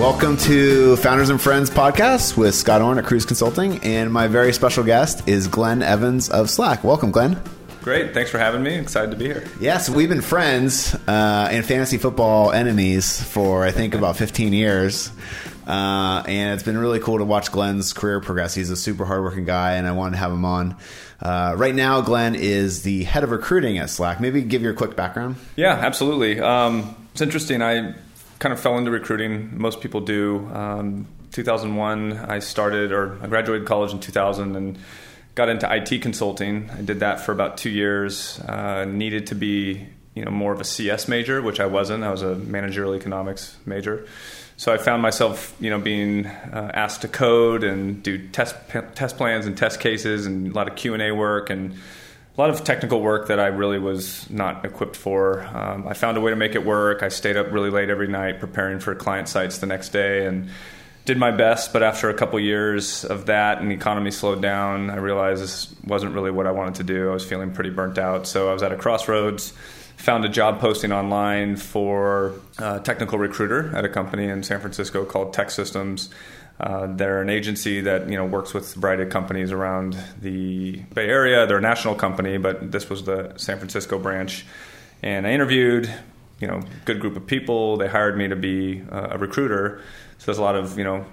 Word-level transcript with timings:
Welcome 0.00 0.38
to 0.38 0.96
Founders 0.96 1.28
and 1.28 1.38
Friends 1.38 1.68
podcast 1.68 2.34
with 2.34 2.54
Scott 2.54 2.80
Orn 2.80 2.96
at 2.96 3.04
Kruze 3.04 3.26
Consulting, 3.26 3.84
and 3.84 4.10
my 4.10 4.28
very 4.28 4.54
special 4.54 4.82
guest 4.82 5.28
is 5.28 5.46
Glenn 5.46 5.82
Evans 5.82 6.30
of 6.30 6.48
Slack. 6.48 6.82
Welcome, 6.82 7.10
Glenn. 7.10 7.40
Great, 7.82 8.14
thanks 8.14 8.30
for 8.30 8.38
having 8.38 8.62
me. 8.62 8.76
Excited 8.76 9.10
to 9.10 9.16
be 9.18 9.26
here. 9.26 9.42
Yes, 9.42 9.60
yeah, 9.60 9.76
so 9.76 9.92
we've 9.92 10.08
been 10.08 10.22
friends 10.22 10.94
uh, 11.06 11.48
and 11.50 11.66
fantasy 11.66 11.98
football 11.98 12.50
enemies 12.50 13.22
for 13.22 13.62
I 13.62 13.72
think 13.72 13.94
about 13.94 14.16
15 14.16 14.54
years. 14.54 15.12
Uh, 15.66 16.22
and 16.26 16.54
it's 16.54 16.62
been 16.62 16.78
really 16.78 16.98
cool 16.98 17.18
to 17.18 17.24
watch 17.26 17.52
Glenn's 17.52 17.92
career 17.92 18.20
progress. 18.20 18.54
He's 18.54 18.70
a 18.70 18.76
super 18.76 19.04
hardworking 19.04 19.44
guy, 19.44 19.74
and 19.74 19.86
I 19.86 19.92
wanted 19.92 20.12
to 20.12 20.16
have 20.16 20.32
him 20.32 20.46
on. 20.46 20.76
Uh, 21.20 21.54
right 21.58 21.74
now, 21.74 22.00
Glenn 22.00 22.34
is 22.34 22.84
the 22.84 23.04
head 23.04 23.22
of 23.22 23.30
recruiting 23.32 23.76
at 23.76 23.90
Slack. 23.90 24.18
Maybe 24.18 24.40
give 24.40 24.62
your 24.62 24.72
quick 24.72 24.96
background. 24.96 25.36
Yeah, 25.56 25.74
absolutely. 25.74 26.40
Um, 26.40 26.96
it's 27.12 27.20
interesting. 27.20 27.60
I 27.60 27.94
kind 28.40 28.52
of 28.52 28.58
fell 28.58 28.76
into 28.78 28.90
recruiting. 28.90 29.56
Most 29.56 29.80
people 29.80 30.00
do. 30.00 30.50
Um, 30.52 31.06
2001, 31.30 32.16
I 32.16 32.40
started, 32.40 32.90
or 32.90 33.16
I 33.22 33.28
graduated 33.28 33.68
college 33.68 33.92
in 33.92 34.00
2000 34.00 34.56
and 34.56 34.78
got 35.36 35.48
into 35.48 35.72
IT 35.72 36.02
consulting. 36.02 36.68
I 36.70 36.82
did 36.82 37.00
that 37.00 37.20
for 37.20 37.30
about 37.30 37.56
two 37.56 37.70
years. 37.70 38.40
Uh, 38.40 38.86
needed 38.86 39.28
to 39.28 39.36
be, 39.36 39.86
you 40.14 40.24
know, 40.24 40.32
more 40.32 40.52
of 40.52 40.60
a 40.60 40.64
CS 40.64 41.06
major, 41.06 41.40
which 41.40 41.60
I 41.60 41.66
wasn't. 41.66 42.02
I 42.02 42.10
was 42.10 42.22
a 42.22 42.34
managerial 42.34 42.94
economics 42.96 43.56
major. 43.64 44.06
So 44.56 44.72
I 44.72 44.78
found 44.78 45.00
myself, 45.00 45.54
you 45.60 45.70
know, 45.70 45.78
being 45.78 46.26
uh, 46.26 46.70
asked 46.74 47.02
to 47.02 47.08
code 47.08 47.62
and 47.62 48.02
do 48.02 48.28
test 48.28 48.56
test 48.94 49.16
plans 49.16 49.46
and 49.46 49.56
test 49.56 49.80
cases 49.80 50.26
and 50.26 50.48
a 50.48 50.54
lot 50.54 50.68
of 50.68 50.76
Q 50.76 50.94
and 50.94 51.02
A 51.02 51.12
work 51.12 51.48
and 51.48 51.76
a 52.40 52.46
lot 52.48 52.48
of 52.48 52.64
technical 52.64 53.02
work 53.02 53.28
that 53.28 53.38
I 53.38 53.48
really 53.48 53.78
was 53.78 54.28
not 54.30 54.64
equipped 54.64 54.96
for. 54.96 55.42
Um, 55.42 55.86
I 55.86 55.92
found 55.92 56.16
a 56.16 56.22
way 56.22 56.30
to 56.30 56.36
make 56.36 56.54
it 56.54 56.64
work. 56.64 57.02
I 57.02 57.10
stayed 57.10 57.36
up 57.36 57.52
really 57.52 57.68
late 57.68 57.90
every 57.90 58.08
night 58.08 58.40
preparing 58.40 58.80
for 58.80 58.94
client 58.94 59.28
sites 59.28 59.58
the 59.58 59.66
next 59.66 59.90
day 59.90 60.24
and 60.24 60.48
did 61.04 61.18
my 61.18 61.32
best. 61.32 61.70
But 61.70 61.82
after 61.82 62.08
a 62.08 62.14
couple 62.14 62.40
years 62.40 63.04
of 63.04 63.26
that 63.26 63.60
and 63.60 63.70
the 63.70 63.74
economy 63.74 64.10
slowed 64.10 64.40
down, 64.40 64.88
I 64.88 64.96
realized 64.96 65.42
this 65.42 65.74
wasn't 65.84 66.14
really 66.14 66.30
what 66.30 66.46
I 66.46 66.52
wanted 66.52 66.76
to 66.76 66.84
do. 66.84 67.10
I 67.10 67.12
was 67.12 67.26
feeling 67.26 67.52
pretty 67.52 67.70
burnt 67.70 67.98
out. 67.98 68.26
So 68.26 68.48
I 68.48 68.54
was 68.54 68.62
at 68.62 68.72
a 68.72 68.76
crossroads. 68.76 69.52
Found 69.98 70.24
a 70.24 70.30
job 70.30 70.60
posting 70.60 70.92
online 70.92 71.56
for 71.56 72.32
a 72.58 72.80
technical 72.80 73.18
recruiter 73.18 73.70
at 73.76 73.84
a 73.84 73.88
company 73.90 74.28
in 74.28 74.42
San 74.42 74.60
Francisco 74.60 75.04
called 75.04 75.34
TEKsystems 75.34 76.08
uh, 76.60 76.86
they're 76.94 77.22
an 77.22 77.30
agency 77.30 77.80
that 77.80 78.08
you 78.08 78.16
know 78.16 78.26
works 78.26 78.52
with 78.52 78.76
a 78.76 78.80
variety 78.80 79.04
of 79.04 79.08
companies 79.10 79.50
around 79.50 79.96
the 80.20 80.76
Bay 80.94 81.08
Area. 81.08 81.46
They're 81.46 81.58
a 81.58 81.62
national 81.62 81.94
company, 81.94 82.36
but 82.36 82.70
this 82.70 82.90
was 82.90 83.04
the 83.04 83.32
San 83.36 83.56
Francisco 83.56 83.98
branch. 83.98 84.44
And 85.02 85.26
I 85.26 85.30
interviewed, 85.30 85.92
you 86.38 86.46
know, 86.46 86.60
good 86.84 87.00
group 87.00 87.16
of 87.16 87.26
people. 87.26 87.78
They 87.78 87.88
hired 87.88 88.18
me 88.18 88.28
to 88.28 88.36
be 88.36 88.82
uh, 88.92 89.08
a 89.12 89.18
recruiter. 89.18 89.80
So 90.18 90.26
there's 90.26 90.38
a 90.38 90.42
lot 90.42 90.54
of 90.54 90.76
you 90.76 90.84
know 90.84 91.06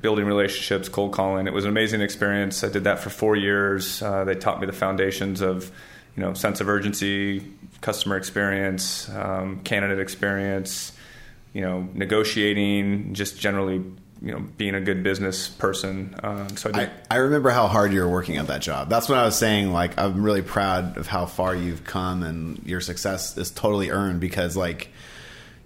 building 0.00 0.24
relationships, 0.24 0.88
cold 0.88 1.12
calling. 1.12 1.46
It 1.46 1.52
was 1.52 1.64
an 1.64 1.70
amazing 1.70 2.00
experience. 2.00 2.64
I 2.64 2.68
did 2.68 2.84
that 2.84 2.98
for 2.98 3.10
four 3.10 3.36
years. 3.36 4.00
Uh, 4.00 4.24
they 4.24 4.34
taught 4.34 4.60
me 4.60 4.66
the 4.66 4.72
foundations 4.72 5.42
of 5.42 5.70
you 6.16 6.22
know 6.22 6.32
sense 6.32 6.62
of 6.62 6.70
urgency, 6.70 7.44
customer 7.82 8.16
experience, 8.16 9.10
um, 9.10 9.60
candidate 9.60 10.00
experience, 10.00 10.92
you 11.52 11.60
know, 11.60 11.86
negotiating, 11.92 13.12
just 13.12 13.38
generally 13.38 13.84
you 14.26 14.32
know 14.32 14.40
being 14.56 14.74
a 14.74 14.80
good 14.80 15.04
business 15.04 15.48
person. 15.48 16.14
Uh, 16.22 16.48
so 16.48 16.70
I, 16.74 16.82
I, 16.82 16.90
I, 17.12 17.16
remember 17.18 17.50
how 17.50 17.68
hard 17.68 17.92
you 17.92 18.00
were 18.00 18.08
working 18.08 18.38
at 18.38 18.48
that 18.48 18.60
job. 18.60 18.88
That's 18.88 19.08
what 19.08 19.18
I 19.18 19.24
was 19.24 19.38
saying. 19.38 19.72
Like 19.72 19.96
I'm 19.96 20.20
really 20.22 20.42
proud 20.42 20.96
of 20.96 21.06
how 21.06 21.26
far 21.26 21.54
you've 21.54 21.84
come 21.84 22.24
and 22.24 22.60
your 22.66 22.80
success 22.80 23.38
is 23.38 23.52
totally 23.52 23.90
earned 23.90 24.20
because 24.20 24.56
like 24.56 24.88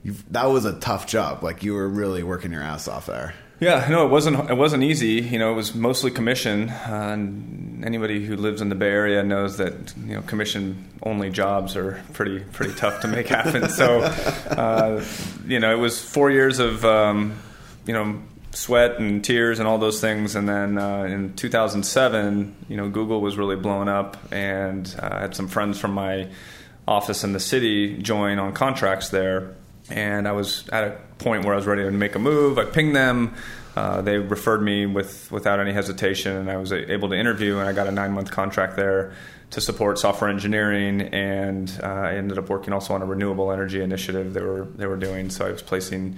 that 0.05 0.45
was 0.45 0.67
a 0.67 0.79
tough 0.79 1.07
job. 1.07 1.43
Like 1.43 1.63
you 1.63 1.73
were 1.73 1.89
really 1.89 2.23
working 2.23 2.53
your 2.53 2.63
ass 2.63 2.87
off 2.87 3.07
there. 3.07 3.33
Yeah, 3.61 3.87
no, 3.91 4.07
it 4.07 4.11
wasn't. 4.11 4.51
It 4.51 4.57
wasn't 4.57 4.83
easy. 4.83 5.21
You 5.21 5.39
know, 5.39 5.53
it 5.53 5.55
was 5.55 5.75
mostly 5.75 6.11
commission. 6.11 6.69
Uh, 6.71 7.11
and 7.13 7.85
anybody 7.85 8.25
who 8.25 8.37
lives 8.37 8.61
in 8.61 8.69
the 8.69 8.75
Bay 8.75 8.91
Area 8.91 9.23
knows 9.23 9.57
that 9.57 9.95
you 10.07 10.15
know 10.15 10.23
commission 10.23 10.87
only 11.03 11.31
jobs 11.31 11.77
are 11.77 12.03
pretty 12.13 12.41
pretty 12.41 12.75
tough 12.75 13.01
to 13.01 13.09
make 13.09 13.29
happen. 13.29 13.69
so, 13.69 14.01
uh, 14.51 15.05
you 15.47 15.61
know, 15.61 15.73
it 15.73 15.79
was 15.79 15.99
four 16.01 16.31
years 16.31 16.59
of 16.59 16.87
um, 16.87 17.39
you 17.87 17.93
know 17.93 18.23
sweat 18.53 18.99
and 18.99 19.25
tears 19.25 19.59
and 19.59 19.69
all 19.69 19.79
those 19.79 20.01
things. 20.01 20.35
And 20.35 20.49
then 20.49 20.79
uh, 20.79 21.05
in 21.05 21.35
2007, 21.35 22.67
you 22.69 22.77
know, 22.77 22.89
Google 22.89 23.21
was 23.21 23.37
really 23.37 23.57
blowing 23.57 23.89
up, 23.89 24.17
and 24.33 24.93
uh, 24.99 25.09
I 25.13 25.21
had 25.21 25.35
some 25.35 25.49
friends 25.49 25.79
from 25.79 25.93
my 25.93 26.29
office 26.87 27.23
in 27.25 27.33
the 27.33 27.41
city 27.41 27.99
join 27.99 28.39
on 28.39 28.53
contracts 28.53 29.11
there. 29.11 29.55
And 29.89 30.29
I 30.29 30.33
was 30.33 30.69
at 30.69 30.85
a 30.85 30.99
point 31.19 31.45
where 31.45 31.55
I 31.55 31.57
was 31.57 31.67
ready 31.67 31.83
to 31.83 31.91
make 31.91 32.15
a 32.15 32.19
move. 32.19 32.59
I 32.59 32.65
pinged 32.65 32.95
them. 32.95 33.35
Uh, 33.77 34.03
they 34.03 34.19
referred 34.19 34.63
me 34.63 34.87
with 34.87 35.31
without 35.31 35.61
any 35.61 35.73
hesitation, 35.73 36.37
and 36.37 36.51
I 36.51 36.57
was 36.57 36.73
able 36.73 37.09
to 37.09 37.17
interview. 37.17 37.59
And 37.59 37.69
I 37.69 37.73
got 37.73 37.87
a 37.87 37.93
nine 37.93 38.13
month 38.13 38.31
contract 38.31 38.77
there 38.77 39.13
to 39.51 39.61
support 39.61 39.99
software 39.99 40.31
engineering, 40.31 41.01
and 41.01 41.81
uh, 41.83 41.87
I 41.87 42.15
ended 42.15 42.39
up 42.39 42.49
working 42.49 42.73
also 42.73 42.95
on 42.95 43.03
a 43.03 43.07
renewable 43.07 43.51
energy 43.51 43.81
initiative 43.81 44.33
they 44.33 44.43
were 44.43 44.67
they 44.77 44.87
were 44.87 44.97
doing. 44.97 45.31
So 45.31 45.47
I 45.47 45.53
was 45.53 45.63
placing 45.63 46.17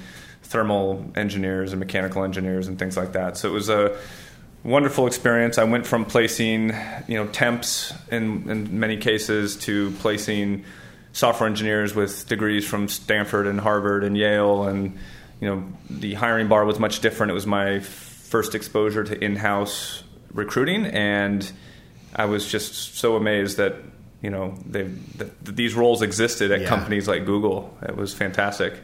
thermal 0.52 1.10
engineers 1.16 1.72
and 1.72 1.80
mechanical 1.80 2.22
engineers 2.24 2.68
and 2.68 2.78
things 2.78 2.96
like 2.96 3.12
that. 3.12 3.38
So 3.38 3.48
it 3.48 3.52
was 3.52 3.70
a 3.70 3.96
wonderful 4.62 5.06
experience. 5.06 5.56
I 5.56 5.64
went 5.64 5.86
from 5.86 6.04
placing, 6.04 6.74
you 7.08 7.16
know, 7.16 7.26
temps 7.28 7.94
in, 8.10 8.48
in 8.50 8.78
many 8.78 8.98
cases 8.98 9.56
to 9.60 9.90
placing 9.92 10.64
software 11.12 11.48
engineers 11.48 11.94
with 11.94 12.28
degrees 12.28 12.68
from 12.68 12.88
Stanford 12.88 13.46
and 13.46 13.58
Harvard 13.58 14.04
and 14.04 14.16
Yale, 14.16 14.64
and 14.64 14.98
you 15.40 15.48
know, 15.48 15.64
the 15.90 16.14
hiring 16.14 16.48
bar 16.48 16.64
was 16.64 16.78
much 16.78 17.00
different. 17.00 17.30
It 17.30 17.34
was 17.34 17.46
my 17.46 17.80
first 17.80 18.54
exposure 18.54 19.04
to 19.04 19.24
in-house 19.24 20.04
recruiting, 20.32 20.86
and 20.86 21.50
I 22.14 22.26
was 22.26 22.46
just 22.46 22.96
so 22.96 23.16
amazed 23.16 23.56
that 23.56 23.76
you 24.22 24.30
know 24.30 24.54
they 24.64 24.84
that 25.16 25.44
these 25.44 25.74
roles 25.74 26.02
existed 26.02 26.52
at 26.52 26.60
yeah. 26.60 26.68
companies 26.68 27.08
like 27.08 27.24
Google. 27.26 27.76
It 27.82 27.96
was 27.96 28.14
fantastic 28.14 28.74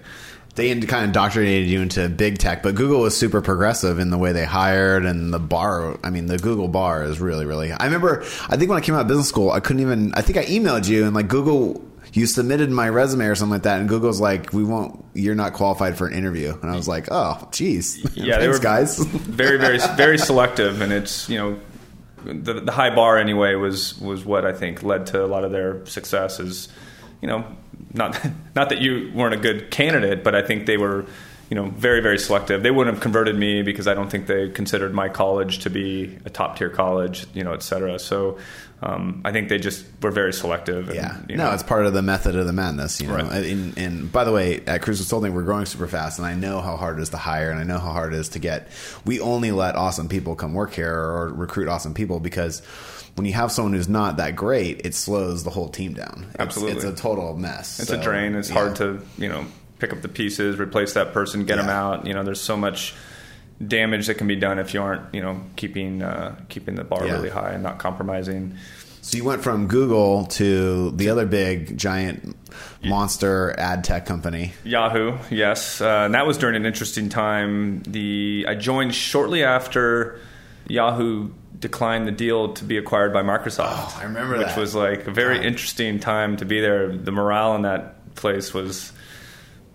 they 0.58 0.68
kind 0.74 1.04
of 1.04 1.08
indoctrinated 1.10 1.68
you 1.68 1.80
into 1.80 2.08
big 2.08 2.38
tech, 2.38 2.64
but 2.64 2.74
Google 2.74 3.00
was 3.00 3.16
super 3.16 3.40
progressive 3.40 4.00
in 4.00 4.10
the 4.10 4.18
way 4.18 4.32
they 4.32 4.44
hired 4.44 5.06
and 5.06 5.32
the 5.32 5.38
bar. 5.38 5.96
I 6.02 6.10
mean, 6.10 6.26
the 6.26 6.36
Google 6.36 6.66
bar 6.66 7.04
is 7.04 7.20
really, 7.20 7.46
really. 7.46 7.70
I 7.70 7.84
remember, 7.84 8.22
I 8.48 8.56
think 8.56 8.68
when 8.68 8.76
I 8.76 8.80
came 8.80 8.96
out 8.96 9.02
of 9.02 9.06
business 9.06 9.28
school, 9.28 9.52
I 9.52 9.60
couldn't 9.60 9.82
even. 9.82 10.12
I 10.14 10.20
think 10.20 10.36
I 10.36 10.44
emailed 10.46 10.88
you 10.88 11.06
and 11.06 11.14
like 11.14 11.28
Google. 11.28 11.84
You 12.12 12.26
submitted 12.26 12.70
my 12.70 12.88
resume 12.88 13.26
or 13.26 13.36
something 13.36 13.52
like 13.52 13.62
that, 13.62 13.78
and 13.78 13.88
Google's 13.88 14.20
like, 14.20 14.52
"We 14.52 14.64
won't. 14.64 15.04
You're 15.14 15.36
not 15.36 15.52
qualified 15.52 15.96
for 15.96 16.08
an 16.08 16.14
interview." 16.14 16.58
And 16.60 16.70
I 16.70 16.74
was 16.74 16.88
like, 16.88 17.06
"Oh, 17.10 17.48
geez, 17.52 17.98
yeah, 18.16 18.38
Thanks, 18.38 18.38
they 18.38 18.48
were 18.48 18.58
guys, 18.58 18.98
very, 18.98 19.58
very, 19.58 19.78
very 19.96 20.18
selective, 20.18 20.80
and 20.80 20.92
it's 20.92 21.28
you 21.28 21.38
know." 21.38 21.60
The, 22.24 22.54
the 22.54 22.72
high 22.72 22.92
bar 22.92 23.16
anyway 23.16 23.54
was 23.54 23.98
was 24.00 24.24
what 24.24 24.44
I 24.44 24.52
think 24.52 24.82
led 24.82 25.06
to 25.06 25.24
a 25.24 25.26
lot 25.26 25.44
of 25.44 25.52
their 25.52 25.86
success. 25.86 26.40
Is 26.40 26.68
you 27.22 27.28
know 27.28 27.44
not 27.92 28.18
not 28.54 28.68
that 28.70 28.80
you 28.80 29.10
weren't 29.14 29.34
a 29.34 29.38
good 29.38 29.70
candidate, 29.70 30.24
but 30.24 30.34
I 30.34 30.42
think 30.42 30.66
they 30.66 30.76
were 30.76 31.06
you 31.50 31.54
know 31.54 31.70
very 31.70 32.00
very 32.00 32.18
selective. 32.18 32.62
They 32.62 32.70
wouldn't 32.70 32.94
have 32.96 33.02
converted 33.02 33.36
me 33.36 33.62
because 33.62 33.86
I 33.86 33.94
don't 33.94 34.10
think 34.10 34.26
they 34.26 34.50
considered 34.50 34.94
my 34.94 35.08
college 35.08 35.60
to 35.60 35.70
be 35.70 36.18
a 36.24 36.30
top 36.30 36.56
tier 36.56 36.70
college, 36.70 37.26
you 37.34 37.44
know, 37.44 37.52
et 37.52 37.62
cetera. 37.62 37.98
So 37.98 38.38
um, 38.80 39.22
I 39.24 39.32
think 39.32 39.48
they 39.48 39.58
just 39.58 39.84
were 40.00 40.12
very 40.12 40.32
selective. 40.32 40.88
And, 40.88 40.96
yeah, 40.96 41.18
you 41.28 41.36
know. 41.36 41.48
no, 41.48 41.54
it's 41.54 41.64
part 41.64 41.86
of 41.86 41.94
the 41.94 42.02
method 42.02 42.36
of 42.36 42.46
the 42.46 42.52
madness, 42.52 43.00
you 43.00 43.08
know. 43.08 43.16
Right. 43.16 43.44
And, 43.44 43.76
and, 43.76 44.12
by 44.12 44.22
the 44.22 44.32
way, 44.32 44.58
at 44.66 44.82
Kruze 44.82 44.98
Consulting, 44.98 45.34
we're 45.34 45.42
growing 45.42 45.66
super 45.66 45.88
fast, 45.88 46.18
and 46.18 46.26
I 46.26 46.34
know 46.34 46.60
how 46.60 46.76
hard 46.76 46.98
it 46.98 47.02
is 47.02 47.08
to 47.10 47.16
hire, 47.16 47.50
and 47.50 47.58
I 47.58 47.64
know 47.64 47.78
how 47.78 47.90
hard 47.90 48.14
it 48.14 48.18
is 48.18 48.28
to 48.30 48.38
get. 48.38 48.68
We 49.04 49.18
only 49.20 49.50
let 49.50 49.74
awesome 49.74 50.08
people 50.08 50.36
come 50.36 50.54
work 50.54 50.74
here 50.74 50.94
or 50.94 51.32
recruit 51.32 51.68
awesome 51.68 51.92
people 51.92 52.20
because 52.20 52.60
when 53.16 53.26
you 53.26 53.32
have 53.32 53.50
someone 53.50 53.72
who's 53.72 53.88
not 53.88 54.18
that 54.18 54.36
great, 54.36 54.86
it 54.86 54.94
slows 54.94 55.42
the 55.42 55.50
whole 55.50 55.68
team 55.68 55.94
down. 55.94 56.26
It's, 56.30 56.40
Absolutely, 56.40 56.76
it's 56.76 56.84
a 56.84 56.94
total 56.94 57.36
mess. 57.36 57.80
It's 57.80 57.88
so, 57.88 57.98
a 57.98 58.02
drain. 58.02 58.36
It's 58.36 58.48
yeah. 58.48 58.54
hard 58.54 58.76
to 58.76 59.02
you 59.18 59.28
know 59.28 59.44
pick 59.80 59.92
up 59.92 60.02
the 60.02 60.08
pieces, 60.08 60.58
replace 60.58 60.94
that 60.94 61.12
person, 61.12 61.44
get 61.44 61.56
yeah. 61.56 61.62
them 61.62 61.70
out. 61.70 62.06
You 62.06 62.14
know, 62.14 62.22
there's 62.22 62.40
so 62.40 62.56
much 62.56 62.94
damage 63.66 64.06
that 64.06 64.14
can 64.14 64.28
be 64.28 64.36
done 64.36 64.58
if 64.58 64.72
you 64.72 64.80
aren't 64.80 65.12
you 65.12 65.20
know 65.20 65.40
keeping 65.56 66.02
uh, 66.02 66.36
keeping 66.48 66.74
the 66.76 66.84
bar 66.84 67.06
yeah. 67.06 67.12
really 67.12 67.30
high 67.30 67.50
and 67.50 67.62
not 67.62 67.78
compromising. 67.78 68.56
So 69.00 69.16
you 69.16 69.24
went 69.24 69.42
from 69.42 69.68
Google 69.68 70.26
to 70.26 70.90
the 70.90 71.08
other 71.08 71.24
big 71.24 71.78
giant 71.78 72.36
monster 72.84 73.54
ad 73.58 73.82
tech 73.84 74.04
company, 74.06 74.52
Yahoo. 74.64 75.16
Yes, 75.30 75.80
uh, 75.80 76.02
and 76.04 76.14
that 76.14 76.26
was 76.26 76.36
during 76.36 76.56
an 76.56 76.66
interesting 76.66 77.08
time. 77.08 77.82
The 77.84 78.44
I 78.46 78.54
joined 78.54 78.94
shortly 78.94 79.42
after 79.44 80.20
Yahoo 80.66 81.30
declined 81.58 82.06
the 82.06 82.12
deal 82.12 82.52
to 82.54 82.64
be 82.64 82.76
acquired 82.76 83.12
by 83.12 83.22
Microsoft. 83.22 83.70
Oh, 83.72 83.98
I 84.00 84.04
remember 84.04 84.38
which 84.38 84.48
that. 84.48 84.58
was 84.58 84.74
like 84.74 85.06
a 85.06 85.10
very 85.10 85.36
God. 85.36 85.46
interesting 85.46 85.98
time 86.00 86.36
to 86.36 86.44
be 86.44 86.60
there. 86.60 86.94
The 86.94 87.12
morale 87.12 87.56
in 87.56 87.62
that 87.62 88.14
place 88.14 88.52
was. 88.52 88.92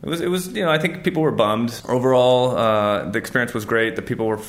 It 0.03 0.09
was, 0.09 0.21
it 0.21 0.27
was, 0.27 0.49
you 0.49 0.65
know, 0.65 0.69
I 0.69 0.77
think 0.77 1.03
people 1.03 1.23
were 1.23 1.31
bummed. 1.31 1.81
Overall, 1.87 2.57
uh, 2.57 3.09
the 3.09 3.17
experience 3.17 3.53
was 3.53 3.63
great. 3.63 3.95
The 3.95 4.01
people 4.01 4.25
were, 4.27 4.39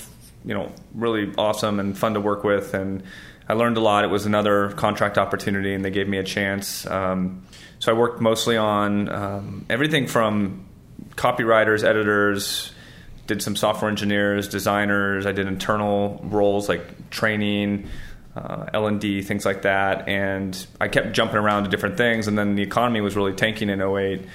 you 0.45 0.53
know, 0.53 0.73
really 0.95 1.33
awesome 1.39 1.79
and 1.79 1.97
fun 1.97 2.15
to 2.15 2.21
work 2.21 2.43
with, 2.43 2.75
and 2.75 3.05
I 3.49 3.53
learned 3.53 3.77
a 3.77 3.81
lot. 3.81 4.05
It 4.05 4.09
was 4.09 4.27
another 4.27 4.71
contract 4.73 5.17
opportunity, 5.17 5.73
and 5.73 5.85
they 5.85 5.91
gave 5.91 6.09
me 6.09 6.19
a 6.19 6.25
chance. 6.25 6.87
Um, 6.87 7.47
so 7.79 7.95
I 7.95 7.99
worked 7.99 8.21
mostly 8.21 8.57
on 8.57 9.09
um, 9.09 9.67
everything 9.71 10.09
from 10.09 10.67
copywriters, 11.17 11.85
editors, 11.85 12.73
did 13.27 13.41
some 13.41 13.55
software 13.55 13.91
engineers, 13.91 14.49
designers. 14.49 15.27
I 15.27 15.33
did 15.33 15.47
internal 15.47 16.21
roles 16.25 16.69
like 16.69 17.11
training, 17.11 17.89
uh, 18.37 18.67
L 18.73 18.87
and 18.87 19.01
D, 19.01 19.23
things 19.23 19.45
like 19.45 19.63
that. 19.63 20.09
And 20.09 20.67
I 20.81 20.89
kept 20.89 21.13
jumping 21.13 21.37
around 21.37 21.65
to 21.65 21.71
different 21.71 21.97
things. 21.97 22.27
And 22.27 22.37
then 22.37 22.55
the 22.55 22.63
economy 22.63 23.01
was 23.01 23.17
really 23.17 23.33
tanking 23.33 23.71
in 23.71 23.81
08. 23.81 24.27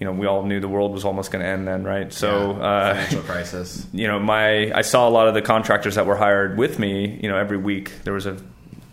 You 0.00 0.06
know, 0.06 0.12
we 0.12 0.26
all 0.26 0.42
knew 0.44 0.60
the 0.60 0.68
world 0.68 0.92
was 0.92 1.04
almost 1.04 1.30
going 1.30 1.44
to 1.44 1.48
end 1.48 1.68
then, 1.68 1.84
right? 1.84 2.12
So, 2.12 2.52
Yeah, 2.52 2.66
uh, 2.66 2.94
financial 2.94 3.22
crisis. 3.22 3.86
you 3.92 4.08
know, 4.08 4.18
my 4.18 4.72
I 4.72 4.80
saw 4.80 5.06
a 5.06 5.10
lot 5.10 5.28
of 5.28 5.34
the 5.34 5.42
contractors 5.42 5.94
that 5.94 6.06
were 6.06 6.16
hired 6.16 6.56
with 6.56 6.78
me. 6.78 7.20
You 7.22 7.28
know, 7.28 7.36
every 7.36 7.58
week 7.58 7.92
there 8.04 8.14
was 8.14 8.26
a 8.26 8.36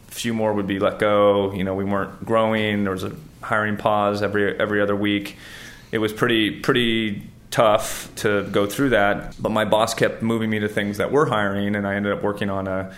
few 0.08 0.34
more 0.34 0.54
would 0.54 0.68
be 0.68 0.80
let 0.80 1.00
go. 1.00 1.54
You 1.54 1.64
know, 1.64 1.74
we 1.74 1.86
weren't 1.86 2.26
growing. 2.26 2.84
There 2.84 2.94
was 2.94 3.06
a 3.06 3.16
hiring 3.42 3.78
pause 3.78 4.22
every 4.22 4.60
every 4.60 4.82
other 4.82 4.96
week. 4.96 5.38
It 5.92 6.00
was 6.00 6.12
pretty 6.12 6.60
pretty 6.60 7.24
tough 7.52 8.14
to 8.18 8.44
go 8.52 8.66
through 8.66 8.90
that. 8.90 9.42
But 9.42 9.50
my 9.50 9.64
boss 9.66 9.94
kept 9.94 10.22
moving 10.22 10.50
me 10.50 10.60
to 10.60 10.68
things 10.68 10.98
that 10.98 11.12
were 11.12 11.26
hiring, 11.26 11.76
and 11.76 11.88
I 11.88 11.96
ended 11.96 12.12
up 12.12 12.22
working 12.22 12.50
on 12.50 12.68
a 12.68 12.94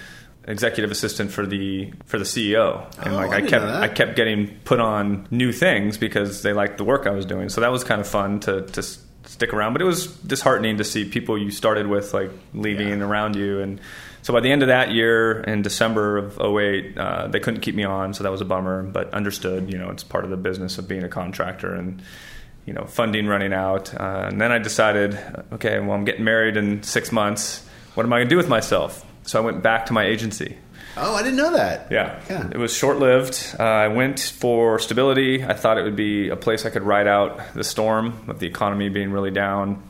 executive 0.50 0.92
assistant 0.92 1.32
for 1.32 1.46
the 1.46 1.94
for 2.06 2.18
the 2.20 2.26
CEO. 2.26 2.86
And 3.06 3.14
Oh, 3.14 3.18
like 3.18 3.32
I 3.32 3.38
I, 3.38 3.42
kept. 3.50 3.66
I 3.66 3.88
kept 3.88 4.16
getting 4.16 4.48
put 4.66 4.80
on 4.80 5.28
new 5.32 5.52
things 5.52 5.98
because 5.98 6.42
they 6.42 6.52
liked 6.54 6.78
the 6.78 6.84
work 6.84 7.08
I 7.08 7.12
was 7.12 7.26
doing. 7.26 7.50
So 7.50 7.62
that 7.62 7.72
was 7.72 7.84
kind 7.84 8.02
of 8.02 8.08
fun 8.08 8.40
to 8.42 8.64
to 8.64 8.82
stick 8.82 9.54
around. 9.54 9.74
But 9.74 9.82
it 9.82 9.86
was 9.86 10.08
disheartening 10.08 10.78
to 10.78 10.84
see 10.84 11.06
people 11.06 11.38
you 11.38 11.52
started 11.52 11.88
with 11.88 12.14
like 12.14 12.32
leaving 12.54 12.90
Yeah. 13.00 13.06
around 13.06 13.36
you. 13.36 13.60
And 13.62 13.80
so 14.22 14.34
by 14.34 14.40
the 14.42 14.52
end 14.52 14.64
of 14.64 14.68
that 14.68 14.92
year, 14.92 15.40
in 15.42 15.62
December 15.62 16.18
of 16.18 16.40
08, 16.42 16.98
uh, 16.98 17.28
they 17.28 17.40
couldn't 17.40 17.62
keep 17.62 17.74
me 17.76 17.84
on, 17.86 18.14
so 18.14 18.24
that 18.24 18.32
was 18.32 18.42
a 18.42 18.46
bummer. 18.46 18.84
But 18.84 19.14
understood, 19.14 19.72
you 19.72 19.78
know, 19.78 19.90
it's 19.92 20.04
part 20.04 20.26
of 20.26 20.30
the 20.30 20.36
business 20.38 20.78
of 20.78 20.88
being 20.88 21.04
a 21.04 21.10
contractor 21.10 21.74
and. 21.74 22.02
You 22.66 22.74
know, 22.76 22.86
funding 22.86 23.26
running 23.26 23.52
out, 23.52 23.96
uh, 24.00 24.28
and 24.30 24.40
then 24.40 24.52
I 24.52 24.60
decided, 24.60 25.18
okay, 25.54 25.80
well, 25.80 25.94
I'm 25.94 26.06
getting 26.06 26.24
married 26.24 26.56
in 26.56 26.84
six 26.84 27.12
months. 27.12 27.66
What 27.96 28.06
am 28.06 28.14
I 28.14 28.18
going 28.18 28.28
to 28.28 28.30
do 28.30 28.38
with 28.38 28.48
myself? 28.50 29.04
So 29.30 29.40
I 29.40 29.46
went 29.46 29.62
back 29.62 29.86
to 29.86 29.94
my 29.94 30.06
agency. 30.06 30.58
Oh, 30.98 31.14
I 31.14 31.22
didn't 31.22 31.38
know 31.38 31.54
that. 31.54 31.92
Yeah. 31.92 32.20
Yeah. 32.28 32.50
It 32.52 32.58
was 32.58 32.76
short 32.76 32.98
lived. 32.98 33.56
Uh, 33.60 33.64
I 33.64 33.88
went 33.88 34.20
for 34.20 34.80
stability. 34.80 35.46
I 35.46 35.54
thought 35.54 35.78
it 35.78 35.84
would 35.84 35.96
be 35.96 36.30
a 36.30 36.36
place 36.36 36.66
I 36.66 36.72
could 36.72 36.82
ride 36.82 37.06
out 37.08 37.40
the 37.54 37.64
storm 37.64 38.26
of 38.28 38.40
the 38.40 38.48
economy 38.48 38.90
being 38.90 39.12
really 39.12 39.30
down. 39.30 39.84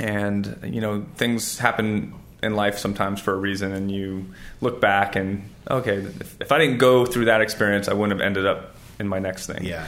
And, 0.00 0.58
you 0.64 0.80
know, 0.80 1.06
things 1.14 1.56
happen 1.56 2.14
in 2.42 2.56
life 2.56 2.78
sometimes 2.78 3.20
for 3.20 3.32
a 3.32 3.36
reason, 3.36 3.70
and 3.70 3.92
you 3.92 4.26
look 4.60 4.80
back 4.80 5.14
and, 5.14 5.48
okay, 5.70 5.98
if, 5.98 6.40
if 6.40 6.50
I 6.50 6.58
didn't 6.58 6.78
go 6.78 7.06
through 7.06 7.26
that 7.26 7.42
experience, 7.42 7.86
I 7.86 7.92
wouldn't 7.92 8.18
have 8.18 8.26
ended 8.26 8.44
up 8.44 8.74
in 8.98 9.06
my 9.06 9.20
next 9.20 9.46
thing. 9.46 9.62
Yeah. 9.62 9.86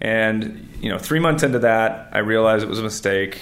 And 0.00 0.68
you 0.80 0.88
know, 0.88 0.98
three 0.98 1.20
months 1.20 1.44
into 1.44 1.60
that, 1.60 2.08
I 2.12 2.18
realized 2.18 2.64
it 2.64 2.68
was 2.68 2.80
a 2.80 2.82
mistake. 2.82 3.38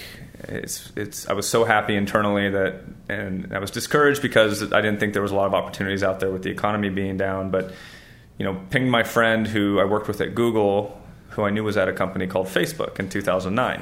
It's, 0.47 0.91
it's. 0.95 1.27
I 1.27 1.33
was 1.33 1.47
so 1.47 1.65
happy 1.65 1.95
internally 1.95 2.49
that, 2.49 2.81
and 3.09 3.53
I 3.53 3.59
was 3.59 3.71
discouraged 3.71 4.21
because 4.21 4.71
I 4.71 4.81
didn't 4.81 4.99
think 4.99 5.13
there 5.13 5.21
was 5.21 5.31
a 5.31 5.35
lot 5.35 5.47
of 5.47 5.53
opportunities 5.53 6.01
out 6.03 6.19
there 6.19 6.31
with 6.31 6.43
the 6.43 6.49
economy 6.49 6.89
being 6.89 7.17
down. 7.17 7.51
But 7.51 7.73
you 8.37 8.45
know, 8.45 8.59
pinged 8.69 8.89
my 8.89 9.03
friend 9.03 9.45
who 9.45 9.79
I 9.79 9.85
worked 9.85 10.07
with 10.07 10.21
at 10.21 10.35
Google, 10.35 10.99
who 11.29 11.43
I 11.43 11.49
knew 11.49 11.63
was 11.63 11.75
at 11.75 11.89
a 11.89 11.93
company 11.93 12.25
called 12.25 12.47
Facebook 12.47 12.99
in 12.99 13.09
2009. 13.09 13.81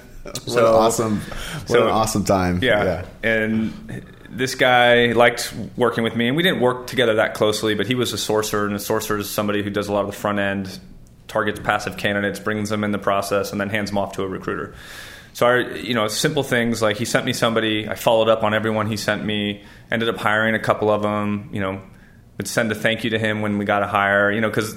What 0.22 0.36
So- 0.42 0.76
awesome, 0.76 1.20
what 1.20 1.68
so- 1.68 1.82
an 1.86 1.88
awesome 1.92 2.24
time. 2.24 2.60
Yeah. 2.62 3.06
And 3.22 4.04
this 4.28 4.54
guy 4.54 5.12
liked 5.12 5.52
working 5.78 6.04
with 6.04 6.14
me, 6.14 6.28
and 6.28 6.36
we 6.36 6.42
didn't 6.42 6.60
work 6.60 6.86
together 6.86 7.14
that 7.14 7.32
closely, 7.34 7.74
but 7.74 7.86
he 7.86 7.94
was 7.94 8.12
a 8.12 8.16
sourcer 8.16 8.66
and 8.66 8.74
a 8.74 8.78
sourcer 8.78 9.18
is 9.18 9.30
somebody 9.30 9.62
who 9.62 9.70
does 9.70 9.88
a 9.88 9.92
lot 9.92 10.00
of 10.02 10.06
the 10.08 10.16
front 10.16 10.38
end, 10.38 10.78
targets 11.26 11.58
passive 11.60 11.96
candidates, 11.96 12.38
brings 12.38 12.68
them 12.68 12.84
in 12.84 12.90
the 12.92 12.98
process, 12.98 13.50
and 13.52 13.58
then 13.60 13.70
hands 13.70 13.88
them 13.90 13.96
off 13.98 14.12
to 14.12 14.22
a 14.22 14.28
recruiter. 14.28 14.74
So, 15.32 15.46
I, 15.46 15.58
you 15.76 15.94
know, 15.94 16.08
simple 16.08 16.42
things 16.42 16.82
like 16.82 16.96
he 16.96 17.04
sent 17.04 17.24
me 17.24 17.32
somebody, 17.32 17.88
I 17.88 17.94
followed 17.94 18.28
up 18.28 18.42
on 18.42 18.52
everyone 18.54 18.86
he 18.88 18.96
sent 18.96 19.24
me, 19.24 19.62
ended 19.90 20.08
up 20.08 20.16
hiring 20.16 20.54
a 20.54 20.58
couple 20.58 20.90
of 20.90 21.02
them, 21.02 21.48
you 21.52 21.60
know, 21.60 21.80
would 22.36 22.48
send 22.48 22.72
a 22.72 22.74
thank 22.74 23.04
you 23.04 23.10
to 23.10 23.18
him 23.18 23.40
when 23.42 23.58
we 23.58 23.64
got 23.64 23.82
a 23.82 23.86
hire, 23.86 24.30
you 24.32 24.40
know, 24.40 24.48
because 24.48 24.74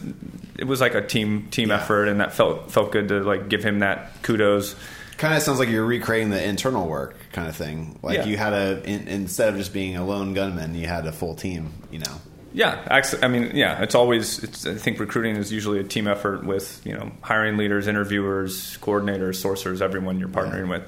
it 0.60 0.66
was 0.66 0.80
like 0.82 0.94
a 0.96 1.06
team 1.06 1.48
team 1.50 1.70
Yeah. 1.70 1.78
effort, 1.78 2.08
and 2.08 2.20
that 2.20 2.34
felt 2.34 2.72
felt 2.72 2.92
good 2.92 3.08
to 3.08 3.22
like 3.22 3.50
give 3.50 3.64
him 3.64 3.80
that 3.80 4.22
kudos. 4.22 4.76
Kind 5.18 5.36
of 5.36 5.42
sounds 5.42 5.60
like 5.60 5.70
you're 5.70 5.86
recreating 5.86 6.30
the 6.32 6.44
internal 6.44 6.88
work 6.88 7.16
kind 7.32 7.48
of 7.48 7.56
thing. 7.56 7.98
Like 8.04 8.18
Yeah. 8.18 8.26
you 8.26 8.38
had 8.38 8.54
a 8.54 8.84
in, 8.84 9.08
instead 9.08 9.50
of 9.50 9.56
just 9.58 9.72
being 9.74 9.96
a 9.96 10.06
lone 10.06 10.34
gunman, 10.34 10.76
you 10.76 10.88
had 10.88 11.06
a 11.08 11.12
full 11.12 11.36
team. 11.36 11.72
You 11.92 12.00
know. 12.00 12.22
Yeah, 12.54 13.02
I 13.22 13.28
mean, 13.28 13.52
yeah, 13.56 13.82
it's 13.82 13.96
always. 13.96 14.44
It's, 14.44 14.68
I 14.68 14.76
think 14.76 15.00
recruiting 15.00 15.38
is 15.38 15.52
usually 15.52 15.80
a 15.80 15.84
team 15.84 16.08
effort 16.08 16.46
with 16.46 16.86
you 16.86 16.94
know 16.94 17.12
hiring 17.22 17.58
leaders, 17.58 17.88
interviewers, 17.88 18.78
coordinators, 18.78 19.44
sourcers, 19.44 19.82
everyone 19.82 20.20
you're 20.20 20.30
partnering 20.30 20.70
with. 20.70 20.84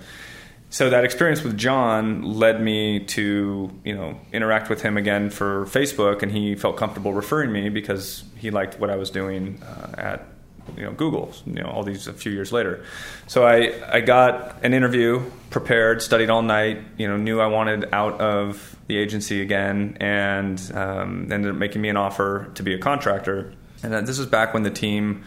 So 0.69 0.89
that 0.89 1.05
experience 1.05 1.41
with 1.41 1.57
John 1.57 2.21
led 2.21 2.61
me 2.61 2.99
to 3.05 3.71
you 3.83 3.95
know 3.95 4.19
interact 4.31 4.69
with 4.69 4.81
him 4.81 4.95
again 4.95 5.31
for 5.31 5.65
Facebook, 5.65 6.21
and 6.21 6.31
he 6.31 6.55
felt 6.55 6.77
comfortable 6.77 7.13
referring 7.13 7.51
me 7.51 7.69
because 7.69 8.23
he 8.35 8.51
liked 8.51 8.79
what 8.79 8.91
I 8.91 8.95
was 8.95 9.09
doing 9.09 9.63
uh, 9.63 9.95
at 9.97 10.27
you 10.75 10.83
know 10.83 10.91
Google. 10.91 11.31
You 11.45 11.63
know 11.63 11.69
all 11.69 11.83
these 11.83 12.07
a 12.07 12.13
few 12.13 12.31
years 12.31 12.51
later. 12.51 12.83
So 13.27 13.45
I 13.45 13.73
I 13.91 14.01
got 14.01 14.63
an 14.63 14.73
interview, 14.73 15.29
prepared, 15.49 16.01
studied 16.01 16.29
all 16.29 16.41
night. 16.41 16.81
You 16.97 17.07
know 17.07 17.17
knew 17.17 17.39
I 17.39 17.47
wanted 17.47 17.89
out 17.93 18.19
of 18.19 18.75
the 18.87 18.97
agency 18.97 19.41
again, 19.41 19.97
and 19.99 20.59
um, 20.73 21.31
ended 21.31 21.51
up 21.51 21.57
making 21.57 21.81
me 21.81 21.89
an 21.89 21.97
offer 21.97 22.51
to 22.55 22.63
be 22.63 22.73
a 22.73 22.79
contractor. 22.79 23.53
And 23.83 24.07
this 24.07 24.17
was 24.17 24.27
back 24.27 24.53
when 24.53 24.63
the 24.63 24.71
team. 24.71 25.23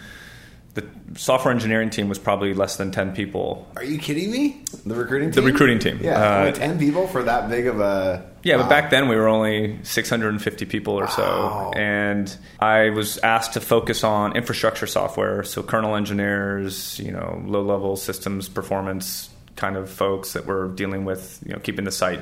The 0.79 1.19
software 1.19 1.53
engineering 1.53 1.91
team 1.91 2.09
was 2.09 2.19
probably 2.19 2.55
less 2.55 2.77
than 2.77 2.91
ten 2.93 3.13
people, 3.15 3.67
Are 3.77 3.83
you 3.85 3.99
kidding 3.99 4.31
me? 4.31 4.63
The 4.87 4.95
recruiting 4.95 5.31
team? 5.33 5.43
The 5.45 5.51
recruiting 5.51 5.79
team. 5.81 5.99
Yeah, 6.03 6.23
Uh, 6.23 6.39
only 6.41 6.53
ten 6.53 6.79
people 6.79 7.09
for 7.09 7.23
that 7.25 7.49
big 7.49 7.67
of 7.67 7.81
a. 7.81 8.25
Yeah, 8.45 8.57
Wow. 8.57 8.63
but 8.63 8.69
back 8.69 8.91
then 8.91 9.09
we 9.09 9.17
were 9.17 9.27
only 9.27 9.81
650 9.83 10.65
people 10.67 10.95
or 10.95 11.09
so. 11.09 11.73
And 11.75 12.35
I 12.61 12.91
was 12.91 13.19
asked 13.19 13.55
to 13.55 13.61
focus 13.61 14.05
on 14.05 14.37
infrastructure 14.37 14.87
software, 14.87 15.43
so 15.43 15.63
kernel 15.65 15.97
engineers, 15.97 17.01
you 17.01 17.11
know, 17.11 17.43
low 17.45 17.63
level 17.63 17.97
systems 17.97 18.49
performance 18.49 19.31
kind 19.57 19.77
of 19.77 19.91
folks 19.91 20.35
that 20.35 20.47
were 20.47 20.69
dealing 20.69 21.05
with, 21.05 21.41
you 21.45 21.53
know, 21.53 21.59
keeping 21.59 21.85
the 21.85 21.91
site 21.91 22.21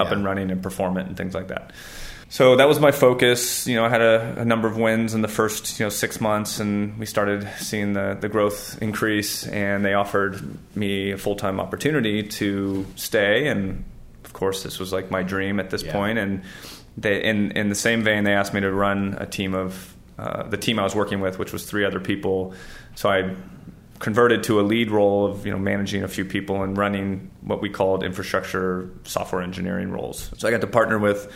up 0.00 0.08
Yeah. 0.08 0.14
and 0.14 0.24
running 0.24 0.50
and 0.50 0.60
performant 0.62 1.06
and 1.06 1.16
things 1.16 1.34
like 1.34 1.46
that. 1.48 1.70
So 2.32 2.56
that 2.56 2.66
was 2.66 2.80
my 2.80 2.92
focus. 2.92 3.66
You 3.66 3.76
know, 3.76 3.84
I 3.84 3.90
had 3.90 4.00
a, 4.00 4.40
a 4.40 4.44
number 4.46 4.66
of 4.66 4.78
wins 4.78 5.12
in 5.12 5.20
the 5.20 5.28
first 5.28 5.78
you 5.78 5.84
know 5.84 5.90
six 5.90 6.18
months, 6.18 6.60
and 6.60 6.98
we 6.98 7.04
started 7.04 7.46
seeing 7.58 7.92
the, 7.92 8.16
the 8.18 8.30
growth 8.30 8.80
increase. 8.80 9.46
And 9.46 9.84
they 9.84 9.92
offered 9.92 10.40
me 10.74 11.10
a 11.10 11.18
full 11.18 11.36
time 11.36 11.60
opportunity 11.60 12.22
to 12.22 12.86
stay, 12.96 13.48
and 13.48 13.84
of 14.24 14.32
course, 14.32 14.62
this 14.62 14.78
was 14.78 14.94
like 14.94 15.10
my 15.10 15.22
dream 15.22 15.60
at 15.60 15.68
this 15.68 15.82
Yeah. 15.82 15.92
point. 15.92 16.16
And 16.18 16.40
they, 16.96 17.22
in 17.22 17.50
in 17.52 17.68
the 17.68 17.74
same 17.74 18.02
vein, 18.02 18.24
they 18.24 18.32
asked 18.32 18.54
me 18.54 18.62
to 18.62 18.72
run 18.72 19.14
a 19.18 19.26
team 19.26 19.52
of 19.52 19.94
uh, 20.18 20.44
the 20.44 20.56
team 20.56 20.78
I 20.78 20.84
was 20.84 20.94
working 20.94 21.20
with, 21.20 21.38
which 21.38 21.52
was 21.52 21.66
three 21.66 21.84
other 21.84 22.00
people. 22.00 22.54
So 22.94 23.10
I 23.10 23.36
converted 23.98 24.42
to 24.44 24.58
a 24.58 24.62
lead 24.62 24.90
role 24.90 25.26
of 25.26 25.44
you 25.44 25.52
know 25.52 25.58
managing 25.58 26.02
a 26.02 26.08
few 26.08 26.24
people 26.24 26.62
and 26.62 26.78
running 26.78 27.30
what 27.42 27.60
we 27.60 27.68
called 27.68 28.02
infrastructure 28.02 28.88
software 29.04 29.42
engineering 29.42 29.90
roles. 29.92 30.30
So 30.38 30.48
I 30.48 30.50
got 30.50 30.62
to 30.62 30.66
partner 30.66 30.98
with 30.98 31.30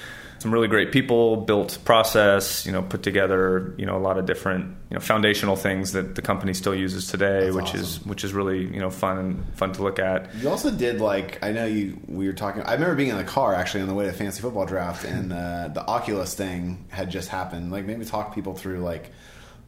some 0.46 0.54
really 0.54 0.68
great 0.68 0.92
people, 0.92 1.38
built 1.38 1.76
process, 1.84 2.64
you 2.64 2.70
know, 2.70 2.80
put 2.80 3.02
together 3.02 3.74
you 3.76 3.84
know 3.84 3.96
a 3.96 3.98
lot 3.98 4.16
of 4.16 4.26
different 4.26 4.76
you 4.90 4.94
know 4.94 5.00
foundational 5.00 5.56
things 5.56 5.90
that 5.90 6.14
the 6.14 6.22
company 6.22 6.54
still 6.54 6.74
uses 6.74 7.08
today, 7.08 7.50
That's 7.50 7.56
which 7.56 7.74
is 7.74 8.06
which 8.06 8.22
is 8.22 8.32
really 8.32 8.60
you 8.60 8.78
know 8.78 8.88
fun 8.88 9.18
and 9.18 9.54
fun 9.56 9.72
to 9.72 9.82
look 9.82 9.98
at. 9.98 10.32
You 10.36 10.48
also 10.48 10.70
did 10.70 11.00
like 11.00 11.42
I 11.42 11.50
know 11.50 11.66
you. 11.66 12.00
We 12.06 12.28
were 12.28 12.32
talking. 12.32 12.62
I 12.62 12.74
remember 12.74 12.94
being 12.94 13.10
in 13.10 13.16
the 13.16 13.24
car 13.24 13.56
actually 13.56 13.80
on 13.80 13.88
the 13.88 13.94
way 13.94 14.06
to 14.06 14.12
fantasy 14.12 14.40
football 14.40 14.66
draft, 14.66 15.04
and 15.04 15.32
uh, 15.32 15.68
the 15.74 15.84
Oculus 15.84 16.34
thing 16.34 16.84
had 16.90 17.10
just 17.10 17.28
happened. 17.28 17.72
Like 17.72 17.84
maybe 17.84 18.04
talk 18.04 18.32
people 18.32 18.54
through 18.54 18.78
like 18.78 19.10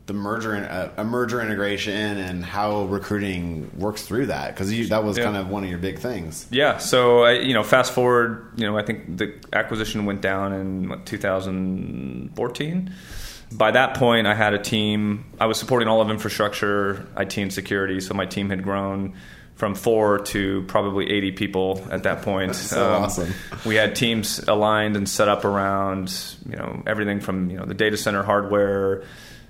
the 0.09 0.15
merger 0.15 0.55
and 0.55 0.67
uh, 0.67 0.89
a 0.97 1.05
merger 1.05 1.41
integration 1.41 2.17
and 2.19 2.45
how 2.45 2.85
recruiting 2.87 3.71
works 3.77 4.03
through 4.03 4.27
that 4.27 4.55
because 4.55 4.71
that 4.89 5.05
was 5.05 5.17
Yeah. 5.19 5.25
kind 5.25 5.37
of 5.37 5.49
one 5.51 5.63
of 5.65 5.71
your 5.71 5.79
big 5.79 5.99
things. 6.01 6.47
Yeah, 6.51 6.79
so 6.79 7.25
I, 7.25 7.33
you 7.35 7.53
know, 7.55 7.63
fast 7.63 7.93
forward, 7.93 8.53
you 8.57 8.67
know, 8.67 8.77
I 8.79 8.83
think 8.83 9.19
the 9.19 9.35
acquisition 9.53 10.07
went 10.07 10.21
down 10.23 10.53
in 10.55 10.89
what, 10.89 11.05
2014. 11.07 12.91
By 13.53 13.71
that 13.71 13.95
point, 13.95 14.27
I 14.27 14.35
had 14.35 14.53
a 14.55 14.59
team. 14.59 15.25
I 15.41 15.47
was 15.47 15.59
supporting 15.59 15.89
all 15.89 16.01
of 16.01 16.11
infrastructure, 16.11 17.07
IT, 17.17 17.37
and 17.39 17.53
security. 17.53 18.01
So 18.01 18.15
my 18.15 18.27
team 18.27 18.51
had 18.51 18.63
grown 18.63 19.15
from 19.57 19.75
four 19.75 20.19
to 20.21 20.63
probably 20.69 21.11
80 21.11 21.33
people 21.33 21.87
at 21.91 22.03
that 22.05 22.23
point. 22.23 22.49
Um, 22.51 22.55
so 22.55 22.93
awesome. 22.95 23.35
We 23.67 23.75
had 23.75 23.95
teams 23.97 24.39
aligned 24.47 24.97
and 24.97 25.09
set 25.09 25.29
up 25.29 25.45
around, 25.45 26.15
you 26.49 26.57
know, 26.57 26.83
everything 26.87 27.21
from 27.21 27.51
you 27.51 27.57
know 27.57 27.65
the 27.65 27.75
data 27.75 27.97
center 27.97 28.23
hardware, 28.23 29.03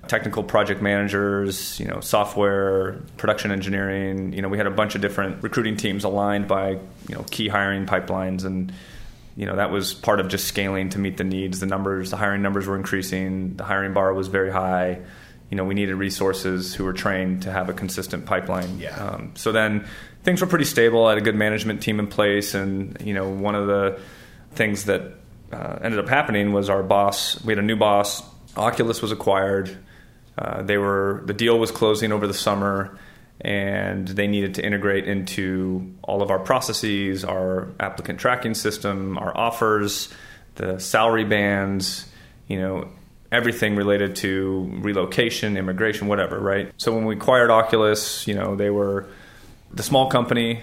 technical 0.09 0.43
project 0.43 0.81
managers, 0.81 1.79
you 1.79 1.85
know, 1.85 2.01
software, 2.01 2.93
production 3.15 3.51
engineering. 3.51 4.33
You 4.33 4.41
know, 4.41 4.49
we 4.49 4.57
had 4.57 4.67
a 4.67 4.71
bunch 4.71 4.95
of 4.95 5.01
different 5.01 5.41
recruiting 5.41 5.77
teams 5.77 6.03
aligned 6.03 6.47
by 6.47 6.71
you 6.71 7.15
know 7.15 7.23
key 7.31 7.47
hiring 7.47 7.85
pipelines 7.85 8.43
and. 8.43 8.73
You 9.35 9.45
know 9.45 9.55
that 9.55 9.71
was 9.71 9.93
part 9.93 10.19
of 10.19 10.27
just 10.27 10.47
scaling 10.47 10.89
to 10.89 10.99
meet 10.99 11.15
the 11.15 11.23
needs. 11.23 11.61
The 11.61 11.65
numbers, 11.65 12.09
the 12.09 12.17
hiring 12.17 12.41
numbers 12.41 12.67
were 12.67 12.75
increasing. 12.75 13.55
The 13.55 13.63
hiring 13.63 13.93
bar 13.93 14.13
was 14.13 14.27
very 14.27 14.51
high. 14.51 14.99
you 15.49 15.55
know 15.55 15.63
we 15.63 15.75
needed 15.75 15.95
resources 15.95 16.75
who 16.75 16.83
were 16.83 16.91
trained 16.91 17.43
to 17.43 17.51
have 17.51 17.69
a 17.69 17.73
consistent 17.73 18.25
pipeline. 18.25 18.79
Yeah. 18.79 18.97
Um, 18.97 19.31
so 19.35 19.53
then 19.53 19.87
things 20.23 20.41
were 20.41 20.47
pretty 20.47 20.65
stable. 20.65 21.05
I 21.05 21.11
had 21.11 21.19
a 21.19 21.21
good 21.21 21.35
management 21.35 21.81
team 21.81 21.99
in 21.99 22.07
place, 22.07 22.53
and 22.53 22.97
you 22.99 23.13
know 23.13 23.29
one 23.29 23.55
of 23.55 23.67
the 23.67 24.01
things 24.55 24.85
that 24.85 25.03
uh, 25.53 25.79
ended 25.81 25.99
up 25.99 26.09
happening 26.09 26.51
was 26.51 26.69
our 26.69 26.83
boss. 26.83 27.41
We 27.45 27.53
had 27.53 27.59
a 27.59 27.65
new 27.65 27.77
boss. 27.77 28.21
Oculus 28.57 29.01
was 29.01 29.13
acquired. 29.13 29.77
Uh, 30.39 30.61
they 30.61 30.77
were 30.77 31.21
the 31.25 31.33
deal 31.33 31.59
was 31.59 31.69
closing 31.69 32.13
over 32.13 32.25
the 32.25 32.33
summer, 32.33 32.97
and 33.41 34.07
they 34.07 34.25
needed 34.25 34.55
to 34.55 34.65
integrate 34.65 35.05
into 35.05 35.93
all 36.01 36.21
of 36.21 36.31
our 36.31 36.39
processes, 36.39 37.25
our 37.25 37.67
applicant 37.77 38.19
tracking 38.19 38.53
system, 38.53 39.17
our 39.17 39.35
offers, 39.35 40.13
the 40.55 40.79
salary 40.79 41.25
bands, 41.25 42.09
you 42.47 42.57
know, 42.57 42.87
everything 43.33 43.75
related 43.75 44.15
to 44.15 44.71
relocation, 44.79 45.57
immigration, 45.57 46.07
whatever, 46.07 46.39
right? 46.39 46.71
So 46.77 46.95
when 46.95 47.05
we 47.05 47.15
acquired 47.15 47.51
Oculus, 47.51 48.25
you 48.25 48.33
know, 48.33 48.55
they 48.55 48.69
were 48.69 49.07
the 49.73 49.83
small 49.83 50.09
company 50.09 50.61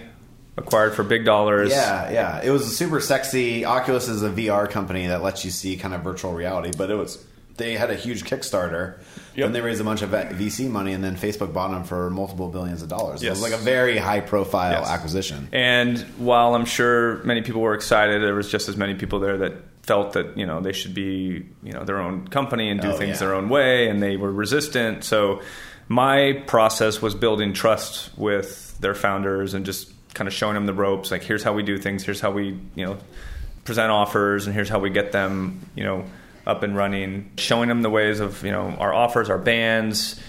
acquired 0.57 0.95
for 0.95 1.03
big 1.03 1.23
dollars. 1.23 1.69
Yeah, 1.69 2.11
yeah. 2.11 2.41
It 2.43 2.49
was 2.49 2.75
super 2.75 2.99
sexy. 2.99 3.63
Oculus 3.63 4.07
is 4.07 4.23
a 4.23 4.29
VR 4.31 4.67
company 4.67 5.05
that 5.05 5.21
lets 5.21 5.45
you 5.45 5.51
see 5.51 5.77
kind 5.77 5.93
of 5.93 6.01
virtual 6.01 6.33
reality, 6.33 6.71
but 6.75 6.89
it 6.89 6.95
was 6.95 7.23
they 7.57 7.73
had 7.75 7.89
a 7.91 7.95
huge 7.95 8.23
Kickstarter. 8.23 8.97
Yep. 9.35 9.45
And 9.45 9.53
they 9.55 9.61
raised 9.61 9.79
a 9.79 9.83
bunch 9.83 10.01
of 10.01 10.09
VC 10.09 10.67
money, 10.67 10.93
and 10.93 11.03
then 11.03 11.15
Facebook 11.15 11.53
bought 11.53 11.69
them 11.69 11.83
for 11.83 12.09
multiple 12.09 12.47
billions 12.49 12.81
of 12.81 12.89
dollars. 12.89 13.21
Yes. 13.21 13.27
It 13.37 13.41
was 13.41 13.51
like 13.51 13.53
a 13.59 13.63
very 13.63 13.97
high 13.97 14.19
profile 14.19 14.71
Yes. 14.81 14.89
acquisition. 14.89 15.47
And 15.51 15.99
while 16.17 16.55
I'm 16.55 16.65
sure 16.65 17.17
many 17.23 17.43
people 17.43 17.61
were 17.61 17.75
excited, 17.75 18.23
there 18.23 18.33
was 18.33 18.49
just 18.49 18.67
as 18.67 18.77
many 18.77 18.95
people 18.95 19.19
there 19.19 19.37
that 19.37 19.53
felt 19.83 20.13
that 20.13 20.35
you 20.37 20.45
know 20.45 20.59
they 20.59 20.73
should 20.73 20.93
be 20.95 21.45
you 21.63 21.71
know 21.71 21.83
their 21.85 21.99
own 21.99 22.27
company 22.27 22.69
and 22.69 22.81
do 22.81 22.89
Oh, 22.89 22.97
things 22.97 23.21
yeah. 23.21 23.27
their 23.27 23.35
own 23.35 23.47
way, 23.47 23.87
and 23.89 24.01
they 24.01 24.17
were 24.17 24.31
resistant. 24.31 25.03
So 25.03 25.41
my 25.87 26.43
process 26.47 26.99
was 27.01 27.13
building 27.13 27.53
trust 27.53 28.09
with 28.17 28.75
their 28.79 28.95
founders 28.95 29.53
and 29.53 29.65
just 29.65 29.91
kind 30.15 30.27
of 30.27 30.33
showing 30.33 30.55
them 30.55 30.65
the 30.65 30.73
ropes. 30.73 31.11
Like 31.11 31.21
here's 31.23 31.43
how 31.43 31.53
we 31.53 31.61
do 31.63 31.77
things. 31.77 32.03
Here's 32.03 32.19
how 32.21 32.31
we 32.31 32.59
you 32.75 32.85
know 32.85 32.97
present 33.65 33.91
offers, 33.91 34.47
and 34.47 34.55
here's 34.55 34.67
how 34.69 34.79
we 34.79 34.89
get 34.89 35.11
them 35.11 35.59
you 35.75 35.83
know 35.83 36.05
up 36.47 36.63
and 36.63 36.75
running. 36.75 37.29
Showing 37.37 37.69
them 37.69 37.81
the 37.83 37.89
ways 37.91 38.19
of 38.19 38.43
you 38.43 38.51
know 38.51 38.69
our 38.79 38.93
offers, 38.93 39.29
our 39.29 39.37
bands 39.37 40.19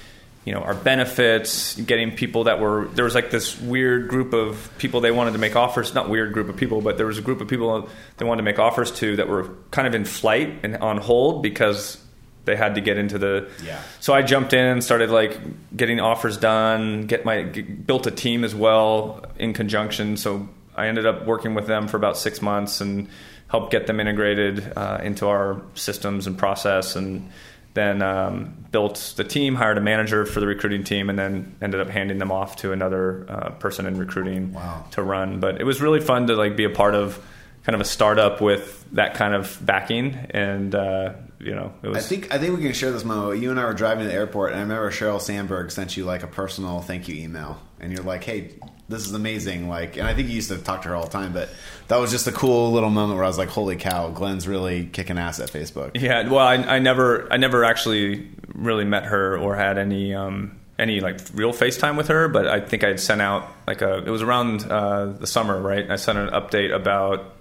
you 0.44 0.54
know 0.54 0.60
our 0.60 0.72
benefits 0.75 1.75
getting 1.80 2.10
people 2.14 2.44
that 2.44 2.58
were 2.60 2.87
there 2.94 3.04
was 3.04 3.14
like 3.14 3.30
this 3.30 3.60
weird 3.60 4.08
group 4.08 4.32
of 4.32 4.70
people 4.78 5.00
they 5.00 5.10
wanted 5.10 5.32
to 5.32 5.38
make 5.38 5.56
offers 5.56 5.92
not 5.94 6.08
weird 6.08 6.32
group 6.32 6.48
of 6.48 6.56
people 6.56 6.80
but 6.80 6.96
there 6.96 7.04
was 7.06 7.18
a 7.18 7.20
group 7.20 7.40
of 7.42 7.48
people 7.48 7.87
they 8.16 8.25
wanted 8.25 8.38
to 8.40 8.44
make 8.44 8.58
offers 8.58 8.90
to 8.92 9.16
that 9.16 9.28
were 9.28 9.50
kind 9.72 9.87
of 9.87 9.94
in 9.94 10.04
flight 10.06 10.60
and 10.62 10.76
on 10.76 10.96
hold 10.96 11.42
because 11.42 12.02
they 12.46 12.56
had 12.56 12.76
to 12.76 12.80
get 12.80 12.96
into 12.96 13.18
the 13.18 13.50
Yeah. 13.62 13.78
so 14.00 14.14
i 14.14 14.22
jumped 14.22 14.52
in 14.54 14.64
and 14.64 14.82
started 14.82 15.10
like 15.10 15.38
getting 15.76 16.00
offers 16.00 16.38
done 16.38 17.02
get 17.08 17.25
my 17.26 17.42
get, 17.42 17.87
built 17.87 18.06
a 18.06 18.10
team 18.12 18.42
as 18.44 18.54
well 18.54 19.22
in 19.38 19.52
conjunction 19.52 20.16
so 20.16 20.48
i 20.76 20.87
ended 20.87 21.04
up 21.04 21.26
working 21.26 21.54
with 21.54 21.66
them 21.66 21.88
for 21.88 21.98
about 21.98 22.16
six 22.16 22.40
months 22.40 22.80
and 22.80 23.08
helped 23.49 23.73
get 23.73 23.87
them 23.87 23.99
integrated 24.00 24.73
uh, 24.76 24.99
into 25.02 25.26
our 25.26 25.61
systems 25.75 26.26
and 26.26 26.37
process 26.38 26.97
and 26.97 27.31
then 27.75 28.02
um, 28.02 28.57
built 28.73 29.14
the 29.17 29.23
team, 29.25 29.55
hired 29.55 29.78
a 29.78 29.81
manager 29.81 30.26
for 30.26 30.40
the 30.40 30.47
recruiting 30.47 30.83
team, 30.83 31.09
and 31.11 31.19
then 31.19 31.55
ended 31.62 31.81
up 31.81 31.88
handing 31.88 32.19
them 32.19 32.33
off 32.33 32.57
to 32.57 32.73
another 32.73 33.25
uh, 33.28 33.50
person 33.50 33.87
in 33.87 33.97
recruiting 33.99 34.52
Wow. 34.52 34.85
to 34.93 35.02
run. 35.02 35.38
But 35.38 35.61
it 35.61 35.64
was 35.64 35.81
really 35.81 36.00
fun 36.00 36.26
to 36.26 36.35
like 36.35 36.57
be 36.57 36.64
a 36.64 36.71
part 36.71 36.95
of 36.97 37.23
kind 37.64 37.75
of 37.75 37.81
a 37.81 37.85
startup 37.85 38.40
with 38.40 38.85
that 38.93 39.14
kind 39.14 39.33
of 39.35 39.59
backing, 39.64 40.14
and 40.31 40.75
uh, 40.75 41.12
you 41.38 41.55
know, 41.55 41.73
it 41.83 41.88
was 41.88 41.99
I 41.99 42.00
think 42.00 42.35
I 42.35 42.38
think 42.38 42.57
we 42.57 42.62
can 42.64 42.73
share 42.73 42.90
this 42.90 43.05
moment. 43.05 43.40
You 43.40 43.50
and 43.52 43.61
I 43.61 43.64
were 43.67 43.75
driving 43.75 44.05
to 44.05 44.09
the 44.09 44.14
airport, 44.14 44.50
and 44.52 44.59
I 44.59 44.62
remember 44.62 44.90
Sheryl 44.90 45.21
Sandberg 45.21 45.71
sent 45.71 45.97
you 45.97 46.05
like 46.05 46.23
a 46.25 46.26
personal 46.28 46.81
thank 46.81 47.07
you 47.07 47.14
email, 47.23 47.61
and 47.78 47.93
you're 47.93 48.02
like, 48.02 48.25
"Hey, 48.25 48.55
this 48.88 49.07
is 49.07 49.12
amazing!" 49.14 49.68
Like, 49.68 49.97
and 49.97 50.07
I 50.07 50.14
think 50.14 50.28
you 50.28 50.35
used 50.35 50.50
to 50.50 50.59
talk 50.59 50.83
to 50.83 50.88
her 50.88 50.95
all 50.95 51.04
the 51.04 51.11
time, 51.11 51.33
but 51.33 51.49
that 51.88 51.99
was 51.99 52.11
just 52.11 52.26
a 52.26 52.33
cool 52.33 52.73
little 52.73 52.90
moment 52.90 53.16
where 53.16 53.25
I 53.25 53.28
was 53.28 53.38
like, 53.38 53.49
"Holy 53.49 53.76
cow, 53.76 54.11
Glenn's 54.11 54.49
really 54.49 54.87
kicking 54.87 55.18
ass 55.18 55.40
at 55.40 55.50
Facebook." 55.50 55.92
Yeah, 55.95 56.28
well, 56.28 56.47
I, 56.47 56.54
I 56.54 56.78
never, 56.78 57.33
I 57.33 57.37
never 57.37 57.64
actually 57.64 58.28
really 58.54 58.85
met 58.85 59.04
her 59.04 59.38
or 59.38 59.57
had 59.57 59.78
any, 59.78 60.14
um, 60.14 60.59
any 60.78 61.00
like 61.00 61.21
real 61.35 61.52
FaceTime 61.52 61.97
with 61.97 62.09
her. 62.09 62.28
But 62.28 62.47
I 62.47 62.61
think 62.61 62.85
I'd 62.85 63.00
sent 63.00 63.21
out 63.21 63.49
like 63.66 63.83
a. 63.83 63.99
It 63.99 64.11
was 64.11 64.23
around 64.23 64.64
uh, 64.64 65.07
the 65.07 65.26
summer, 65.26 65.61
right? 65.61 65.90
I 65.90 65.97
sent 65.97 66.18
an 66.18 66.30
update 66.30 66.75
about 66.75 67.37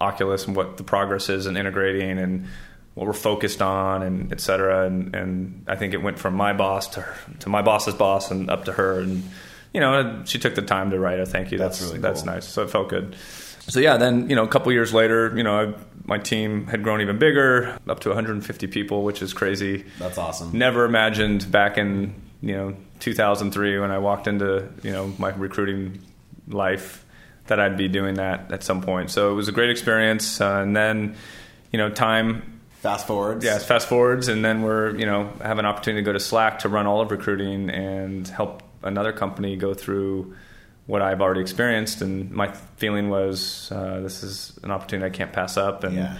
Oculus 0.00 0.46
and 0.46 0.54
what 0.54 0.76
the 0.76 0.84
progress 0.84 1.28
is 1.28 1.46
in 1.46 1.56
integrating 1.56 2.18
and 2.18 2.46
what 2.94 3.06
we're 3.06 3.12
focused 3.12 3.62
on 3.62 4.02
and 4.02 4.32
et 4.32 4.40
cetera. 4.40 4.86
And, 4.86 5.14
and 5.14 5.64
I 5.68 5.76
think 5.76 5.94
it 5.94 6.02
went 6.02 6.18
from 6.18 6.34
my 6.34 6.52
boss 6.52 6.88
to 6.88 7.00
her, 7.00 7.16
to 7.40 7.48
my 7.48 7.62
boss's 7.62 7.94
boss 7.94 8.30
and 8.30 8.50
up 8.50 8.64
to 8.64 8.72
her. 8.72 9.00
And 9.00 9.22
you 9.74 9.80
know, 9.80 10.22
she 10.24 10.38
took 10.38 10.54
the 10.54 10.62
time 10.62 10.90
to 10.90 10.98
write 10.98 11.20
a 11.20 11.26
thank 11.26 11.52
you. 11.52 11.58
That's 11.58 11.78
That's 11.78 11.88
really 11.90 12.00
that's 12.00 12.22
cool. 12.22 12.32
nice. 12.32 12.48
So 12.48 12.62
it 12.62 12.70
felt 12.70 12.88
good. 12.88 13.16
So 13.68 13.80
yeah, 13.80 13.96
then 13.98 14.30
you 14.30 14.36
know, 14.36 14.44
a 14.44 14.48
couple 14.48 14.72
years 14.72 14.94
later, 14.94 15.32
you 15.36 15.42
know, 15.42 15.60
I, 15.60 15.74
my 16.04 16.18
team 16.18 16.66
had 16.68 16.82
grown 16.82 17.02
even 17.02 17.18
bigger, 17.18 17.78
up 17.86 18.00
to 18.00 18.08
150 18.08 18.66
people, 18.68 19.02
which 19.04 19.20
is 19.20 19.34
crazy. 19.34 19.84
That's 19.98 20.16
awesome. 20.16 20.56
Never 20.56 20.84
imagined 20.86 21.50
back 21.50 21.76
in 21.76 22.14
you 22.40 22.56
know 22.56 22.76
2003 23.00 23.78
when 23.80 23.90
I 23.90 23.98
walked 23.98 24.26
into 24.26 24.68
you 24.82 24.92
know 24.92 25.12
my 25.18 25.30
recruiting 25.30 26.00
life 26.48 27.04
that 27.48 27.60
I'd 27.60 27.76
be 27.76 27.88
doing 27.88 28.14
that 28.14 28.52
at 28.52 28.62
some 28.62 28.80
point. 28.80 29.10
So 29.10 29.30
it 29.32 29.34
was 29.34 29.48
a 29.48 29.52
great 29.52 29.70
experience, 29.70 30.40
uh, 30.40 30.60
and 30.62 30.74
then 30.74 31.14
you 31.72 31.78
know 31.78 31.90
time 31.90 32.60
Fast 32.80 33.06
forwards. 33.08 33.44
yeah, 33.44 33.58
fast 33.58 33.88
forwards, 33.88 34.28
and 34.28 34.44
then 34.44 34.62
we're 34.62 34.96
you 34.96 35.04
know 35.04 35.30
have 35.42 35.58
an 35.58 35.66
opportunity 35.66 36.02
to 36.02 36.06
go 36.06 36.12
to 36.12 36.20
Slack 36.20 36.60
to 36.60 36.68
run 36.70 36.86
all 36.86 37.00
of 37.00 37.10
recruiting 37.10 37.68
and 37.70 38.26
help 38.28 38.62
another 38.88 39.12
company 39.12 39.56
go 39.56 39.74
through 39.74 40.34
what 40.86 41.02
I've 41.02 41.20
already 41.20 41.40
experienced. 41.42 42.00
And 42.02 42.30
my 42.30 42.52
feeling 42.76 43.08
was 43.10 43.70
uh, 43.70 44.00
this 44.00 44.22
is 44.22 44.58
an 44.62 44.70
opportunity 44.70 45.06
I 45.06 45.16
can't 45.16 45.32
pass 45.32 45.56
up, 45.56 45.84
and 45.84 45.94
Yeah. 45.94 46.16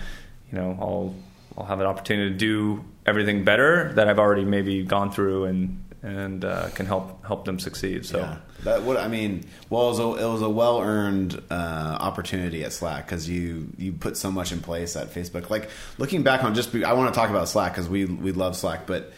you 0.53 0.59
know 0.59 0.77
I'll 0.81 1.15
I'll 1.57 1.67
have 1.67 1.81
an 1.81 1.87
opportunity 1.87 2.31
to 2.31 2.37
do 2.37 2.85
everything 3.07 3.43
better 3.45 3.93
that 3.95 4.07
I've 4.09 4.19
already 4.21 4.45
maybe 4.45 4.85
gone 4.85 5.11
through 5.11 5.45
and 5.47 5.85
and 6.03 6.45
uh, 6.45 6.69
can 6.75 6.87
help 6.87 7.25
help 7.27 7.45
them 7.45 7.59
succeed. 7.59 8.07
So. 8.07 8.19
Yeah. 8.19 8.37
That 8.65 8.83
what 8.83 8.97
I 8.97 9.07
mean. 9.07 9.45
Well, 9.71 9.85
it 9.87 9.89
was 9.91 9.99
a, 10.01 10.25
it 10.25 10.29
was 10.33 10.43
a 10.43 10.49
well 10.51 10.81
earned 10.81 11.41
uh, 11.49 11.97
opportunity 12.01 12.65
at 12.65 12.73
Slack 12.73 13.07
because 13.07 13.29
you 13.29 13.69
you 13.79 13.93
put 13.93 14.17
so 14.17 14.33
much 14.33 14.51
in 14.51 14.61
place 14.61 14.97
at 14.97 15.15
Facebook. 15.15 15.49
Like 15.49 15.71
looking 15.97 16.25
back 16.25 16.43
on 16.43 16.55
just, 16.57 16.75
I 16.75 16.93
want 16.95 17.15
to 17.15 17.19
talk 17.19 17.31
about 17.31 17.49
Slack 17.49 17.73
because 17.73 17.89
we 17.89 18.05
we 18.05 18.33
love 18.33 18.57
Slack, 18.57 18.85
but 18.85 19.13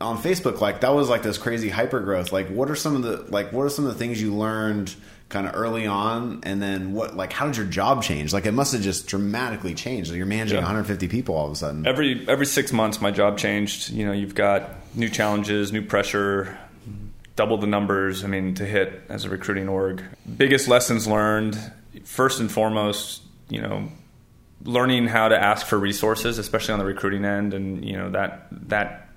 on 0.00 0.18
Facebook, 0.18 0.60
like 0.60 0.80
that 0.82 0.94
was 0.94 1.08
like 1.08 1.22
this 1.22 1.38
crazy 1.38 1.68
hyper 1.68 2.00
growth. 2.00 2.32
Like, 2.32 2.48
what 2.48 2.70
are 2.70 2.76
some 2.76 2.94
of 2.96 3.02
the 3.02 3.16
like 3.32 3.52
what 3.52 3.62
are 3.64 3.68
some 3.70 3.84
of 3.86 3.92
the 3.92 3.98
things 3.98 4.20
you 4.22 4.34
learned 4.34 4.94
kind 5.28 5.46
of 5.46 5.54
early 5.54 5.86
on, 5.86 6.40
and 6.44 6.62
then 6.62 6.92
what 6.94 7.16
like 7.16 7.32
how 7.32 7.46
did 7.46 7.56
your 7.56 7.66
job 7.66 8.02
change? 8.02 8.32
Like, 8.32 8.46
it 8.46 8.52
must 8.52 8.72
have 8.72 8.80
just 8.82 9.06
dramatically 9.08 9.74
changed. 9.74 10.10
Like, 10.10 10.16
You're 10.18 10.26
managing 10.26 10.56
Yeah. 10.56 10.62
150 10.62 11.08
people 11.08 11.34
all 11.34 11.46
of 11.46 11.52
a 11.52 11.56
sudden. 11.56 11.86
every 11.86 12.24
every 12.28 12.46
six 12.46 12.72
months 12.72 13.00
my 13.00 13.10
job 13.10 13.38
changed 13.38 13.90
you 13.90 14.06
know 14.06 14.12
you've 14.12 14.34
got 14.34 14.70
new 14.94 15.08
challenges 15.08 15.72
new 15.72 15.82
pressure 15.82 16.56
double 17.36 17.58
the 17.58 17.66
numbers 17.66 18.24
i 18.24 18.26
mean 18.26 18.54
to 18.54 18.64
hit 18.64 19.02
as 19.08 19.24
a 19.24 19.28
recruiting 19.28 19.68
org 19.68 20.02
biggest 20.36 20.66
lessons 20.66 21.06
learned 21.06 21.56
first 22.04 22.40
and 22.40 22.50
foremost 22.50 23.22
you 23.48 23.60
know 23.60 23.88
learning 24.64 25.06
how 25.06 25.28
to 25.28 25.40
ask 25.40 25.66
for 25.66 25.78
resources 25.78 26.38
especially 26.38 26.72
on 26.72 26.78
the 26.80 26.84
recruiting 26.84 27.24
end 27.24 27.54
and 27.54 27.84
you 27.84 27.96
know 27.96 28.10
that 28.10 28.46
that 28.50 29.07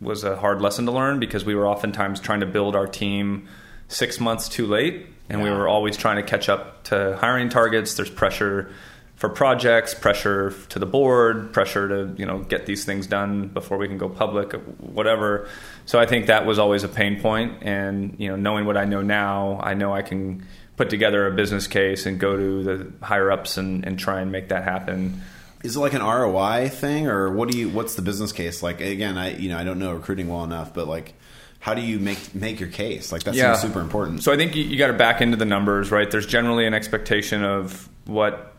was 0.00 0.24
a 0.24 0.36
hard 0.36 0.60
lesson 0.60 0.86
to 0.86 0.92
learn 0.92 1.18
because 1.18 1.44
we 1.44 1.54
were 1.54 1.66
oftentimes 1.66 2.20
trying 2.20 2.40
to 2.40 2.46
build 2.46 2.76
our 2.76 2.86
team 2.86 3.48
six 3.88 4.18
months 4.18 4.48
too 4.48 4.66
late 4.66 5.06
and 5.28 5.42
we 5.42 5.50
were 5.50 5.68
always 5.68 5.96
trying 5.96 6.16
to 6.16 6.22
catch 6.22 6.48
up 6.48 6.84
to 6.84 7.16
hiring 7.16 7.48
targets. 7.48 7.94
There's 7.94 8.10
pressure 8.10 8.70
for 9.16 9.28
projects 9.28 9.94
pressure 9.94 10.52
to 10.68 10.78
the 10.78 10.86
board 10.86 11.52
pressure 11.52 11.88
to 11.88 12.14
you 12.18 12.26
know 12.26 12.40
get 12.40 12.66
these 12.66 12.84
things 12.84 13.06
done 13.06 13.48
before 13.48 13.78
we 13.78 13.86
can 13.86 13.96
go 13.96 14.08
public 14.08 14.52
whatever. 14.80 15.48
So 15.86 15.98
i 15.98 16.06
think 16.06 16.26
that 16.26 16.46
was 16.46 16.58
always 16.58 16.82
a 16.82 16.88
pain 16.88 17.20
point 17.20 17.62
and 17.62 18.16
you 18.18 18.28
know 18.28 18.36
knowing 18.36 18.66
what 18.66 18.76
i 18.76 18.84
know 18.84 19.02
now 19.02 19.60
i 19.62 19.74
know 19.74 19.94
i 19.94 20.02
can 20.02 20.46
put 20.76 20.90
together 20.90 21.26
a 21.26 21.30
business 21.30 21.66
case 21.66 22.06
and 22.06 22.18
go 22.18 22.36
to 22.36 22.62
the 22.64 22.92
higher 23.06 23.30
ups 23.30 23.56
and, 23.56 23.86
and 23.86 23.98
try 23.98 24.20
and 24.20 24.32
make 24.32 24.48
that 24.48 24.64
happen 24.64 25.22
Is 25.64 25.76
it 25.76 25.80
like 25.80 25.94
an 25.94 26.02
ROI 26.02 26.68
thing, 26.68 27.08
or 27.08 27.32
what 27.32 27.50
do 27.50 27.58
you? 27.58 27.70
What's 27.70 27.94
the 27.94 28.02
business 28.02 28.32
case? 28.32 28.62
Like 28.62 28.80
again, 28.82 29.16
I 29.16 29.36
you 29.36 29.48
know 29.48 29.58
I 29.58 29.64
don't 29.64 29.78
know 29.78 29.94
recruiting 29.94 30.28
well 30.28 30.44
enough, 30.44 30.74
but 30.74 30.86
like, 30.86 31.14
how 31.58 31.72
do 31.72 31.80
you 31.80 31.98
make 31.98 32.34
make 32.34 32.60
your 32.60 32.68
case? 32.68 33.10
Like 33.10 33.22
that 33.24 33.34
seems 33.34 33.60
super 33.60 33.80
important. 33.80 34.22
So 34.22 34.30
I 34.30 34.36
think 34.36 34.54
you, 34.54 34.62
you 34.62 34.76
got 34.76 34.88
to 34.88 34.92
back 34.92 35.22
into 35.22 35.38
the 35.38 35.46
numbers, 35.46 35.90
right? 35.90 36.10
There's 36.10 36.26
generally 36.26 36.66
an 36.66 36.74
expectation 36.74 37.42
of 37.42 37.88
what 38.04 38.54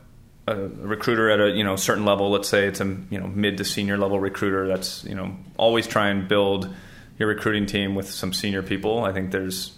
a 0.48 0.56
recruiter 0.56 1.30
at 1.30 1.40
a 1.40 1.52
you 1.52 1.64
know 1.64 1.76
certain 1.76 2.06
level, 2.06 2.32
let's 2.32 2.50
say 2.50 2.66
it's 2.66 2.82
a 2.82 2.86
you 3.10 3.20
know 3.20 3.28
mid 3.28 3.58
to 3.58 3.66
senior 3.66 3.98
level 3.98 4.20
recruiter, 4.20 4.68
that's 4.68 5.04
you 5.04 5.14
know 5.16 5.36
always 5.58 5.86
try 5.86 6.10
and 6.10 6.28
build 6.28 6.74
your 7.20 7.30
recruiting 7.30 7.68
team 7.68 7.96
with 7.96 8.10
some 8.10 8.34
senior 8.34 8.64
people. 8.64 9.04
I 9.04 9.14
think 9.14 9.32
there's 9.32 9.74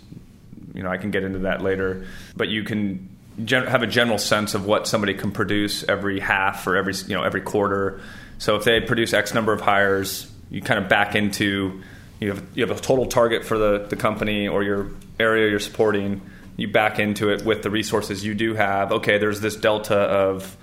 you 0.73 0.83
know 0.83 0.89
I 0.89 0.97
can 0.97 1.11
get 1.11 1.23
into 1.23 1.39
that 1.39 1.61
later, 1.61 2.07
but 2.35 2.47
you 2.47 2.63
can 2.63 3.16
gen- 3.43 3.67
have 3.67 3.83
a 3.83 3.87
general 3.87 4.17
sense 4.17 4.53
of 4.53 4.65
what 4.65 4.87
somebody 4.87 5.13
can 5.13 5.31
produce 5.31 5.83
every 5.87 6.19
half 6.19 6.67
or 6.67 6.75
every 6.75 6.93
you 7.07 7.15
know 7.15 7.23
every 7.23 7.41
quarter. 7.41 8.01
So 8.37 8.55
if 8.55 8.63
they 8.63 8.81
produce 8.81 9.13
X 9.13 9.33
number 9.33 9.53
of 9.53 9.61
hires, 9.61 10.31
you 10.49 10.61
kind 10.61 10.81
of 10.83 10.89
back 10.89 11.15
into 11.15 11.81
you 12.19 12.29
have 12.29 12.43
you 12.53 12.65
have 12.65 12.77
a 12.77 12.79
total 12.81 13.05
target 13.05 13.45
for 13.45 13.57
the, 13.57 13.87
the 13.89 13.95
company 13.95 14.47
or 14.47 14.63
your 14.63 14.91
area 15.19 15.49
you're 15.49 15.59
supporting. 15.59 16.21
You 16.55 16.67
back 16.67 16.97
into 16.97 17.29
it 17.29 17.45
with 17.45 17.61
the 17.61 17.69
resources 17.69 18.25
you 18.25 18.33
do 18.33 18.55
have. 18.55 18.91
Okay, 18.91 19.19
there's 19.19 19.41
this 19.41 19.55
delta 19.55 19.95
of 19.95 20.57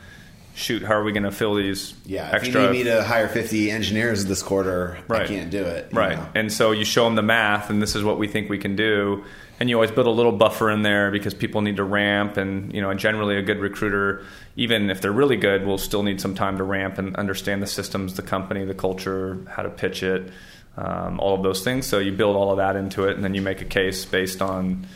shoot, 0.55 0.83
how 0.83 0.95
are 0.95 1.03
we 1.05 1.13
going 1.13 1.25
to 1.25 1.33
fill 1.33 1.55
these 1.57 1.95
Yeah, 2.07 2.31
extra? 2.33 2.49
if 2.49 2.55
you 2.55 2.61
need 2.61 2.71
me 2.71 2.85
to 2.85 3.03
hire 3.03 3.29
50 3.29 3.71
engineers 3.71 4.25
this 4.25 4.43
quarter, 4.43 4.99
I 5.11 5.25
can't 5.27 5.51
do 5.51 5.63
it. 5.63 5.89
Right. 5.93 6.17
know? 6.17 6.29
And 6.35 6.53
so 6.53 6.71
you 6.71 6.85
show 6.85 7.05
them 7.05 7.17
the 7.17 7.23
math, 7.23 7.71
and 7.71 7.83
this 7.83 7.97
is 7.97 8.05
what 8.05 8.19
we 8.19 8.29
think 8.29 8.49
we 8.49 8.59
can 8.59 8.77
do. 8.77 9.25
And 9.61 9.71
you 9.71 9.77
always 9.77 9.93
build 9.93 10.07
a 10.07 10.11
little 10.11 10.33
buffer 10.33 10.71
in 10.71 10.83
there 10.83 11.11
because 11.11 11.33
people 11.33 11.63
need 11.63 11.77
to 11.77 11.85
ramp. 11.85 12.37
And, 12.37 12.75
you 12.75 12.81
know, 12.81 12.93
generally 12.95 13.37
a 13.37 13.43
good 13.43 13.61
recruiter, 13.61 14.25
even 14.57 14.91
if 14.91 15.01
they're 15.01 15.13
really 15.13 15.37
good, 15.37 15.65
will 15.65 15.79
still 15.79 16.03
need 16.03 16.21
some 16.21 16.35
time 16.35 16.59
to 16.59 16.65
ramp 16.65 16.99
and 16.99 17.15
understand 17.17 17.63
the 17.63 17.67
systems, 17.67 18.15
the 18.15 18.23
company, 18.23 18.65
the 18.65 18.75
culture, 18.75 19.39
how 19.49 19.63
to 19.63 19.71
pitch 19.71 20.03
it, 20.03 20.33
um, 20.77 21.21
all 21.21 21.35
of 21.37 21.43
those 21.43 21.63
things. 21.63 21.87
So 21.87 22.01
you 22.01 22.13
build 22.13 22.37
all 22.37 22.51
of 22.51 22.57
that 22.57 22.75
into 22.75 23.05
it, 23.05 23.15
and 23.15 23.25
then 23.25 23.35
you 23.35 23.43
make 23.43 23.61
a 23.61 23.67
case 23.67 24.05
based 24.05 24.43
on 24.43 24.87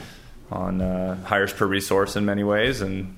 on 0.51 0.81
uh, 0.81 1.15
hires 1.25 1.53
per 1.53 1.67
resource 1.67 2.17
in 2.17 2.25
many 2.25 2.43
ways, 2.43 2.81
and 2.81 3.17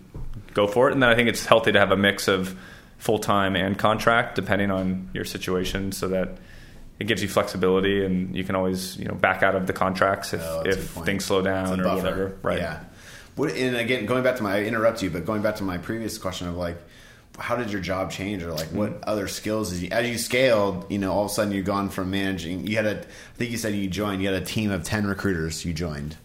go 0.52 0.66
for 0.66 0.88
it. 0.88 0.92
And 0.92 1.02
then 1.02 1.08
I 1.08 1.14
think 1.14 1.28
it's 1.28 1.46
healthy 1.46 1.72
to 1.72 1.78
have 1.78 1.92
a 1.92 1.96
mix 1.96 2.28
of 2.28 2.58
full 2.98 3.18
time 3.18 3.56
and 3.56 3.78
contract, 3.78 4.34
depending 4.34 4.70
on 4.70 5.08
your 5.14 5.24
situation, 5.24 5.92
so 5.92 6.08
that 6.08 6.36
it 7.00 7.06
gives 7.08 7.22
you 7.22 7.28
flexibility, 7.28 8.04
and 8.04 8.36
you 8.36 8.44
can 8.44 8.54
always 8.54 8.96
you 8.96 9.06
know 9.06 9.14
back 9.14 9.42
out 9.42 9.56
of 9.56 9.66
the 9.66 9.72
contracts 9.72 10.32
if, 10.34 10.40
Oh, 10.44 10.62
if 10.64 10.90
things 10.90 11.24
slow 11.24 11.42
down 11.42 11.80
or 11.80 11.84
buffer. 11.84 11.96
whatever. 11.96 12.38
Right. 12.42 12.58
Yeah. 12.58 12.84
What, 13.36 13.50
and 13.52 13.74
again, 13.76 14.06
going 14.06 14.22
back 14.22 14.36
to 14.36 14.42
my, 14.42 14.56
I 14.56 14.64
interrupt 14.64 15.02
you, 15.02 15.08
but 15.10 15.24
going 15.24 15.40
back 15.42 15.56
to 15.56 15.62
my 15.64 15.78
previous 15.78 16.18
question 16.18 16.46
of 16.48 16.56
like, 16.56 16.76
how 17.38 17.56
did 17.56 17.70
your 17.72 17.80
job 17.80 18.10
change, 18.10 18.42
or 18.42 18.52
like 18.52 18.68
what 18.68 18.90
Mm-hmm. 18.90 19.08
other 19.08 19.28
skills 19.28 19.72
did 19.72 19.82
you, 19.82 19.88
as 19.90 20.06
you 20.08 20.18
scaled? 20.18 20.90
You 20.92 20.98
know, 20.98 21.12
all 21.12 21.24
of 21.24 21.30
a 21.30 21.34
sudden 21.34 21.52
you've 21.54 21.64
gone 21.64 21.88
from 21.88 22.10
managing. 22.10 22.66
You 22.66 22.76
had 22.76 22.86
a, 22.86 22.98
I 23.00 23.04
think 23.36 23.50
you 23.50 23.56
said 23.56 23.74
you 23.74 23.88
joined. 23.88 24.20
You 24.22 24.28
had 24.30 24.42
a 24.42 24.44
team 24.44 24.70
of 24.70 24.84
ten 24.84 25.06
recruiters. 25.06 25.64
You 25.64 25.72
joined, 25.72 26.16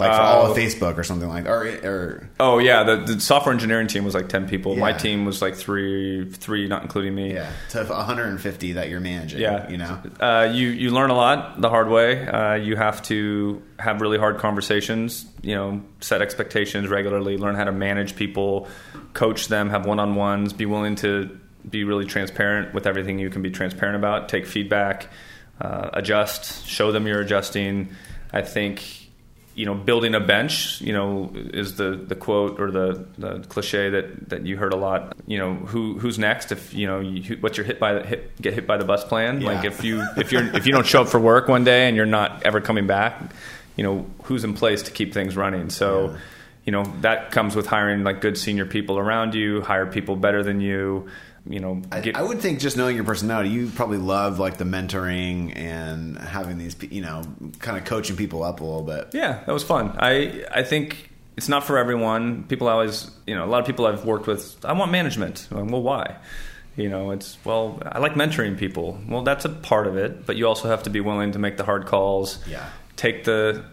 like 0.00 0.12
for 0.14 0.20
all 0.20 0.46
of 0.46 0.52
Uh, 0.56 0.60
Facebook 0.60 0.96
or 0.98 1.04
something 1.04 1.28
like, 1.28 1.46
or 1.46 1.62
or 1.84 2.28
Oh 2.40 2.58
yeah, 2.58 2.82
the, 2.82 2.96
the 2.96 3.20
software 3.20 3.52
engineering 3.52 3.86
team 3.86 4.04
was 4.04 4.14
like 4.14 4.28
ten 4.28 4.48
people. 4.48 4.74
My 4.76 4.92
team 4.92 5.24
was 5.24 5.40
like 5.42 5.54
three, 5.54 6.28
three 6.30 6.66
not 6.66 6.82
including 6.82 7.14
me. 7.14 7.34
yeah, 7.34 7.50
to 7.70 7.84
150 7.84 8.72
that 8.72 8.88
you're 8.88 9.00
managing. 9.00 9.40
Yeah, 9.40 9.68
you 9.70 9.76
know. 9.76 10.00
uh, 10.20 10.50
you 10.52 10.68
you 10.68 10.90
learn 10.90 11.10
a 11.10 11.14
lot 11.14 11.60
the 11.60 11.68
hard 11.68 11.88
way. 11.88 12.26
Uh, 12.26 12.54
you 12.54 12.76
have 12.76 13.02
to 13.04 13.62
have 13.78 14.00
really 14.00 14.18
hard 14.18 14.38
conversations. 14.38 15.26
You 15.42 15.54
know, 15.54 15.82
set 16.00 16.22
expectations 16.22 16.88
regularly. 16.88 17.36
Learn 17.36 17.54
how 17.54 17.64
to 17.64 17.72
manage 17.72 18.16
people, 18.16 18.68
coach 19.14 19.48
them, 19.48 19.70
have 19.70 19.86
one 19.86 20.00
on 20.00 20.14
ones. 20.14 20.52
Be 20.52 20.66
willing 20.66 20.96
to 20.96 21.38
be 21.68 21.84
really 21.84 22.06
transparent 22.06 22.72
with 22.72 22.86
everything 22.86 23.18
you 23.18 23.28
can 23.30 23.42
be 23.42 23.50
transparent 23.50 23.96
about. 23.96 24.28
Take 24.30 24.46
feedback, 24.46 25.08
uh, 25.60 25.90
adjust, 25.92 26.66
show 26.66 26.90
them 26.90 27.06
you're 27.06 27.20
adjusting. 27.20 27.90
I 28.32 28.42
think 28.42 28.99
you 29.60 29.66
know, 29.66 29.74
building 29.74 30.14
a 30.14 30.20
bench, 30.20 30.80
you 30.80 30.92
know, 30.92 31.30
is 31.34 31.76
the, 31.76 31.90
the 31.90 32.14
quote 32.14 32.58
or 32.58 32.70
the, 32.70 33.04
the 33.18 33.40
cliche 33.48 33.90
that, 33.90 34.30
that 34.30 34.46
you 34.46 34.56
heard 34.56 34.72
a 34.72 34.76
lot. 34.76 35.14
You 35.26 35.36
know, 35.36 35.54
who 35.54 35.98
who's 35.98 36.18
next? 36.18 36.50
If 36.50 36.72
you 36.72 36.86
know, 36.86 37.00
you, 37.00 37.36
what's 37.42 37.58
your 37.58 37.66
hit 37.66 37.78
by 37.78 37.92
the 37.92 38.02
hit, 38.06 38.40
get 38.40 38.54
hit 38.54 38.66
by 38.66 38.78
the 38.78 38.86
bus 38.86 39.04
plan? 39.04 39.40
Yeah. 39.42 39.48
Like 39.52 39.64
if 39.66 39.84
you 39.84 40.02
if 40.16 40.32
you're 40.32 40.46
if 40.56 40.66
you 40.66 40.72
don't 40.72 40.86
show 40.86 41.02
up 41.02 41.08
for 41.08 41.20
work 41.20 41.46
one 41.48 41.64
day 41.64 41.86
and 41.88 41.94
you're 41.96 42.06
not 42.20 42.42
ever 42.44 42.60
coming 42.62 42.86
back, 42.86 43.20
you 43.76 43.84
know, 43.84 44.06
who's 44.24 44.44
in 44.44 44.54
place 44.54 44.82
to 44.84 44.90
keep 44.92 45.12
things 45.12 45.36
running? 45.36 45.68
So, 45.68 46.10
Yeah. 46.12 46.16
you 46.64 46.72
know, 46.72 46.84
that 47.02 47.30
comes 47.30 47.54
with 47.54 47.66
hiring 47.66 48.02
like 48.02 48.22
good 48.22 48.38
senior 48.38 48.64
people 48.66 48.98
around 48.98 49.34
you, 49.34 49.60
hire 49.60 49.86
people 49.86 50.16
better 50.16 50.42
than 50.42 50.60
you. 50.62 51.08
You 51.48 51.60
know, 51.60 51.82
I, 51.90 52.00
get, 52.00 52.16
I 52.16 52.22
would 52.22 52.40
think 52.40 52.60
just 52.60 52.76
knowing 52.76 52.96
your 52.96 53.04
personality, 53.04 53.48
you 53.48 53.68
probably 53.68 53.98
love 53.98 54.38
like 54.38 54.58
the 54.58 54.64
mentoring 54.64 55.56
and 55.56 56.18
having 56.18 56.58
these, 56.58 56.76
you 56.82 57.00
know, 57.00 57.22
kind 57.58 57.78
of 57.78 57.84
coaching 57.84 58.16
people 58.16 58.42
up 58.42 58.60
a 58.60 58.64
little 58.64 58.82
bit. 58.82 59.08
Yeah, 59.12 59.42
that 59.44 59.52
was 59.52 59.64
fun. 59.64 59.96
I 59.98 60.44
I 60.52 60.62
think 60.62 61.10
it's 61.36 61.48
not 61.48 61.64
for 61.64 61.78
everyone. 61.78 62.44
People 62.44 62.68
always, 62.68 63.10
you 63.26 63.34
know, 63.34 63.44
a 63.44 63.48
lot 63.48 63.60
of 63.60 63.66
people 63.66 63.86
I've 63.86 64.04
worked 64.04 64.26
with. 64.26 64.62
I 64.64 64.74
want 64.74 64.92
management. 64.92 65.48
Like, 65.50 65.70
well, 65.70 65.82
why? 65.82 66.16
You 66.76 66.88
know, 66.88 67.10
it's 67.10 67.38
well, 67.44 67.80
I 67.84 67.98
like 67.98 68.12
mentoring 68.12 68.58
people. 68.58 68.98
Well, 69.08 69.22
that's 69.22 69.44
a 69.44 69.48
part 69.48 69.86
of 69.86 69.96
it, 69.96 70.26
but 70.26 70.36
you 70.36 70.46
also 70.46 70.68
have 70.68 70.82
to 70.84 70.90
be 70.90 71.00
willing 71.00 71.32
to 71.32 71.38
make 71.38 71.56
the 71.56 71.64
hard 71.64 71.86
calls. 71.86 72.38
Yeah. 72.46 72.68
Take 72.96 73.24
the, 73.24 73.64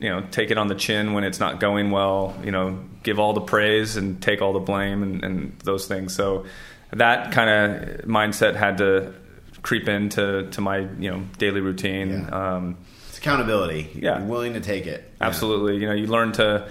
you 0.00 0.08
know, 0.08 0.26
take 0.30 0.50
it 0.50 0.56
on 0.56 0.68
the 0.68 0.74
chin 0.74 1.12
when 1.12 1.24
it's 1.24 1.38
not 1.38 1.60
going 1.60 1.90
well. 1.90 2.34
You 2.42 2.50
know, 2.50 2.82
give 3.02 3.18
all 3.18 3.34
the 3.34 3.40
praise 3.42 3.96
and 3.96 4.20
take 4.22 4.40
all 4.40 4.52
the 4.52 4.60
blame 4.60 5.02
and, 5.02 5.22
and 5.22 5.58
those 5.60 5.86
things. 5.86 6.14
So 6.14 6.46
that 6.92 7.32
kind 7.32 7.50
of 7.50 8.04
mindset 8.06 8.56
had 8.56 8.78
to 8.78 9.14
creep 9.62 9.88
into 9.88 10.48
to 10.50 10.60
my 10.60 10.78
you 10.98 11.10
know 11.10 11.22
daily 11.38 11.60
routine. 11.60 12.10
Yeah. 12.10 12.54
Um, 12.56 12.76
It's 13.08 13.18
accountability. 13.18 13.90
Yeah. 13.94 14.18
You're 14.18 14.28
willing 14.28 14.54
to 14.54 14.60
take 14.60 14.86
it. 14.86 15.10
Yeah. 15.20 15.26
Absolutely. 15.26 15.76
You 15.76 15.86
know, 15.86 15.94
you 15.94 16.06
learn 16.06 16.32
to 16.32 16.68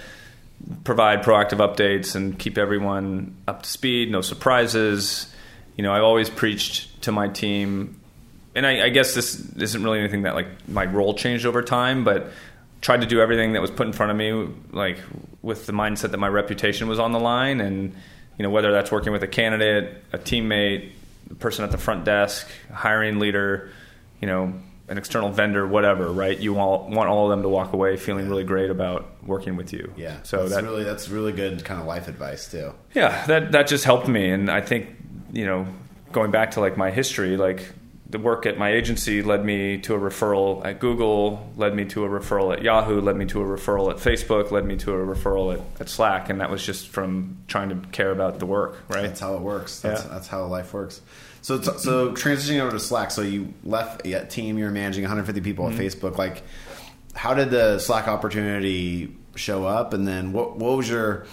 provide 0.83 1.23
proactive 1.23 1.59
updates 1.59 2.15
and 2.15 2.37
keep 2.37 2.57
everyone 2.57 3.35
up 3.47 3.63
to 3.63 3.69
speed, 3.69 4.11
no 4.11 4.21
surprises. 4.21 5.33
You 5.77 5.83
know, 5.83 5.93
I've 5.93 6.03
always 6.03 6.29
preached 6.29 7.03
to 7.03 7.11
my 7.13 7.29
team, 7.29 7.99
and 8.55 8.65
I, 8.65 8.85
I 8.87 8.89
guess 8.89 9.13
this 9.13 9.39
isn't 9.55 9.81
really 9.81 9.99
anything 9.99 10.23
that 10.23 10.35
like 10.35 10.47
my 10.67 10.85
role 10.85 11.13
changed 11.13 11.45
over 11.45 11.61
time, 11.61 12.03
but 12.03 12.31
tried 12.81 13.01
to 13.01 13.07
do 13.07 13.21
everything 13.21 13.53
that 13.53 13.61
was 13.61 13.71
put 13.71 13.87
in 13.87 13.93
front 13.93 14.11
of 14.11 14.17
me, 14.17 14.53
like 14.71 14.97
with 15.41 15.65
the 15.65 15.71
mindset 15.73 16.11
that 16.11 16.17
my 16.17 16.27
reputation 16.27 16.89
was 16.89 16.99
on 16.99 17.13
the 17.13 17.19
line, 17.19 17.61
and 17.61 17.95
you 18.39 18.43
know, 18.43 18.49
whether 18.49 18.71
that's 18.71 18.89
working 18.89 19.11
with 19.11 19.21
a 19.21 19.27
candidate, 19.27 20.01
a 20.13 20.17
teammate, 20.17 20.91
the 21.27 21.35
person 21.35 21.65
at 21.65 21.71
the 21.71 21.77
front 21.77 22.05
desk, 22.05 22.47
hiring 22.73 23.19
leader, 23.19 23.69
you 24.21 24.27
know, 24.27 24.53
an 24.87 24.97
external 24.97 25.29
vendor, 25.29 25.67
whatever, 25.67 26.09
right? 26.11 26.39
You 26.39 26.53
want, 26.53 26.89
want 26.89 27.09
all 27.09 27.25
of 27.25 27.31
them 27.31 27.43
to 27.43 27.49
walk 27.49 27.73
away 27.73 27.97
feeling 27.97 28.29
really 28.29 28.45
great 28.45 28.69
about 28.69 29.11
working 29.23 29.57
with 29.57 29.73
you. 29.73 29.93
Yeah. 29.97 30.23
So 30.23 30.47
that's 30.47 30.55
that 30.55 30.63
really 30.63 30.85
that's 30.85 31.09
really 31.09 31.33
good 31.33 31.65
kind 31.65 31.81
of 31.81 31.85
life 31.85 32.07
advice 32.07 32.49
too. 32.49 32.73
yeah, 32.95 33.25
that 33.25 33.51
that 33.51 33.67
just 33.67 33.83
helped 33.83 34.07
me, 34.07 34.29
and 34.29 34.49
I 34.49 34.61
think 34.61 34.87
you 35.33 35.45
know, 35.45 35.67
going 36.13 36.31
back 36.31 36.51
to 36.51 36.61
like 36.61 36.77
my 36.77 36.91
history, 36.91 37.35
like 37.35 37.69
the 38.09 38.17
work 38.19 38.45
at 38.47 38.57
my 38.57 38.71
agency 38.71 39.21
led 39.21 39.45
me 39.45 39.77
to 39.79 39.93
a 39.93 39.99
referral 39.99 40.65
at 40.65 40.79
Google, 40.79 41.47
led 41.55 41.75
me 41.75 41.85
to 41.85 42.03
a 42.05 42.09
referral 42.09 42.51
at 42.51 42.63
Yahoo, 42.63 42.99
led 43.01 43.15
me 43.15 43.25
to 43.27 43.41
a 43.41 43.45
referral 43.45 43.91
at 43.91 43.97
Facebook, 43.97 44.49
led 44.49 44.65
me 44.65 44.75
to 44.77 44.91
a 44.93 44.97
referral 44.97 45.53
at, 45.53 45.61
at 45.81 45.89
Slack, 45.89 46.29
and 46.29 46.41
that 46.41 46.49
was 46.49 46.65
just 46.65 46.87
from 46.87 47.37
trying 47.47 47.69
to 47.69 47.87
care 47.89 48.09
about 48.11 48.39
the 48.39 48.47
work, 48.47 48.77
right? 48.89 49.03
That's 49.03 49.19
how 49.19 49.35
it 49.35 49.41
works. 49.41 49.79
That's, 49.81 50.03
Yeah. 50.03 50.09
that's 50.09 50.27
how 50.27 50.43
life 50.45 50.73
works. 50.73 51.01
So, 51.41 51.61
so 51.61 52.11
transitioning 52.13 52.59
over 52.59 52.71
to 52.71 52.79
Slack. 52.79 53.11
So 53.11 53.21
you 53.21 53.53
left 53.63 54.05
a 54.05 54.25
team. 54.25 54.57
You're 54.57 54.71
managing 54.71 55.03
150 55.03 55.41
people 55.41 55.65
Mm-hmm. 55.65 55.79
at 55.79 55.85
Facebook. 55.85 56.17
Like, 56.17 56.41
how 57.13 57.33
did 57.33 57.49
the 57.51 57.79
Slack 57.79 58.07
opportunity 58.07 59.15
show 59.35 59.65
up? 59.65 59.93
And 59.93 60.07
then 60.07 60.33
what? 60.33 60.57
What 60.57 60.77
was 60.77 60.89
your? 60.89 61.25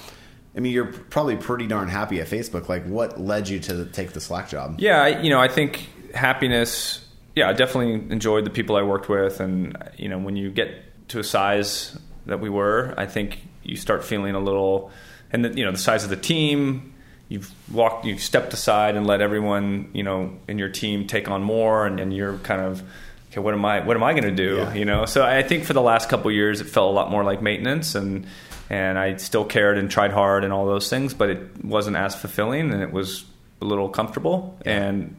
I 0.56 0.60
mean, 0.60 0.72
you're 0.72 0.92
probably 0.92 1.36
pretty 1.36 1.66
darn 1.66 1.88
happy 1.88 2.20
at 2.20 2.28
Facebook. 2.28 2.68
Like, 2.68 2.84
what 2.86 3.20
led 3.20 3.48
you 3.48 3.58
to 3.60 3.84
take 3.86 4.12
the 4.12 4.20
Slack 4.20 4.48
job? 4.48 4.76
Yeah, 4.78 5.02
I, 5.02 5.20
you 5.20 5.28
know, 5.28 5.40
I 5.40 5.48
think 5.48 5.86
happiness. 6.16 7.04
Yeah, 7.34 7.48
I 7.48 7.52
definitely 7.52 8.12
enjoyed 8.12 8.44
the 8.44 8.50
people 8.50 8.76
I 8.76 8.82
worked 8.82 9.08
with, 9.08 9.40
and 9.40 9.76
you 9.96 10.08
know, 10.08 10.18
when 10.18 10.36
you 10.36 10.50
get 10.50 11.08
to 11.08 11.20
a 11.20 11.24
size 11.24 11.98
that 12.26 12.40
we 12.40 12.50
were, 12.50 12.94
I 12.96 13.06
think 13.06 13.40
you 13.62 13.76
start 13.76 14.04
feeling 14.04 14.34
a 14.34 14.40
little, 14.40 14.90
and 15.32 15.44
the, 15.44 15.56
you 15.56 15.64
know, 15.64 15.72
the 15.72 15.78
size 15.78 16.04
of 16.04 16.10
the 16.10 16.16
team. 16.16 16.94
You've 17.28 17.50
walked, 17.72 18.04
you've 18.04 18.20
stepped 18.20 18.52
aside 18.52 18.94
and 18.94 19.04
let 19.04 19.20
everyone, 19.20 19.90
you 19.92 20.04
know, 20.04 20.38
in 20.46 20.58
your 20.58 20.68
team 20.68 21.08
take 21.08 21.28
on 21.28 21.42
more, 21.42 21.84
and, 21.84 21.98
and 21.98 22.14
you're 22.14 22.38
kind 22.38 22.60
of, 22.62 22.84
okay, 23.32 23.40
what 23.40 23.52
am 23.52 23.64
I, 23.64 23.80
what 23.84 23.96
am 23.96 24.04
I 24.04 24.12
going 24.12 24.22
to 24.22 24.30
do? 24.30 24.58
Yeah. 24.58 24.74
You 24.74 24.84
know, 24.84 25.06
so 25.06 25.24
I 25.26 25.42
think 25.42 25.64
for 25.64 25.72
the 25.72 25.82
last 25.82 26.08
couple 26.08 26.28
of 26.28 26.36
years, 26.36 26.60
it 26.60 26.68
felt 26.68 26.88
a 26.88 26.94
lot 26.94 27.10
more 27.10 27.24
like 27.24 27.42
maintenance, 27.42 27.96
and 27.96 28.26
and 28.70 28.96
I 28.96 29.16
still 29.16 29.44
cared 29.44 29.76
and 29.76 29.90
tried 29.90 30.12
hard 30.12 30.44
and 30.44 30.52
all 30.52 30.66
those 30.66 30.88
things, 30.88 31.14
but 31.14 31.30
it 31.30 31.64
wasn't 31.64 31.96
as 31.96 32.14
fulfilling, 32.14 32.72
and 32.72 32.80
it 32.80 32.92
was 32.92 33.24
a 33.60 33.64
little 33.64 33.88
comfortable, 33.88 34.56
and 34.64 35.16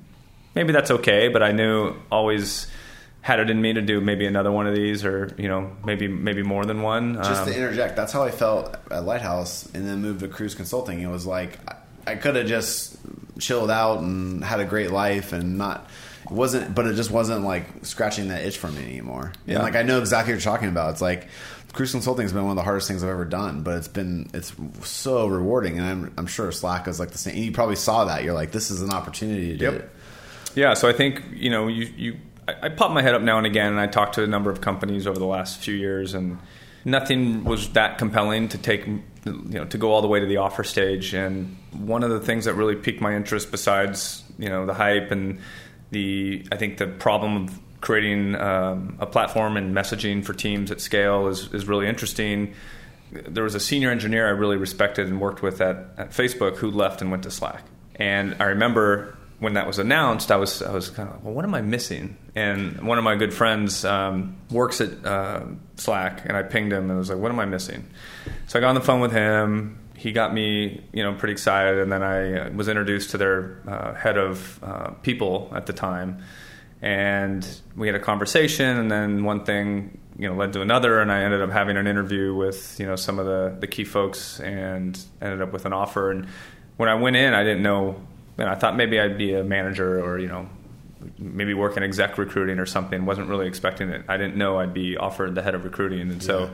maybe 0.58 0.74
that's 0.74 0.92
okay. 0.92 1.30
But 1.30 1.44
I 1.44 1.52
knew 1.52 1.96
always 2.12 2.68
had 3.22 3.40
it 3.40 3.50
in 3.50 3.62
me 3.62 3.74
to 3.74 3.82
do 3.82 4.00
maybe 4.02 4.26
another 4.26 4.52
one 4.52 4.68
of 4.68 4.76
these, 4.76 5.06
or 5.06 5.34
you 5.38 5.48
know, 5.48 5.72
maybe 5.86 6.08
maybe 6.08 6.44
more 6.44 6.66
than 6.66 6.82
one. 6.82 7.16
Just 7.16 7.42
Um, 7.44 7.48
to 7.48 7.56
interject, 7.56 7.96
that's 7.96 8.12
how 8.12 8.24
I 8.24 8.32
felt 8.32 8.76
at 8.92 9.06
Lighthouse, 9.06 9.70
and 9.74 9.88
then 9.88 10.02
moved 10.02 10.22
to 10.22 10.28
Kruze 10.28 10.56
Consulting. 10.56 11.02
It 11.02 11.08
was 11.08 11.26
like 11.26 11.60
I, 11.68 11.76
I 12.12 12.16
could 12.16 12.36
have 12.36 12.48
just 12.48 12.98
chilled 13.40 13.70
out 13.70 14.00
and 14.00 14.44
had 14.44 14.60
a 14.60 14.66
great 14.66 14.92
life, 14.92 15.32
and 15.34 15.58
not. 15.58 15.90
It 16.26 16.32
wasn't, 16.34 16.76
but 16.76 16.86
it 16.88 16.96
just 16.96 17.12
wasn't 17.12 17.46
like 17.46 17.66
scratching 17.84 18.28
that 18.30 18.44
itch 18.44 18.58
for 18.58 18.68
me 18.68 18.84
anymore. 18.84 19.32
Yeah. 19.46 19.56
And 19.56 19.64
like 19.64 19.76
I 19.76 19.84
know 19.84 20.00
exactly 20.00 20.34
what 20.34 20.44
you're 20.44 20.54
talking 20.54 20.68
about. 20.70 20.92
It's 20.92 21.02
like 21.02 21.28
Kruze 21.74 21.92
Consulting 21.92 22.24
has 22.24 22.34
been 22.34 22.44
one 22.44 22.52
of 22.52 22.58
the 22.58 22.64
hardest 22.64 22.88
things 22.88 23.04
I've 23.04 23.10
ever 23.10 23.24
done, 23.26 23.62
but 23.62 23.78
it's 23.78 23.88
been 23.88 24.30
it's 24.34 24.52
so 24.84 25.28
rewarding, 25.28 25.78
and 25.80 25.88
I'm 25.88 26.14
I'm 26.18 26.28
sure 26.28 26.52
Slack 26.52 26.88
is 26.88 27.00
like 27.00 27.12
the 27.12 27.18
same. 27.18 27.36
And 27.36 27.46
you 27.46 27.52
probably 27.52 27.76
saw 27.78 28.06
that. 28.06 28.24
You're 28.24 28.34
like, 28.34 28.52
this 28.52 28.72
is 28.72 28.82
an 28.82 28.90
opportunity 28.92 29.52
to 29.52 29.58
do 29.58 29.66
Yep. 29.66 29.94
Yeah, 30.58 30.74
so 30.74 30.90
I 30.90 30.94
think 30.94 31.24
you 31.36 31.52
know 31.52 31.68
you 31.68 31.86
you 31.96 32.18
I, 32.48 32.56
I 32.64 32.70
pop 32.70 32.92
my 32.92 33.04
head 33.04 33.14
up 33.14 33.22
now 33.22 33.38
and 33.38 33.46
again, 33.46 33.68
and 33.72 33.80
I 33.80 33.86
talked 33.86 34.16
to 34.16 34.24
a 34.24 34.28
number 34.28 34.50
of 34.50 34.60
companies 34.60 35.06
over 35.06 35.20
the 35.20 35.26
last 35.28 35.60
few 35.60 35.76
years, 35.76 36.16
and 36.16 36.40
nothing 36.84 37.44
was 37.44 37.70
that 37.74 38.00
compelling 38.00 38.50
to 38.50 38.58
take 38.58 38.88
you 38.88 39.04
know 39.24 39.66
to 39.66 39.78
go 39.78 39.92
all 39.92 40.02
the 40.02 40.08
way 40.08 40.20
to 40.20 40.26
the 40.26 40.38
offer 40.38 40.64
stage. 40.64 41.14
And 41.14 41.56
one 41.72 42.04
of 42.04 42.10
the 42.10 42.20
things 42.20 42.46
that 42.46 42.56
really 42.56 42.76
piqued 42.76 43.02
my 43.02 43.16
interest, 43.16 43.52
besides 43.52 44.24
you 44.40 44.50
know 44.50 44.66
the 44.66 44.74
hype 44.74 45.12
and 45.12 45.40
the 45.92 46.44
I 46.52 46.58
think 46.58 46.80
the 46.80 46.88
problem 46.88 47.44
of 47.44 47.60
creating 47.80 48.34
um, 48.34 48.98
a 49.00 49.06
platform 49.06 49.58
and 49.58 49.76
messaging 49.76 50.26
for 50.26 50.34
teams 50.34 50.72
at 50.72 50.82
scale 50.82 51.28
is, 51.28 51.54
is 51.54 51.68
really 51.68 51.88
interesting. 51.88 52.56
There 53.12 53.44
was 53.44 53.54
a 53.54 53.60
senior 53.60 53.92
engineer 53.92 54.26
I 54.26 54.32
really 54.32 54.58
respected 54.58 55.06
and 55.06 55.22
worked 55.22 55.44
with 55.44 55.62
at, 55.62 55.92
at 55.98 56.10
Facebook 56.10 56.56
who 56.56 56.72
left 56.72 57.04
and 57.04 57.12
went 57.12 57.22
to 57.24 57.32
Slack. 57.32 57.64
And 57.96 58.36
I 58.40 58.46
remember 58.46 59.17
when 59.40 59.54
that 59.54 59.68
was 59.68 59.78
announced, 59.78 60.32
I 60.32 60.38
was 60.38 60.62
I 60.62 60.72
was 60.72 60.90
kind 60.90 61.10
of 61.10 61.24
well, 61.24 61.34
what 61.34 61.46
am 61.46 61.54
I 61.54 61.62
missing? 61.62 62.18
And 62.36 62.82
one 62.88 62.98
of 62.98 63.04
my 63.04 63.16
good 63.16 63.34
friends 63.34 63.86
um, 63.86 64.36
works 64.50 64.82
at 64.82 65.06
uh, 65.06 65.46
Slack, 65.76 66.24
and 66.26 66.36
I 66.36 66.44
pinged 66.44 66.74
him 66.74 66.84
and 66.84 66.94
I 66.94 66.96
was 66.96 67.10
like, 67.10 67.20
what 67.20 67.32
am 67.32 67.40
I 67.40 67.46
missing? 67.46 67.88
So 68.48 68.58
I 68.58 68.62
got 68.62 68.70
on 68.70 68.76
the 68.76 68.82
phone 68.82 69.00
with 69.00 69.12
him. 69.12 69.80
He 69.96 70.12
got 70.12 70.34
me, 70.34 70.84
you 70.94 71.04
know, 71.04 71.14
pretty 71.14 71.32
excited, 71.34 71.80
and 71.80 71.92
then 71.92 72.04
I 72.04 72.50
was 72.50 72.68
introduced 72.68 73.12
to 73.12 73.18
their 73.18 73.62
uh, 73.68 73.96
head 73.96 74.18
of 74.18 74.64
uh, 74.64 74.92
people 75.02 75.52
at 75.56 75.66
the 75.66 75.74
time, 75.74 76.24
and 76.84 77.48
we 77.76 77.88
had 77.88 77.96
a 77.96 78.00
conversation, 78.00 78.78
and 78.78 78.92
then 78.92 79.24
one 79.24 79.44
thing, 79.44 80.00
you 80.20 80.30
know, 80.30 80.36
led 80.36 80.54
to 80.54 80.62
another, 80.62 81.00
and 81.00 81.12
I 81.12 81.22
ended 81.22 81.42
up 81.42 81.50
having 81.50 81.78
an 81.78 81.88
interview 81.88 82.36
with, 82.36 82.80
you 82.80 82.86
know, 82.86 82.96
some 82.96 83.18
of 83.18 83.26
the 83.26 83.58
the 83.60 83.66
key 83.66 83.86
folks, 83.86 84.40
and 84.40 85.00
ended 85.20 85.42
up 85.42 85.52
with 85.52 85.66
an 85.66 85.74
offer. 85.74 86.12
And 86.12 86.28
when 86.78 86.90
I 86.90 86.96
went 86.96 87.16
in, 87.16 87.34
I 87.34 87.44
didn't 87.44 87.64
know 87.64 88.00
and 88.38 88.50
I 88.50 88.56
thought 88.56 88.76
maybe 88.76 89.00
I'd 89.00 89.18
be 89.18 89.34
a 89.34 89.44
manager 89.44 90.04
or 90.04 90.20
you 90.20 90.28
know 90.28 90.50
maybe 91.18 91.54
work 91.54 91.78
in 91.78 91.84
exec 91.84 92.18
recruiting 92.18 92.60
or 92.60 92.66
something. 92.66 93.06
wasn't 93.06 93.30
really 93.30 93.48
expecting 93.48 93.90
it. 93.90 94.04
I 94.08 94.18
didn't 94.18 94.36
know 94.36 94.60
I'd 94.60 94.74
be 94.74 94.98
offered 94.98 95.36
the 95.36 95.42
head 95.42 95.56
of 95.56 95.64
recruiting, 95.64 96.12
and 96.12 96.22
so. 96.22 96.46
Yeah. 96.46 96.50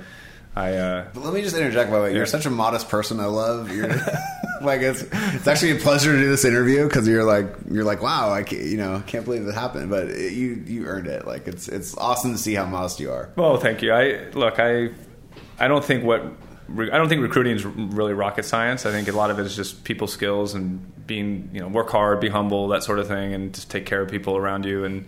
I, 0.56 0.76
uh, 0.76 1.08
let 1.16 1.34
me 1.34 1.42
just 1.42 1.56
interject 1.56 1.90
by 1.90 1.98
the 1.98 2.04
way. 2.04 2.10
You're 2.12 2.20
yeah. 2.20 2.26
such 2.26 2.46
a 2.46 2.52
modest 2.52 2.88
person. 2.88 3.20
I 3.20 3.26
love. 3.26 3.72
You're 3.72 3.88
like 4.62 4.82
it's 4.82 5.02
it's 5.12 5.48
actually 5.48 5.72
a 5.72 5.80
pleasure 5.80 6.12
to 6.12 6.18
do 6.20 6.30
this 6.30 6.46
interview 6.46 6.88
because 6.88 7.08
you're 7.08 7.24
like 7.24 7.48
you're 7.72 7.84
like 7.84 8.04
wow 8.04 8.32
I 8.32 8.44
can't, 8.44 8.62
you 8.62 8.78
know 8.78 9.02
can't 9.08 9.26
believe 9.26 9.48
it 9.48 9.56
happened, 9.56 9.90
but 9.90 10.10
it, 10.10 10.34
you 10.34 10.64
you 10.68 10.86
earned 10.86 11.08
it. 11.08 11.26
Like 11.26 11.48
it's 11.48 11.68
it's 11.68 11.98
awesome 11.98 12.34
to 12.34 12.38
see 12.38 12.54
how 12.54 12.66
modest 12.66 13.00
you 13.00 13.12
are. 13.12 13.32
Well, 13.36 13.58
thank 13.58 13.82
you. 13.82 13.94
I 13.94 14.30
look 14.34 14.60
I 14.60 14.90
I 15.60 15.68
don't 15.68 15.84
think 15.84 16.04
what 16.04 16.24
I 16.70 16.98
don't 16.98 17.10
think 17.10 17.22
recruiting 17.22 17.56
is 17.56 17.66
really 17.66 18.14
rocket 18.14 18.46
science. 18.46 18.86
I 18.86 18.92
think 18.92 19.08
a 19.08 19.12
lot 19.12 19.30
of 19.32 19.40
it 19.40 19.46
is 19.46 19.56
just 19.56 19.84
people 19.84 20.08
skills 20.08 20.54
and 20.54 21.06
being, 21.06 21.50
you 21.54 21.60
know, 21.60 21.68
work 21.68 21.90
hard, 21.90 22.20
be 22.20 22.30
humble, 22.30 22.70
that 22.70 22.84
sort 22.84 23.00
of 23.00 23.08
thing, 23.08 23.34
and 23.34 23.54
just 23.54 23.70
take 23.70 23.86
care 23.86 24.02
of 24.02 24.10
people 24.10 24.38
around 24.38 24.66
you. 24.66 24.86
And 24.86 25.06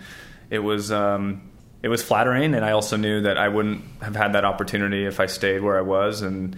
it 0.49 0.59
was 0.59 0.91
um, 0.91 1.49
it 1.81 1.87
was 1.87 2.03
flattering, 2.03 2.53
and 2.55 2.65
I 2.65 2.71
also 2.71 2.97
knew 2.97 3.21
that 3.21 3.37
I 3.37 3.47
wouldn't 3.47 3.83
have 4.01 4.15
had 4.15 4.33
that 4.33 4.45
opportunity 4.45 5.05
if 5.05 5.19
I 5.19 5.27
stayed 5.27 5.61
where 5.61 5.77
I 5.77 5.81
was. 5.81 6.21
And 6.21 6.55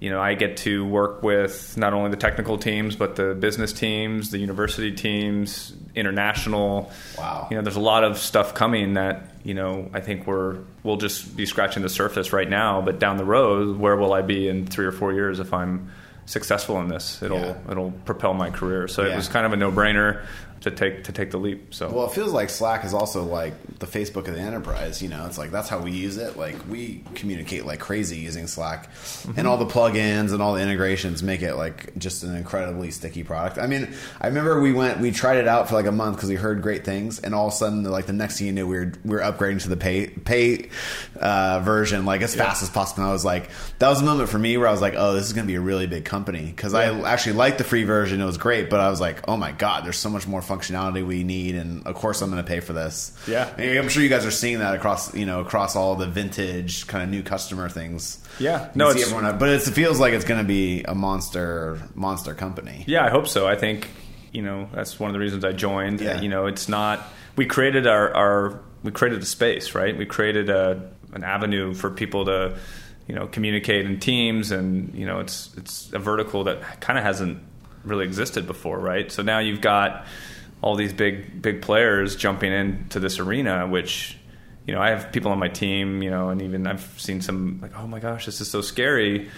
you 0.00 0.08
know, 0.08 0.18
I 0.18 0.32
get 0.32 0.56
to 0.58 0.84
work 0.86 1.22
with 1.22 1.76
not 1.76 1.92
only 1.92 2.10
the 2.10 2.16
technical 2.16 2.56
teams, 2.56 2.96
but 2.96 3.16
the 3.16 3.34
business 3.34 3.70
teams, 3.70 4.30
the 4.30 4.38
university 4.38 4.92
teams, 4.92 5.74
international. 5.94 6.90
Wow. 7.18 7.48
You 7.50 7.56
know, 7.56 7.62
there's 7.62 7.76
a 7.76 7.80
lot 7.80 8.02
of 8.02 8.16
stuff 8.16 8.54
coming 8.54 8.94
that, 8.94 9.26
you 9.44 9.52
know, 9.52 9.90
I 9.92 10.00
think 10.00 10.26
we're, 10.26 10.56
we'll 10.82 10.96
just 10.96 11.36
be 11.36 11.44
scratching 11.44 11.82
the 11.82 11.90
surface 11.90 12.32
right 12.32 12.48
now, 12.48 12.80
but 12.80 12.98
down 12.98 13.18
the 13.18 13.26
road, 13.26 13.76
where 13.76 13.94
will 13.94 14.14
I 14.14 14.22
be 14.22 14.48
in 14.48 14.66
three 14.66 14.86
or 14.86 14.92
four 14.92 15.12
years 15.12 15.38
if 15.38 15.52
I'm 15.52 15.92
successful 16.24 16.80
in 16.80 16.88
this? 16.88 17.22
It'll, 17.22 17.38
yeah. 17.38 17.58
it'll 17.70 17.90
propel 17.90 18.32
my 18.32 18.48
career. 18.48 18.88
So 18.88 19.04
yeah. 19.04 19.12
it 19.12 19.16
was 19.16 19.28
kind 19.28 19.44
of 19.44 19.52
a 19.52 19.56
no 19.56 19.70
brainer 19.70 20.24
to 20.60 20.70
take 20.70 21.04
to 21.04 21.12
take 21.12 21.30
the 21.30 21.38
leap. 21.38 21.72
So 21.72 21.90
well, 21.90 22.06
it 22.06 22.12
feels 22.12 22.32
like 22.32 22.50
Slack 22.50 22.84
is 22.84 22.92
also 22.92 23.24
like 23.24 23.54
the 23.78 23.86
Facebook 23.86 24.28
of 24.28 24.34
the 24.34 24.40
enterprise. 24.40 25.00
You 25.02 25.08
know, 25.08 25.24
it's 25.26 25.38
like 25.38 25.50
that's 25.50 25.68
how 25.68 25.78
we 25.78 25.90
use 25.90 26.18
it. 26.18 26.36
Like 26.36 26.56
we 26.68 27.02
communicate 27.14 27.64
like 27.64 27.80
crazy 27.80 28.18
using 28.18 28.46
Slack, 28.46 28.92
mm-hmm. 28.92 29.38
and 29.38 29.48
all 29.48 29.56
the 29.56 29.66
plugins 29.66 30.32
and 30.32 30.42
all 30.42 30.54
the 30.54 30.60
integrations 30.60 31.22
make 31.22 31.40
it 31.40 31.54
like 31.54 31.96
just 31.96 32.24
an 32.24 32.36
incredibly 32.36 32.90
sticky 32.90 33.24
product. 33.24 33.58
I 33.58 33.66
mean, 33.66 33.94
I 34.20 34.26
remember 34.26 34.60
we 34.60 34.72
went 34.72 35.00
we 35.00 35.12
tried 35.12 35.38
it 35.38 35.48
out 35.48 35.68
for 35.68 35.76
like 35.76 35.86
a 35.86 35.92
month 35.92 36.16
because 36.16 36.28
we 36.28 36.36
heard 36.36 36.60
great 36.60 36.84
things, 36.84 37.18
and 37.20 37.34
all 37.34 37.46
of 37.46 37.54
a 37.54 37.56
sudden, 37.56 37.82
like 37.84 38.06
the 38.06 38.12
next 38.12 38.38
thing 38.38 38.46
you 38.46 38.52
knew, 38.52 38.66
we 38.66 38.78
were 38.78 38.92
we 39.04 39.10
were 39.14 39.22
upgrading 39.22 39.62
to 39.62 39.70
the 39.70 39.78
pay 39.78 40.08
pay 40.08 40.68
uh, 41.18 41.60
version 41.60 42.04
like 42.04 42.20
as 42.20 42.36
yeah. 42.36 42.44
fast 42.44 42.62
as 42.62 42.68
possible. 42.68 43.02
And 43.02 43.10
I 43.10 43.12
was 43.12 43.24
like, 43.24 43.48
that 43.78 43.88
was 43.88 44.02
a 44.02 44.04
moment 44.04 44.28
for 44.28 44.38
me 44.38 44.58
where 44.58 44.68
I 44.68 44.72
was 44.72 44.82
like, 44.82 44.94
oh, 44.94 45.14
this 45.14 45.24
is 45.26 45.32
going 45.32 45.46
to 45.46 45.50
be 45.50 45.56
a 45.56 45.60
really 45.60 45.86
big 45.86 46.04
company 46.04 46.44
because 46.44 46.74
yeah. 46.74 46.80
I 46.80 47.10
actually 47.10 47.32
liked 47.34 47.56
the 47.56 47.64
free 47.64 47.84
version; 47.84 48.20
it 48.20 48.26
was 48.26 48.36
great, 48.36 48.68
but 48.68 48.80
I 48.80 48.90
was 48.90 49.00
like, 49.00 49.26
oh 49.26 49.38
my 49.38 49.52
god, 49.52 49.86
there's 49.86 49.96
so 49.96 50.10
much 50.10 50.26
more 50.26 50.42
functionality 50.50 51.06
we 51.06 51.24
need, 51.24 51.54
and 51.54 51.86
of 51.86 51.94
course 51.94 52.20
I'm 52.22 52.30
going 52.30 52.42
to 52.42 52.48
pay 52.48 52.60
for 52.60 52.72
this. 52.72 53.16
Yeah, 53.28 53.52
I'm 53.58 53.88
sure 53.88 54.02
you 54.02 54.08
guys 54.08 54.26
are 54.26 54.30
seeing 54.30 54.58
that 54.58 54.74
across 54.74 55.14
you 55.14 55.26
know 55.26 55.40
across 55.40 55.76
all 55.76 55.94
the 55.94 56.06
vintage 56.06 56.86
kind 56.86 57.04
of 57.04 57.10
new 57.10 57.22
customer 57.22 57.68
things. 57.68 58.18
Yeah, 58.38 58.70
no, 58.74 58.90
it's, 58.90 59.02
everyone, 59.02 59.38
but 59.38 59.48
it 59.48 59.60
feels 59.60 60.00
like 60.00 60.12
it's 60.12 60.24
going 60.24 60.40
to 60.40 60.48
be 60.48 60.82
a 60.82 60.94
monster 60.94 61.78
monster 61.94 62.34
company. 62.34 62.84
Yeah, 62.86 63.04
I 63.04 63.10
hope 63.10 63.28
so. 63.28 63.46
I 63.46 63.56
think 63.56 63.88
you 64.32 64.42
know 64.42 64.68
that's 64.72 64.98
one 64.98 65.10
of 65.10 65.14
the 65.14 65.20
reasons 65.20 65.44
I 65.44 65.52
joined. 65.52 66.00
Yeah. 66.00 66.20
you 66.20 66.28
know, 66.28 66.46
it's 66.46 66.68
not 66.68 67.06
we 67.36 67.46
created 67.46 67.86
our, 67.86 68.14
our 68.14 68.60
we 68.82 68.90
created 68.90 69.22
a 69.22 69.26
space, 69.26 69.74
right? 69.74 69.96
We 69.96 70.06
created 70.06 70.50
a 70.50 70.90
an 71.12 71.24
avenue 71.24 71.74
for 71.74 71.90
people 71.90 72.24
to 72.26 72.56
you 73.10 73.14
know 73.14 73.26
communicate 73.26 73.86
in 73.86 73.98
teams 73.98 74.52
and 74.52 74.94
you 74.94 75.04
know 75.04 75.18
it's 75.18 75.50
it's 75.56 75.92
a 75.92 75.98
vertical 75.98 76.44
that 76.44 76.80
kind 76.80 76.98
of 76.98 77.04
hasn't 77.04 77.42
really 77.82 78.04
existed 78.04 78.46
before 78.46 78.78
right 78.78 79.10
so 79.10 79.20
now 79.20 79.40
you've 79.40 79.60
got 79.60 80.06
all 80.62 80.76
these 80.76 80.92
big 80.92 81.40
big 81.40 81.62
players 81.62 82.16
jumping 82.16 82.52
into 82.52 83.00
this 83.00 83.18
arena, 83.18 83.66
which 83.66 84.16
you 84.66 84.74
know 84.74 84.80
I 84.80 84.90
have 84.90 85.12
people 85.12 85.32
on 85.32 85.38
my 85.38 85.48
team, 85.48 86.02
you 86.02 86.10
know, 86.10 86.30
and 86.30 86.42
even 86.42 86.66
I've 86.66 86.82
seen 86.98 87.20
some 87.20 87.60
like, 87.62 87.72
oh 87.76 87.86
my 87.86 88.00
gosh, 88.00 88.26
this 88.26 88.40
is 88.40 88.50
so 88.50 88.60
scary. 88.60 89.30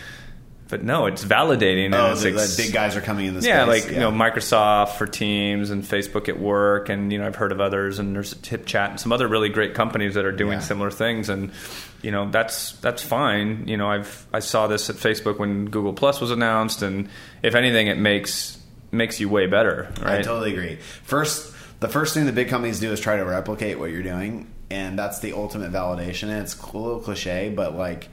But 0.69 0.83
no, 0.83 1.05
it's 1.05 1.23
validating. 1.23 1.93
Oh, 1.93 2.15
the, 2.15 2.31
like, 2.31 2.57
big 2.57 2.73
guys 2.73 2.97
are 2.97 3.03
coming 3.03 3.27
in 3.27 3.35
this. 3.35 3.45
Yeah, 3.45 3.67
space. 3.67 3.83
like 3.83 3.93
yeah. 3.93 3.97
you 3.97 4.01
know, 4.01 4.11
Microsoft 4.11 4.97
for 4.97 5.07
Teams 5.07 5.69
and 5.69 5.83
Facebook 5.83 6.31
at 6.31 6.41
work, 6.41 6.89
and 6.89 7.13
you 7.13 7.19
know, 7.19 7.27
I've 7.27 7.37
heard 7.37 7.53
of 7.53 7.61
others, 7.61 7.99
and 7.99 8.17
there's 8.17 8.33
HipChat 8.33 8.91
and 8.91 8.99
some 8.99 9.13
other 9.13 9.29
really 9.29 9.51
great 9.51 9.75
companies 9.75 10.15
that 10.15 10.25
are 10.25 10.33
doing 10.33 10.55
yeah. 10.55 10.61
similar 10.61 10.91
things, 10.91 11.29
and 11.29 11.53
you 12.01 12.11
know, 12.11 12.31
that's 12.31 12.73
that's 12.79 13.03
fine. 13.03 13.69
You 13.69 13.77
know, 13.77 13.91
I've 13.91 14.27
I 14.33 14.39
saw 14.39 14.67
this 14.67 14.89
at 14.89 14.97
Facebook 14.97 15.39
when 15.39 15.67
Google 15.67 15.93
Plus 15.93 16.23
was 16.23 16.31
announced, 16.31 16.81
and 16.81 17.11
if 17.43 17.55
anything, 17.55 17.89
it 17.89 17.99
makes 17.99 18.59
makes 18.93 19.19
you 19.19 19.29
way 19.29 19.47
better. 19.47 19.93
Right? 20.01 20.21
I 20.21 20.23
totally 20.23 20.53
agree. 20.53 20.77
First, 20.77 21.55
the 21.81 21.89
first 21.89 22.15
thing 22.15 22.27
the 22.27 22.33
big 22.33 22.49
companies 22.49 22.79
do 22.79 22.93
is 22.93 23.01
try 23.01 23.17
to 23.17 23.25
replicate 23.25 23.79
what 23.79 23.91
you're 23.91 24.03
doing, 24.03 24.53
and 24.71 24.99
that's 24.99 25.19
the 25.19 25.33
ultimate 25.33 25.73
validation. 25.73 26.25
And 26.25 26.43
it's 26.43 26.61
a 26.61 26.79
little 26.79 27.01
cliche, 27.01 27.51
but 27.51 27.75
like 27.77 28.09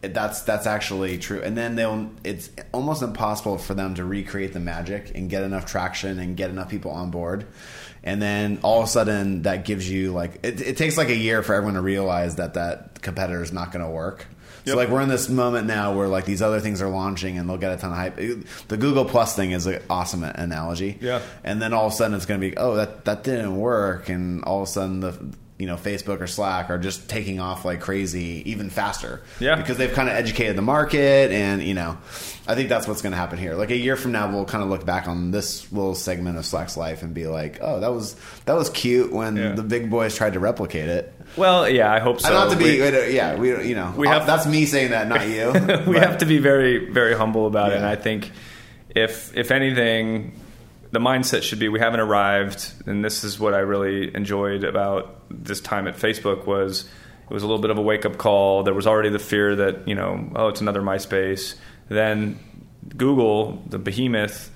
that's 0.00 0.42
that's 0.42 0.66
actually 0.66 1.18
true. 1.18 1.40
And 1.42 1.56
then 1.56 1.76
they'll 1.76 2.10
it's 2.24 2.50
almost 2.72 3.02
impossible 3.02 3.58
for 3.58 3.74
them 3.74 3.94
to 3.94 4.04
recreate 4.04 4.52
the 4.52 4.60
magic 4.60 5.12
and 5.14 5.30
get 5.30 5.42
enough 5.42 5.66
traction 5.66 6.18
and 6.18 6.36
get 6.36 6.50
enough 6.50 6.68
people 6.68 6.90
on 6.90 7.10
board. 7.10 7.46
And 8.02 8.22
then 8.22 8.60
all 8.62 8.80
of 8.80 8.84
a 8.84 8.88
sudden, 8.88 9.42
that 9.42 9.64
gives 9.64 9.90
you 9.90 10.12
like 10.12 10.40
it, 10.42 10.60
it 10.60 10.76
takes 10.76 10.96
like 10.96 11.08
a 11.08 11.16
year 11.16 11.42
for 11.42 11.54
everyone 11.54 11.74
to 11.74 11.80
realize 11.80 12.36
that 12.36 12.54
that 12.54 13.02
competitor 13.02 13.42
is 13.42 13.52
not 13.52 13.72
going 13.72 13.84
to 13.84 13.90
work. 13.90 14.26
Yep. 14.66 14.72
So 14.72 14.76
like 14.76 14.88
we're 14.88 15.00
in 15.00 15.08
this 15.08 15.28
moment 15.28 15.68
now 15.68 15.94
where 15.94 16.08
like 16.08 16.24
these 16.24 16.42
other 16.42 16.58
things 16.58 16.82
are 16.82 16.88
launching 16.88 17.38
and 17.38 17.48
they'll 17.48 17.56
get 17.56 17.72
a 17.72 17.76
ton 17.76 17.92
of 17.92 17.96
hype. 17.96 18.16
The 18.16 18.76
Google 18.76 19.04
Plus 19.04 19.36
thing 19.36 19.52
is 19.52 19.66
an 19.66 19.80
awesome 19.88 20.24
analogy. 20.24 20.98
Yeah. 21.00 21.22
And 21.44 21.62
then 21.62 21.72
all 21.72 21.86
of 21.86 21.92
a 21.92 21.94
sudden 21.94 22.16
it's 22.16 22.26
going 22.26 22.40
to 22.40 22.50
be 22.50 22.56
oh 22.56 22.74
that 22.74 23.04
that 23.04 23.22
didn't 23.22 23.56
work 23.56 24.08
and 24.08 24.42
all 24.44 24.62
of 24.62 24.68
a 24.68 24.70
sudden 24.70 25.00
the 25.00 25.16
you 25.58 25.66
know 25.66 25.76
Facebook 25.76 26.20
or 26.20 26.26
Slack 26.26 26.70
are 26.70 26.78
just 26.78 27.08
taking 27.08 27.40
off 27.40 27.64
like 27.64 27.80
crazy 27.80 28.42
even 28.50 28.70
faster. 28.70 29.22
Yeah. 29.40 29.56
Because 29.56 29.78
they've 29.78 29.92
kind 29.92 30.08
of 30.08 30.14
educated 30.14 30.56
the 30.56 30.62
market 30.62 31.30
and 31.30 31.62
you 31.62 31.74
know 31.74 31.98
I 32.48 32.54
think 32.54 32.68
that's 32.68 32.86
what's 32.86 33.02
going 33.02 33.12
to 33.12 33.16
happen 33.16 33.38
here. 33.38 33.54
Like 33.54 33.70
a 33.70 33.76
year 33.76 33.96
from 33.96 34.12
now 34.12 34.30
we'll 34.30 34.44
kind 34.44 34.62
of 34.62 34.70
look 34.70 34.84
back 34.84 35.08
on 35.08 35.30
this 35.30 35.70
little 35.72 35.94
segment 35.94 36.38
of 36.38 36.46
Slack's 36.46 36.76
life 36.76 37.02
and 37.02 37.12
be 37.12 37.26
like, 37.26 37.58
"Oh, 37.60 37.80
that 37.80 37.92
was 37.92 38.14
that 38.44 38.54
was 38.54 38.70
cute 38.70 39.12
when 39.12 39.36
yeah. 39.36 39.52
the 39.52 39.62
big 39.62 39.90
boys 39.90 40.16
tried 40.16 40.34
to 40.34 40.40
replicate 40.40 40.88
it." 40.88 41.12
Well, 41.36 41.68
yeah, 41.68 41.92
I 41.92 41.98
hope 41.98 42.20
so. 42.20 42.30
Not 42.30 42.48
have 42.48 42.58
to 42.58 42.64
be, 42.64 42.80
we, 42.80 42.86
uh, 42.86 43.00
yeah, 43.06 43.36
we, 43.36 43.68
you 43.68 43.74
know, 43.74 43.92
we 43.96 44.06
have, 44.08 44.22
uh, 44.22 44.26
that's 44.26 44.46
me 44.46 44.64
saying 44.64 44.90
that, 44.90 45.08
not 45.08 45.28
you. 45.28 45.52
we 45.86 45.94
but. 45.94 46.02
have 46.02 46.18
to 46.18 46.26
be 46.26 46.38
very, 46.38 46.90
very 46.90 47.14
humble 47.14 47.46
about 47.46 47.70
yeah. 47.70 47.74
it. 47.74 47.76
And 47.78 47.86
I 47.86 47.96
think 47.96 48.30
if, 48.94 49.36
if 49.36 49.50
anything, 49.50 50.38
the 50.96 51.02
mindset 51.02 51.42
should 51.42 51.58
be 51.58 51.68
we 51.68 51.78
haven't 51.78 52.00
arrived. 52.00 52.72
And 52.86 53.04
this 53.04 53.22
is 53.22 53.38
what 53.38 53.52
I 53.52 53.58
really 53.58 54.14
enjoyed 54.14 54.64
about 54.64 55.20
this 55.28 55.60
time 55.60 55.86
at 55.86 55.96
Facebook 55.96 56.46
was 56.46 56.88
it 57.28 57.34
was 57.34 57.42
a 57.42 57.46
little 57.46 57.60
bit 57.60 57.70
of 57.70 57.76
a 57.76 57.82
wake 57.82 58.06
up 58.06 58.16
call. 58.16 58.62
There 58.62 58.72
was 58.72 58.86
already 58.86 59.10
the 59.10 59.18
fear 59.18 59.54
that 59.56 59.86
you 59.86 59.94
know, 59.94 60.26
oh, 60.34 60.48
it's 60.48 60.62
another 60.62 60.80
MySpace. 60.80 61.54
Then 61.90 62.40
Google, 62.96 63.62
the 63.66 63.78
behemoth, 63.78 64.50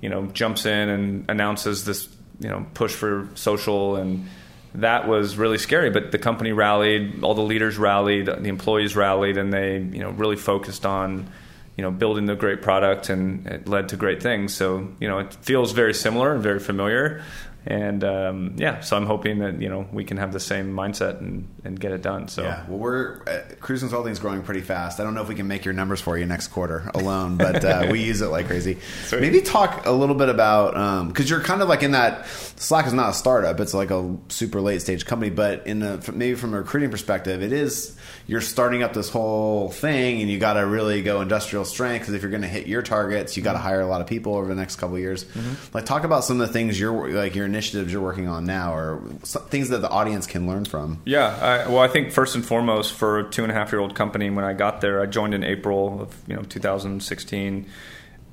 you 0.00 0.08
know, 0.08 0.26
jumps 0.26 0.66
in 0.66 0.88
and 0.88 1.30
announces 1.30 1.84
this, 1.84 2.08
you 2.40 2.48
know, 2.48 2.66
push 2.74 2.92
for 2.92 3.28
social 3.36 3.94
and 3.94 4.26
that 4.74 5.06
was 5.06 5.36
really 5.36 5.58
scary. 5.58 5.90
But 5.90 6.10
the 6.10 6.18
company 6.18 6.50
rallied, 6.50 7.22
all 7.22 7.36
the 7.36 7.42
leaders 7.42 7.78
rallied, 7.78 8.26
the 8.26 8.48
employees 8.48 8.96
rallied, 8.96 9.36
and 9.36 9.52
they 9.52 9.76
you 9.76 10.00
know 10.00 10.10
really 10.10 10.34
focused 10.34 10.84
on 10.84 11.28
you 11.76 11.82
know 11.82 11.90
building 11.90 12.26
the 12.26 12.36
great 12.36 12.62
product, 12.62 13.08
and 13.08 13.46
it 13.46 13.68
led 13.68 13.88
to 13.90 13.96
great 13.96 14.22
things. 14.22 14.54
So 14.54 14.88
you 15.00 15.08
know 15.08 15.18
it 15.18 15.34
feels 15.34 15.72
very 15.72 15.94
similar 15.94 16.34
and 16.34 16.42
very 16.42 16.60
familiar. 16.60 17.22
And 17.66 18.04
um, 18.04 18.54
yeah, 18.56 18.80
so 18.80 18.96
I'm 18.96 19.06
hoping 19.06 19.38
that 19.38 19.60
you 19.60 19.70
know 19.70 19.86
we 19.90 20.04
can 20.04 20.18
have 20.18 20.32
the 20.32 20.40
same 20.40 20.74
mindset 20.74 21.20
and, 21.20 21.48
and 21.64 21.80
get 21.80 21.92
it 21.92 22.02
done. 22.02 22.28
So 22.28 22.42
yeah, 22.42 22.64
well, 22.68 22.78
we're 22.78 23.22
uh, 23.22 23.40
Kruze 23.60 23.80
Consulting 23.80 24.12
is 24.12 24.18
growing 24.18 24.42
pretty 24.42 24.60
fast. 24.60 25.00
I 25.00 25.04
don't 25.04 25.14
know 25.14 25.22
if 25.22 25.28
we 25.28 25.34
can 25.34 25.48
make 25.48 25.64
your 25.64 25.72
numbers 25.72 26.00
for 26.00 26.18
you 26.18 26.26
next 26.26 26.48
quarter 26.48 26.90
alone, 26.94 27.36
but 27.38 27.64
uh, 27.64 27.88
we 27.90 28.02
use 28.02 28.20
it 28.20 28.26
like 28.26 28.48
crazy. 28.48 28.78
Sweet. 29.04 29.22
Maybe 29.22 29.40
talk 29.40 29.86
a 29.86 29.92
little 29.92 30.14
bit 30.14 30.28
about 30.28 31.08
because 31.08 31.26
um, 31.26 31.30
you're 31.30 31.44
kind 31.44 31.62
of 31.62 31.68
like 31.68 31.82
in 31.82 31.92
that 31.92 32.26
Slack 32.26 32.86
is 32.86 32.92
not 32.92 33.10
a 33.10 33.14
startup; 33.14 33.58
it's 33.60 33.72
like 33.72 33.90
a 33.90 34.14
super 34.28 34.60
late 34.60 34.82
stage 34.82 35.06
company. 35.06 35.30
But 35.30 35.66
in 35.66 35.82
a, 35.82 36.00
maybe 36.12 36.34
from 36.34 36.52
a 36.52 36.58
recruiting 36.58 36.90
perspective, 36.90 37.42
it 37.42 37.52
is 37.52 37.96
you're 38.26 38.40
starting 38.40 38.82
up 38.82 38.94
this 38.94 39.10
whole 39.10 39.68
thing, 39.70 40.20
and 40.20 40.30
you 40.30 40.38
got 40.38 40.54
to 40.54 40.66
really 40.66 41.02
go 41.02 41.20
industrial 41.20 41.64
strength 41.64 42.02
because 42.02 42.14
if 42.14 42.22
you're 42.22 42.30
going 42.30 42.42
to 42.42 42.48
hit 42.48 42.66
your 42.66 42.80
targets, 42.82 43.36
you 43.36 43.42
got 43.42 43.52
to 43.52 43.58
mm-hmm. 43.58 43.68
hire 43.68 43.80
a 43.80 43.86
lot 43.86 44.00
of 44.00 44.06
people 44.06 44.34
over 44.34 44.48
the 44.48 44.54
next 44.54 44.76
couple 44.76 44.98
years. 44.98 45.24
Mm-hmm. 45.24 45.76
Like, 45.76 45.84
talk 45.84 46.04
about 46.04 46.24
some 46.24 46.40
of 46.40 46.46
the 46.46 46.52
things 46.52 46.80
you're 46.80 47.10
like 47.10 47.34
your 47.34 47.48
initiatives 47.54 47.92
you're 47.92 48.02
working 48.02 48.28
on 48.28 48.44
now, 48.44 48.74
or 48.74 49.00
things 49.22 49.68
that 49.68 49.78
the 49.78 49.88
audience 49.88 50.26
can 50.26 50.46
learn 50.46 50.64
from. 50.64 51.00
Yeah, 51.04 51.26
I, 51.26 51.68
well, 51.68 51.80
I 51.80 51.88
think 51.88 52.12
first 52.12 52.34
and 52.34 52.44
foremost, 52.44 52.92
for 52.94 53.20
a 53.20 53.30
two 53.30 53.42
and 53.42 53.52
a 53.52 53.54
half 53.54 53.72
year 53.72 53.80
old 53.80 53.94
company, 53.94 54.30
when 54.30 54.44
I 54.44 54.52
got 54.52 54.80
there, 54.80 55.00
I 55.00 55.06
joined 55.06 55.34
in 55.34 55.44
April 55.44 56.02
of 56.02 56.16
you 56.26 56.34
know 56.34 56.42
2016. 56.42 57.66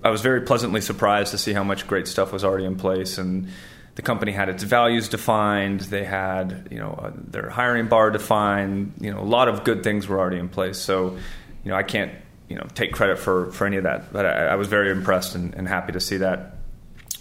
I 0.04 0.10
was 0.10 0.22
very 0.22 0.42
pleasantly 0.42 0.82
surprised 0.82 1.32
to 1.32 1.38
see 1.38 1.54
how 1.54 1.64
much 1.64 1.86
great 1.86 2.08
stuff 2.08 2.34
was 2.34 2.44
already 2.44 2.66
in 2.66 2.76
place 2.76 3.20
and 3.20 3.48
the 3.96 4.02
company 4.02 4.32
had 4.32 4.50
its 4.50 4.64
values 4.64 5.10
defined. 5.10 5.82
They 5.82 6.04
had, 6.04 6.70
you 6.72 6.80
know, 6.80 6.98
uh, 7.02 7.12
their 7.14 7.50
hiring 7.50 7.88
bar 7.88 8.10
defined. 8.10 8.94
You 9.00 9.12
know, 9.12 9.20
a 9.20 9.24
lot 9.24 9.48
of 9.48 9.64
good 9.64 9.84
things 9.84 10.08
were 10.08 10.18
already 10.18 10.38
in 10.38 10.50
place. 10.50 10.78
So, 10.78 11.18
you 11.64 11.72
know, 11.72 11.76
I 11.76 11.84
can't, 11.84 12.14
you 12.48 12.56
know, 12.56 12.68
take 12.74 12.94
credit 12.94 13.20
for 13.20 13.52
for 13.52 13.68
any 13.68 13.78
of 13.78 13.84
that. 13.84 14.14
But 14.14 14.26
I, 14.26 14.48
I 14.48 14.56
was 14.56 14.68
very 14.68 14.92
impressed 14.92 15.36
and, 15.36 15.54
and, 15.54 15.68
happy 15.68 15.92
to 15.92 16.00
see 16.00 16.18
that. 16.18 16.56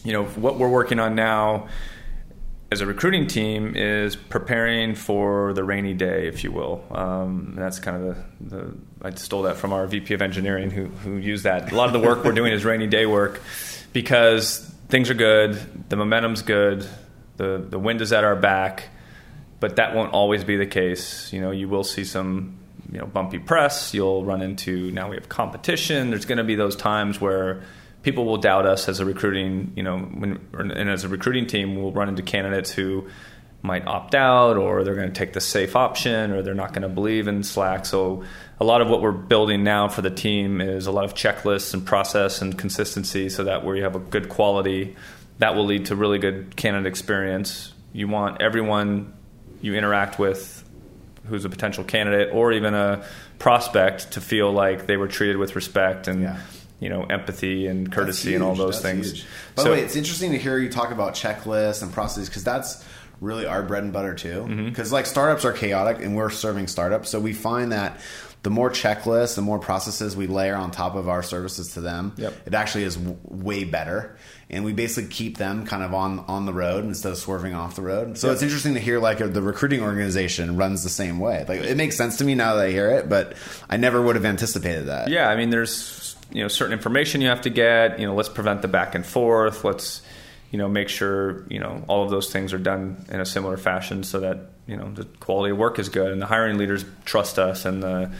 You 0.04 0.12
know, 0.12 0.24
what 0.24 0.58
we're 0.58 0.68
working 0.68 0.98
on 0.98 1.14
now 1.14 1.68
as 2.72 2.80
a 2.80 2.86
recruiting 2.86 3.26
team 3.26 3.74
is 3.74 4.14
preparing 4.14 4.94
for 4.94 5.52
the 5.52 5.64
rainy 5.64 5.92
day, 5.92 6.28
if 6.28 6.44
you 6.44 6.52
will. 6.52 6.84
Um, 6.92 7.54
that's 7.56 7.80
kind 7.80 7.96
of 7.96 8.16
the, 8.40 8.56
the, 8.56 8.74
I 9.02 9.10
stole 9.10 9.42
that 9.42 9.56
from 9.56 9.72
our 9.72 9.86
VP 9.86 10.14
of 10.14 10.22
engineering 10.22 10.70
who 10.70 10.86
who 10.86 11.16
used 11.16 11.44
that. 11.44 11.72
A 11.72 11.74
lot 11.74 11.86
of 11.86 11.92
the 11.92 12.06
work 12.06 12.24
we're 12.24 12.32
doing 12.32 12.52
is 12.52 12.64
rainy 12.64 12.86
day 12.86 13.06
work 13.06 13.40
because 13.92 14.58
things 14.88 15.10
are 15.10 15.14
good, 15.14 15.58
the 15.88 15.96
momentum's 15.96 16.42
good, 16.42 16.86
the 17.36 17.64
the 17.68 17.78
wind 17.78 18.00
is 18.02 18.12
at 18.12 18.22
our 18.22 18.36
back, 18.36 18.88
but 19.58 19.76
that 19.76 19.94
won't 19.94 20.12
always 20.12 20.44
be 20.44 20.56
the 20.56 20.66
case. 20.66 21.32
You 21.32 21.40
know, 21.40 21.50
you 21.50 21.68
will 21.68 21.84
see 21.84 22.04
some 22.04 22.58
you 22.92 22.98
know 22.98 23.06
bumpy 23.06 23.40
press. 23.40 23.92
You'll 23.94 24.24
run 24.24 24.42
into 24.42 24.92
now 24.92 25.10
we 25.10 25.16
have 25.16 25.28
competition. 25.28 26.10
There's 26.10 26.24
going 26.24 26.38
to 26.38 26.44
be 26.44 26.54
those 26.54 26.76
times 26.76 27.20
where 27.20 27.62
people 28.02 28.24
will 28.24 28.38
doubt 28.38 28.66
us 28.66 28.88
as 28.88 29.00
a 29.00 29.04
recruiting, 29.04 29.72
you 29.76 29.82
know, 29.82 29.98
when, 29.98 30.40
and 30.52 30.88
as 30.88 31.04
a 31.04 31.08
recruiting 31.08 31.46
team, 31.46 31.76
we'll 31.76 31.92
run 31.92 32.08
into 32.08 32.22
candidates 32.22 32.70
who 32.70 33.08
might 33.62 33.86
opt 33.86 34.14
out 34.14 34.56
or 34.56 34.84
they're 34.84 34.94
going 34.94 35.12
to 35.12 35.14
take 35.14 35.34
the 35.34 35.40
safe 35.40 35.76
option 35.76 36.30
or 36.30 36.40
they're 36.40 36.54
not 36.54 36.72
going 36.72 36.82
to 36.82 36.88
believe 36.88 37.28
in 37.28 37.42
Slack. 37.42 37.84
So 37.84 38.24
a 38.58 38.64
lot 38.64 38.80
of 38.80 38.88
what 38.88 39.02
we're 39.02 39.12
building 39.12 39.62
now 39.64 39.88
for 39.88 40.00
the 40.00 40.10
team 40.10 40.62
is 40.62 40.86
a 40.86 40.92
lot 40.92 41.04
of 41.04 41.14
checklists 41.14 41.74
and 41.74 41.84
process 41.84 42.40
and 42.40 42.58
consistency 42.58 43.28
so 43.28 43.44
that 43.44 43.64
where 43.64 43.76
you 43.76 43.82
have 43.82 43.96
a 43.96 44.00
good 44.00 44.30
quality 44.30 44.96
that 45.38 45.54
will 45.54 45.66
lead 45.66 45.86
to 45.86 45.96
really 45.96 46.18
good 46.18 46.56
candidate 46.56 46.86
experience. 46.86 47.72
You 47.92 48.08
want 48.08 48.40
everyone 48.40 49.12
you 49.60 49.74
interact 49.74 50.18
with 50.18 50.64
who's 51.26 51.44
a 51.44 51.50
potential 51.50 51.84
candidate 51.84 52.32
or 52.32 52.52
even 52.52 52.72
a 52.72 53.04
prospect 53.38 54.12
to 54.12 54.22
feel 54.22 54.50
like 54.50 54.86
they 54.86 54.96
were 54.96 55.08
treated 55.08 55.36
with 55.36 55.54
respect 55.54 56.08
and 56.08 56.22
yeah 56.22 56.40
you 56.80 56.88
know 56.88 57.04
empathy 57.04 57.66
and 57.66 57.92
courtesy 57.92 58.34
and 58.34 58.42
all 58.42 58.54
those 58.54 58.82
that's 58.82 58.94
things. 58.94 59.12
Huge. 59.12 59.26
By 59.54 59.62
so, 59.62 59.68
the 59.68 59.74
way, 59.74 59.82
it's 59.82 59.96
interesting 59.96 60.32
to 60.32 60.38
hear 60.38 60.58
you 60.58 60.70
talk 60.70 60.90
about 60.90 61.14
checklists 61.14 61.82
and 61.82 61.92
processes 61.92 62.28
because 62.28 62.42
that's 62.42 62.84
really 63.20 63.46
our 63.46 63.62
bread 63.62 63.84
and 63.84 63.92
butter 63.92 64.14
too. 64.14 64.46
Because 64.64 64.88
mm-hmm. 64.88 64.94
like 64.94 65.06
startups 65.06 65.44
are 65.44 65.52
chaotic, 65.52 66.02
and 66.02 66.16
we're 66.16 66.30
serving 66.30 66.66
startups, 66.66 67.10
so 67.10 67.20
we 67.20 67.32
find 67.32 67.72
that 67.72 68.00
the 68.42 68.50
more 68.50 68.70
checklists, 68.70 69.36
the 69.36 69.42
more 69.42 69.58
processes 69.58 70.16
we 70.16 70.26
layer 70.26 70.54
on 70.54 70.70
top 70.70 70.94
of 70.94 71.08
our 71.08 71.22
services 71.22 71.74
to 71.74 71.82
them, 71.82 72.14
yep. 72.16 72.34
it 72.46 72.54
actually 72.54 72.84
is 72.84 72.96
w- 72.96 73.18
way 73.24 73.64
better. 73.64 74.16
And 74.48 74.64
we 74.64 74.72
basically 74.72 75.10
keep 75.10 75.36
them 75.36 75.66
kind 75.66 75.82
of 75.82 75.92
on 75.92 76.20
on 76.20 76.46
the 76.46 76.52
road 76.52 76.84
instead 76.84 77.12
of 77.12 77.18
swerving 77.18 77.54
off 77.54 77.76
the 77.76 77.82
road. 77.82 78.16
So 78.16 78.28
yep. 78.28 78.34
it's 78.34 78.42
interesting 78.42 78.74
to 78.74 78.80
hear 78.80 78.98
like 78.98 79.18
the 79.18 79.42
recruiting 79.42 79.82
organization 79.82 80.56
runs 80.56 80.82
the 80.82 80.88
same 80.88 81.20
way. 81.20 81.44
Like 81.46 81.60
it 81.60 81.76
makes 81.76 81.96
sense 81.96 82.16
to 82.16 82.24
me 82.24 82.34
now 82.34 82.54
that 82.56 82.66
I 82.66 82.70
hear 82.70 82.90
it, 82.90 83.08
but 83.08 83.34
I 83.68 83.76
never 83.76 84.00
would 84.00 84.16
have 84.16 84.24
anticipated 84.24 84.86
that. 84.86 85.08
Yeah, 85.08 85.28
I 85.28 85.36
mean, 85.36 85.50
there's 85.50 85.76
you 86.32 86.42
know 86.42 86.48
certain 86.48 86.72
information 86.72 87.20
you 87.20 87.28
have 87.28 87.42
to 87.42 87.50
get. 87.50 87.98
You 87.98 88.06
know, 88.06 88.14
let's 88.14 88.28
prevent 88.28 88.62
the 88.62 88.68
back 88.68 88.94
and 88.94 89.04
forth. 89.04 89.64
Let's 89.64 90.02
you 90.50 90.58
know 90.58 90.68
make 90.68 90.88
sure 90.88 91.44
you 91.48 91.60
know 91.60 91.84
all 91.88 92.04
of 92.04 92.10
those 92.10 92.32
things 92.32 92.52
are 92.52 92.58
done 92.58 93.04
in 93.08 93.20
a 93.20 93.26
similar 93.26 93.56
fashion 93.56 94.02
so 94.02 94.20
that 94.20 94.50
you 94.66 94.76
know 94.76 94.90
the 94.92 95.04
quality 95.04 95.52
of 95.52 95.58
work 95.58 95.78
is 95.78 95.88
good 95.88 96.12
and 96.12 96.20
the 96.20 96.26
hiring 96.26 96.58
leaders 96.58 96.84
trust 97.04 97.38
us 97.38 97.64
and 97.64 97.82
the 97.82 98.10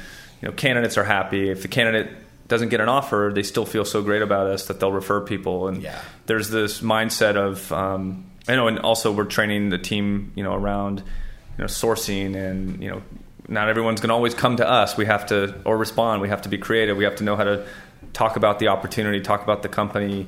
you 0.41 0.49
know 0.49 0.53
candidates 0.53 0.97
are 0.97 1.05
happy. 1.05 1.51
If 1.51 1.63
the 1.63 1.69
candidate 1.69 2.11
doesn't 2.49 2.69
get 2.69 2.81
an 2.81 2.89
offer, 2.89 3.31
they 3.33 3.45
still 3.45 3.65
feel 3.65 3.85
so 3.85 4.03
great 4.03 4.23
about 4.23 4.49
us 4.49 4.67
that 4.67 4.81
they'll 4.81 4.93
refer 4.93 5.21
people. 5.21 5.69
And 5.69 5.83
yeah. 5.83 6.01
there's 6.27 6.51
this 6.51 6.81
mindset 6.81 7.37
of 7.37 7.71
um, 7.73 8.31
I 8.49 8.57
know, 8.57 8.67
and 8.67 8.81
also 8.81 9.13
we're 9.13 9.25
training 9.25 9.71
the 9.71 9.79
team 9.79 10.33
you 10.35 10.43
know 10.43 10.55
around 10.55 10.99
you 10.99 11.59
know 11.59 11.67
sourcing 11.67 12.35
and 12.35 12.83
you 12.83 12.91
know 12.91 13.03
not 13.49 13.69
everyone's 13.69 14.01
going 14.01 14.09
to 14.09 14.15
always 14.15 14.35
come 14.35 14.57
to 14.57 14.69
us. 14.69 14.97
We 14.97 15.07
have 15.07 15.27
to 15.27 15.61
or 15.65 15.77
respond. 15.77 16.23
We 16.23 16.29
have 16.29 16.43
to 16.43 16.49
be 16.49 16.59
creative. 16.59 16.97
We 16.97 17.05
have 17.05 17.17
to 17.17 17.25
know 17.25 17.37
how 17.37 17.45
to 17.45 17.67
talk 18.13 18.37
about 18.37 18.59
the 18.59 18.69
opportunity, 18.69 19.21
talk 19.21 19.43
about 19.43 19.63
the 19.63 19.69
company, 19.69 20.27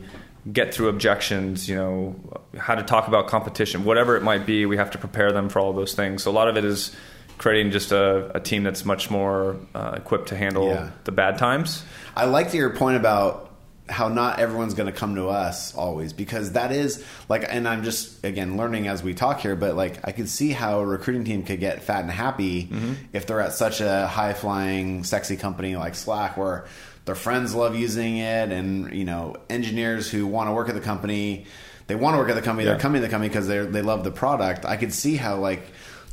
get 0.50 0.74
through 0.74 0.88
objections, 0.88 1.68
you 1.68 1.76
know, 1.76 2.16
how 2.58 2.74
to 2.74 2.82
talk 2.82 3.08
about 3.08 3.28
competition, 3.28 3.84
whatever 3.84 4.16
it 4.16 4.22
might 4.22 4.44
be, 4.44 4.66
we 4.66 4.76
have 4.76 4.90
to 4.90 4.98
prepare 4.98 5.32
them 5.32 5.48
for 5.48 5.60
all 5.60 5.72
those 5.72 5.94
things. 5.94 6.22
So 6.22 6.30
a 6.30 6.32
lot 6.32 6.48
of 6.48 6.56
it 6.56 6.64
is 6.64 6.94
creating 7.38 7.72
just 7.72 7.92
a, 7.92 8.36
a 8.36 8.40
team 8.40 8.62
that's 8.62 8.84
much 8.84 9.10
more 9.10 9.56
uh, 9.74 9.94
equipped 9.96 10.28
to 10.28 10.36
handle 10.36 10.68
yeah. 10.68 10.90
the 11.04 11.12
bad 11.12 11.38
times. 11.38 11.84
I 12.16 12.26
like 12.26 12.52
your 12.54 12.70
point 12.70 12.96
about 12.96 13.52
how 13.88 14.08
not 14.08 14.38
everyone's 14.38 14.74
going 14.74 14.90
to 14.90 14.96
come 14.96 15.16
to 15.16 15.28
us 15.28 15.74
always 15.74 16.12
because 16.12 16.52
that 16.52 16.70
is 16.70 17.04
like 17.28 17.44
and 17.48 17.66
i'm 17.68 17.82
just 17.82 18.24
again 18.24 18.56
learning 18.56 18.86
as 18.86 19.02
we 19.02 19.12
talk 19.12 19.40
here 19.40 19.56
but 19.56 19.74
like 19.74 19.98
i 20.04 20.12
could 20.12 20.28
see 20.28 20.50
how 20.50 20.78
a 20.78 20.86
recruiting 20.86 21.24
team 21.24 21.42
could 21.42 21.58
get 21.58 21.82
fat 21.82 22.00
and 22.00 22.10
happy 22.10 22.64
mm-hmm. 22.64 22.94
if 23.12 23.26
they're 23.26 23.40
at 23.40 23.52
such 23.52 23.80
a 23.80 24.06
high 24.06 24.32
flying 24.32 25.02
sexy 25.02 25.36
company 25.36 25.74
like 25.74 25.96
slack 25.96 26.36
where 26.36 26.64
their 27.04 27.14
friends 27.14 27.54
love 27.54 27.74
using 27.74 28.18
it, 28.18 28.52
and 28.52 28.92
you 28.92 29.04
know, 29.04 29.36
engineers 29.50 30.10
who 30.10 30.26
want 30.26 30.48
to 30.48 30.52
work 30.52 30.68
at 30.68 30.74
the 30.74 30.80
company, 30.80 31.46
they 31.86 31.94
want 31.94 32.14
to 32.14 32.18
work 32.18 32.28
at 32.28 32.34
the 32.34 32.42
company. 32.42 32.64
Yeah. 32.64 32.72
They're 32.72 32.80
coming 32.80 33.00
to 33.00 33.06
the 33.06 33.10
company 33.10 33.28
because 33.28 33.48
they 33.48 33.58
they 33.58 33.82
love 33.82 34.04
the 34.04 34.10
product. 34.10 34.64
I 34.64 34.76
could 34.76 34.92
see 34.92 35.16
how 35.16 35.36
like 35.36 35.62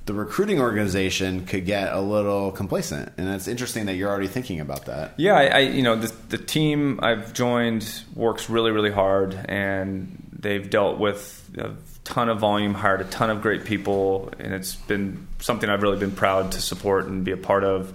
the 0.05 0.13
recruiting 0.13 0.59
organization 0.59 1.45
could 1.45 1.65
get 1.65 1.93
a 1.93 2.01
little 2.01 2.51
complacent, 2.51 3.13
and 3.17 3.29
it's 3.29 3.47
interesting 3.47 3.85
that 3.85 3.95
you're 3.95 4.09
already 4.09 4.27
thinking 4.27 4.59
about 4.59 4.85
that. 4.85 5.13
Yeah, 5.17 5.35
I, 5.35 5.45
I 5.45 5.59
you 5.59 5.83
know 5.83 5.95
the, 5.95 6.13
the 6.29 6.37
team 6.39 6.99
I've 7.03 7.33
joined 7.33 8.03
works 8.15 8.49
really 8.49 8.71
really 8.71 8.91
hard, 8.91 9.39
and 9.47 10.23
they've 10.33 10.67
dealt 10.67 10.97
with 10.97 11.49
a 11.57 11.73
ton 12.03 12.29
of 12.29 12.39
volume, 12.39 12.73
hired 12.73 13.01
a 13.01 13.05
ton 13.05 13.29
of 13.29 13.43
great 13.43 13.65
people, 13.65 14.33
and 14.39 14.53
it's 14.53 14.75
been 14.75 15.27
something 15.37 15.69
I've 15.69 15.83
really 15.83 15.99
been 15.99 16.11
proud 16.11 16.53
to 16.53 16.61
support 16.61 17.05
and 17.05 17.23
be 17.23 17.31
a 17.31 17.37
part 17.37 17.63
of 17.63 17.93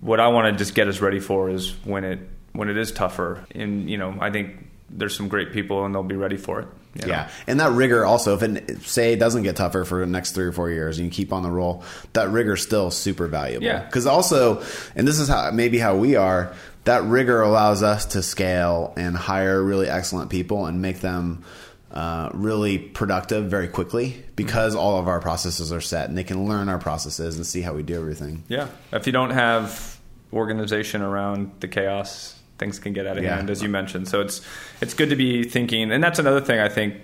what 0.00 0.20
I 0.20 0.28
want 0.28 0.52
to 0.52 0.58
just 0.58 0.74
get 0.74 0.88
us 0.88 1.00
ready 1.00 1.20
for 1.20 1.50
is 1.50 1.70
when 1.84 2.04
it 2.04 2.20
when 2.52 2.68
it 2.68 2.76
is 2.76 2.92
tougher. 2.92 3.44
And 3.54 3.88
you 3.88 3.98
know, 3.98 4.16
I 4.20 4.30
think 4.30 4.66
there's 4.90 5.16
some 5.16 5.28
great 5.28 5.52
people 5.52 5.84
and 5.84 5.94
they'll 5.94 6.02
be 6.02 6.16
ready 6.16 6.36
for 6.36 6.60
it. 6.60 6.68
You 6.94 7.02
know? 7.02 7.08
Yeah, 7.08 7.30
and 7.46 7.60
that 7.60 7.72
rigor 7.72 8.04
also, 8.04 8.34
if 8.34 8.42
it 8.42 8.82
say 8.82 9.12
it 9.12 9.18
doesn't 9.18 9.42
get 9.42 9.56
tougher 9.56 9.84
for 9.84 10.00
the 10.00 10.06
next 10.06 10.32
three 10.32 10.46
or 10.46 10.52
four 10.52 10.70
years, 10.70 10.98
and 10.98 11.04
you 11.04 11.10
keep 11.10 11.32
on 11.32 11.42
the 11.42 11.50
roll, 11.50 11.84
that 12.14 12.30
rigor 12.30 12.54
is 12.54 12.62
still 12.62 12.90
super 12.90 13.26
valuable. 13.28 13.66
Yeah, 13.66 13.84
because 13.84 14.06
also, 14.06 14.64
and 14.96 15.06
this 15.06 15.18
is 15.18 15.28
how 15.28 15.50
maybe 15.50 15.78
how 15.78 15.96
we 15.96 16.16
are. 16.16 16.54
That 16.84 17.04
rigor 17.04 17.42
allows 17.42 17.82
us 17.82 18.06
to 18.06 18.22
scale 18.22 18.94
and 18.96 19.14
hire 19.14 19.62
really 19.62 19.90
excellent 19.90 20.30
people 20.30 20.64
and 20.64 20.80
make 20.80 21.00
them 21.00 21.44
uh, 21.90 22.30
really 22.34 22.78
productive 22.78 23.46
very 23.46 23.68
quickly 23.68 24.22
because 24.36 24.74
all 24.74 24.98
of 24.98 25.08
our 25.08 25.20
processes 25.20 25.72
are 25.72 25.80
set 25.80 26.08
and 26.08 26.18
they 26.18 26.24
can 26.24 26.46
learn 26.46 26.68
our 26.68 26.78
processes 26.78 27.36
and 27.36 27.46
see 27.46 27.62
how 27.62 27.72
we 27.72 27.82
do 27.82 27.94
everything. 27.94 28.44
Yeah. 28.48 28.68
If 28.92 29.06
you 29.06 29.12
don't 29.12 29.30
have 29.30 29.98
organization 30.32 31.00
around 31.00 31.52
the 31.60 31.68
chaos, 31.68 32.38
things 32.58 32.78
can 32.78 32.92
get 32.92 33.06
out 33.06 33.16
of 33.16 33.24
yeah. 33.24 33.36
hand, 33.36 33.50
as 33.50 33.62
you 33.62 33.68
mentioned. 33.68 34.08
So 34.08 34.20
it's 34.20 34.42
it's 34.80 34.92
good 34.92 35.10
to 35.10 35.16
be 35.16 35.44
thinking, 35.44 35.90
and 35.90 36.04
that's 36.04 36.18
another 36.18 36.40
thing 36.40 36.58
I 36.58 36.68
think 36.68 36.96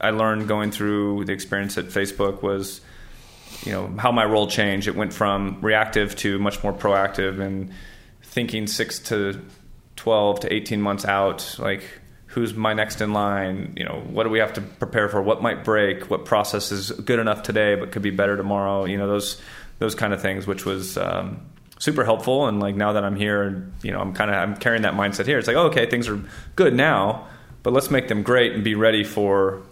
I 0.00 0.10
learned 0.10 0.46
going 0.46 0.70
through 0.70 1.24
the 1.24 1.32
experience 1.32 1.76
at 1.76 1.86
Facebook 1.86 2.42
was, 2.42 2.80
you 3.64 3.72
know, 3.72 3.92
how 3.98 4.12
my 4.12 4.24
role 4.24 4.46
changed. 4.46 4.88
It 4.88 4.94
went 4.94 5.12
from 5.12 5.60
reactive 5.60 6.14
to 6.16 6.38
much 6.38 6.62
more 6.62 6.72
proactive 6.72 7.40
and 7.40 7.72
thinking 8.22 8.66
six 8.66 8.98
to 9.00 9.40
twelve 9.96 10.40
to 10.40 10.52
eighteen 10.52 10.80
months 10.80 11.04
out, 11.04 11.56
like 11.58 11.82
who's 12.30 12.54
my 12.54 12.74
next 12.74 13.00
in 13.00 13.12
line 13.12 13.74
you 13.76 13.84
know 13.84 14.02
what 14.10 14.24
do 14.24 14.30
we 14.30 14.38
have 14.38 14.52
to 14.54 14.60
prepare 14.60 15.08
for? 15.08 15.20
What 15.20 15.42
might 15.42 15.64
break? 15.64 16.10
What 16.10 16.24
process 16.24 16.72
is 16.72 16.90
good 16.90 17.18
enough 17.18 17.42
today 17.42 17.74
but 17.74 17.92
could 17.92 18.02
be 18.02 18.10
better 18.10 18.36
tomorrow? 18.36 18.84
You 18.84 18.98
know 18.98 19.08
those 19.08 19.40
those 19.78 19.94
kind 19.94 20.12
of 20.12 20.20
things 20.20 20.46
which 20.46 20.64
was 20.64 20.96
um, 20.96 21.40
super 21.78 22.04
helpful. 22.04 22.46
And 22.46 22.60
like 22.60 22.74
now 22.74 22.92
that 22.92 23.04
i'm 23.04 23.16
here 23.16 23.70
you 23.82 23.92
know 23.92 24.00
i'm 24.00 24.12
kind 24.14 24.30
of 24.30 24.36
i'm 24.36 24.56
carrying 24.56 24.82
that 24.82 24.94
mindset 24.94 25.26
here. 25.26 25.38
It's 25.38 25.48
like 25.48 25.56
oh, 25.56 25.66
okay 25.66 25.88
things 25.88 26.08
are 26.08 26.20
good 26.56 26.74
now 26.74 27.26
but 27.62 27.72
let's 27.72 27.90
make 27.90 28.08
them 28.08 28.22
great 28.22 28.52
and 28.52 28.64
be 28.64 28.74
ready 28.74 29.04
for 29.04 29.62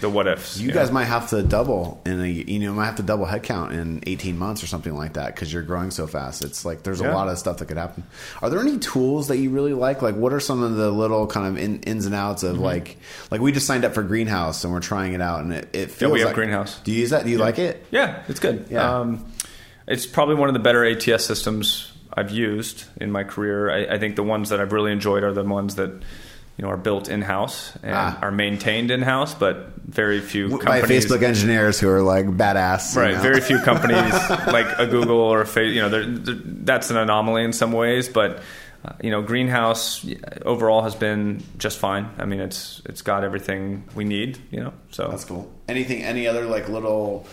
the 0.00 0.08
what 0.10 0.26
ifs. 0.26 0.58
You 0.58 0.72
guys 0.72 0.90
might 0.90 1.04
have 1.04 1.30
to 1.30 1.42
double 1.42 2.00
in 2.04 2.20
a 2.20 2.26
you 2.26 2.58
know 2.60 2.72
might 2.72 2.86
have 2.86 2.96
to 2.96 3.02
double 3.02 3.26
headcount 3.26 3.72
in 3.72 4.02
18 4.06 4.36
months 4.38 4.62
or 4.62 4.66
something 4.66 4.94
like 4.94 5.14
that 5.14 5.34
because 5.34 5.52
you're 5.52 5.62
growing 5.62 5.90
so 5.90 6.06
fast. 6.06 6.42
It's 6.44 6.64
like 6.64 6.82
there's 6.82 7.00
a 7.00 7.08
lot 7.10 7.28
of 7.28 7.38
stuff 7.38 7.58
that 7.58 7.66
could 7.66 7.76
happen. 7.76 8.04
Are 8.42 8.50
there 8.50 8.60
any 8.60 8.78
tools 8.78 9.28
that 9.28 9.36
you 9.38 9.50
really 9.50 9.72
like? 9.72 10.02
Like 10.02 10.16
what 10.16 10.32
are 10.32 10.40
some 10.40 10.62
of 10.62 10.76
the 10.76 10.90
little 10.90 11.26
kind 11.26 11.46
of 11.46 11.62
in, 11.62 11.80
ins 11.82 12.06
and 12.06 12.14
outs 12.14 12.42
Mm-hmm. 12.44 12.54
of 12.56 12.60
like 12.60 12.96
like 13.30 13.40
we 13.40 13.52
just 13.52 13.66
signed 13.66 13.84
up 13.84 13.94
for 13.94 14.02
Greenhouse 14.02 14.64
and 14.64 14.72
we're 14.72 14.80
trying 14.80 15.12
it 15.12 15.20
out 15.20 15.40
and 15.40 15.52
it, 15.52 15.68
it 15.72 15.90
feels 15.90 16.10
yeah 16.10 16.12
we 16.12 16.18
have 16.20 16.28
like, 16.28 16.34
Greenhouse. 16.34 16.80
Do 16.80 16.92
you 16.92 17.00
use 17.00 17.10
that? 17.10 17.24
Do 17.24 17.30
you 17.30 17.38
like 17.38 17.58
it? 17.58 17.86
Yeah, 17.90 18.22
it's 18.28 18.40
good. 18.40 18.66
Yeah. 18.70 18.98
Um, 19.00 19.24
it's 19.86 20.06
probably 20.06 20.34
one 20.34 20.48
of 20.48 20.54
the 20.54 20.60
better 20.60 20.84
ATS 20.84 21.24
systems 21.24 21.92
I've 22.12 22.30
used 22.30 22.84
in 23.00 23.10
my 23.12 23.22
career. 23.24 23.70
I, 23.70 23.94
I 23.94 23.98
think 23.98 24.16
the 24.16 24.22
ones 24.22 24.48
that 24.48 24.60
I've 24.60 24.72
really 24.72 24.92
enjoyed 24.92 25.22
are 25.24 25.32
the 25.32 25.44
ones 25.44 25.74
that 25.76 26.02
you 26.56 26.62
know 26.64 26.70
are 26.70 26.76
built 26.76 27.08
in 27.08 27.22
house 27.22 27.72
and 27.82 27.94
Ah. 27.94 28.18
are 28.22 28.30
maintained 28.30 28.90
in 28.90 29.02
house, 29.02 29.34
but 29.34 29.72
very 29.86 30.20
few 30.20 30.58
By. 30.58 30.82
Facebook 30.82 31.22
engineers 31.22 31.80
who 31.80 31.88
are 31.88 32.02
like 32.02 32.26
badass, 32.26 32.94
you 32.94 33.02
Right, 33.02 33.14
know? 33.14 33.20
very 33.22 33.40
few 33.40 33.58
companies 33.70 34.12
like 34.46 34.66
a 34.78 34.86
Google 34.86 35.18
or 35.18 35.42
a 35.42 35.46
Fa- 35.46 35.64
you 35.64 35.80
know, 35.82 35.88
they're, 35.88 36.06
they're, 36.06 36.34
that's 36.64 36.90
an 36.90 36.96
anomaly 36.96 37.44
in 37.44 37.52
some 37.52 37.72
ways, 37.72 38.08
but 38.08 38.40
uh, 38.84 38.92
you 39.02 39.10
know, 39.10 39.22
Greenhouse 39.22 40.04
overall 40.44 40.82
has 40.82 40.94
been 40.94 41.42
just 41.58 41.78
fine. 41.78 42.06
I 42.18 42.26
mean, 42.26 42.40
it's 42.40 42.82
it's 42.84 43.00
got 43.02 43.24
everything 43.24 43.84
we 43.94 44.04
need, 44.04 44.38
you 44.50 44.60
know. 44.60 44.72
So 44.90 45.08
That's 45.08 45.24
cool. 45.24 45.50
Anything? 45.68 46.02
Any 46.02 46.28
other 46.28 46.44
like 46.44 46.68
little 46.68 47.26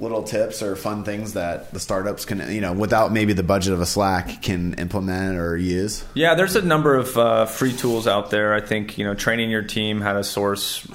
little 0.00 0.22
tips 0.22 0.62
or 0.62 0.76
fun 0.76 1.02
things 1.02 1.32
that 1.32 1.72
the 1.72 1.80
startups 1.80 2.24
can 2.24 2.52
you 2.52 2.60
know 2.60 2.72
without 2.72 3.10
maybe 3.10 3.32
the 3.32 3.42
budget 3.42 3.72
of 3.72 3.80
a 3.80 3.86
Slack 3.86 4.42
can 4.42 4.74
implement 4.74 5.38
or 5.38 5.56
use? 5.56 6.04
Yeah, 6.14 6.34
there's 6.34 6.56
a 6.56 6.62
number 6.62 6.94
of 6.94 7.16
uh, 7.16 7.46
free 7.46 7.72
tools 7.72 8.06
out 8.06 8.30
there. 8.30 8.54
I 8.54 8.60
think 8.60 8.98
you 8.98 9.04
know 9.04 9.14
training 9.14 9.50
your 9.50 9.62
team 9.62 10.00
how 10.00 10.12
to 10.14 10.24
source 10.24 10.86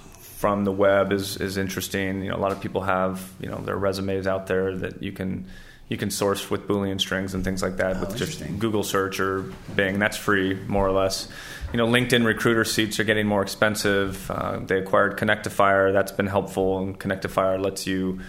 from 0.43 0.65
the 0.65 0.71
web 0.71 1.11
is 1.11 1.37
is 1.37 1.57
interesting. 1.57 2.23
You 2.23 2.31
know, 2.31 2.35
a 2.35 2.43
lot 2.43 2.51
of 2.51 2.61
people 2.61 2.81
have 2.81 3.31
you 3.39 3.49
know 3.49 3.57
their 3.57 3.77
resumes 3.77 4.27
out 4.27 4.47
there 4.47 4.75
that 4.77 5.01
you 5.01 5.11
can 5.11 5.45
you 5.89 5.97
can 5.97 6.09
source 6.09 6.49
with 6.49 6.67
Boolean 6.67 6.99
strings 6.99 7.33
and 7.33 7.43
things 7.43 7.61
like 7.61 7.77
that 7.77 7.99
with 7.99 8.17
just. 8.17 8.41
Google 8.57 8.83
search 8.83 9.19
or 9.19 9.43
Bing. 9.75 9.99
That's 9.99 10.17
free, 10.17 10.55
more 10.67 10.87
or 10.87 10.91
less. 10.91 11.27
You 11.71 11.77
know, 11.77 11.87
LinkedIn 11.87 12.25
recruiter 12.25 12.65
seats 12.65 12.99
are 12.99 13.03
getting 13.03 13.27
more 13.27 13.41
expensive. 13.41 14.29
Uh, 14.31 14.59
they 14.59 14.79
acquired 14.79 15.17
Connectifier. 15.17 15.91
That's 15.91 16.11
been 16.11 16.27
helpful, 16.27 16.79
and 16.79 16.99
Connectifier 16.99 17.61
lets 17.61 17.85
you, 17.85 18.21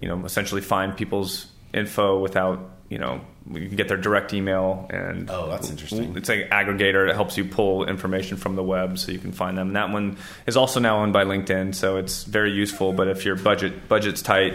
you 0.00 0.08
know, 0.08 0.24
essentially 0.24 0.60
find 0.60 0.96
people's 0.96 1.46
info 1.72 2.18
without, 2.18 2.70
you 2.88 2.98
know, 2.98 3.20
you 3.52 3.66
can 3.68 3.76
get 3.76 3.88
their 3.88 3.96
direct 3.96 4.32
email 4.34 4.86
and 4.90 5.28
Oh, 5.30 5.48
that's 5.48 5.70
interesting. 5.70 6.16
it's 6.16 6.28
like 6.28 6.40
an 6.40 6.48
aggregator 6.50 7.06
that 7.06 7.14
helps 7.14 7.36
you 7.36 7.44
pull 7.44 7.84
information 7.86 8.36
from 8.36 8.54
the 8.56 8.62
web 8.62 8.98
so 8.98 9.12
you 9.12 9.18
can 9.18 9.32
find 9.32 9.56
them. 9.56 9.68
And 9.68 9.76
that 9.76 9.90
one 9.90 10.16
is 10.46 10.56
also 10.56 10.80
now 10.80 11.02
owned 11.02 11.12
by 11.12 11.24
LinkedIn, 11.24 11.74
so 11.74 11.96
it's 11.96 12.24
very 12.24 12.52
useful. 12.52 12.92
But 12.92 13.08
if 13.08 13.24
your 13.24 13.36
budget 13.36 13.88
budget's 13.88 14.22
tight, 14.22 14.54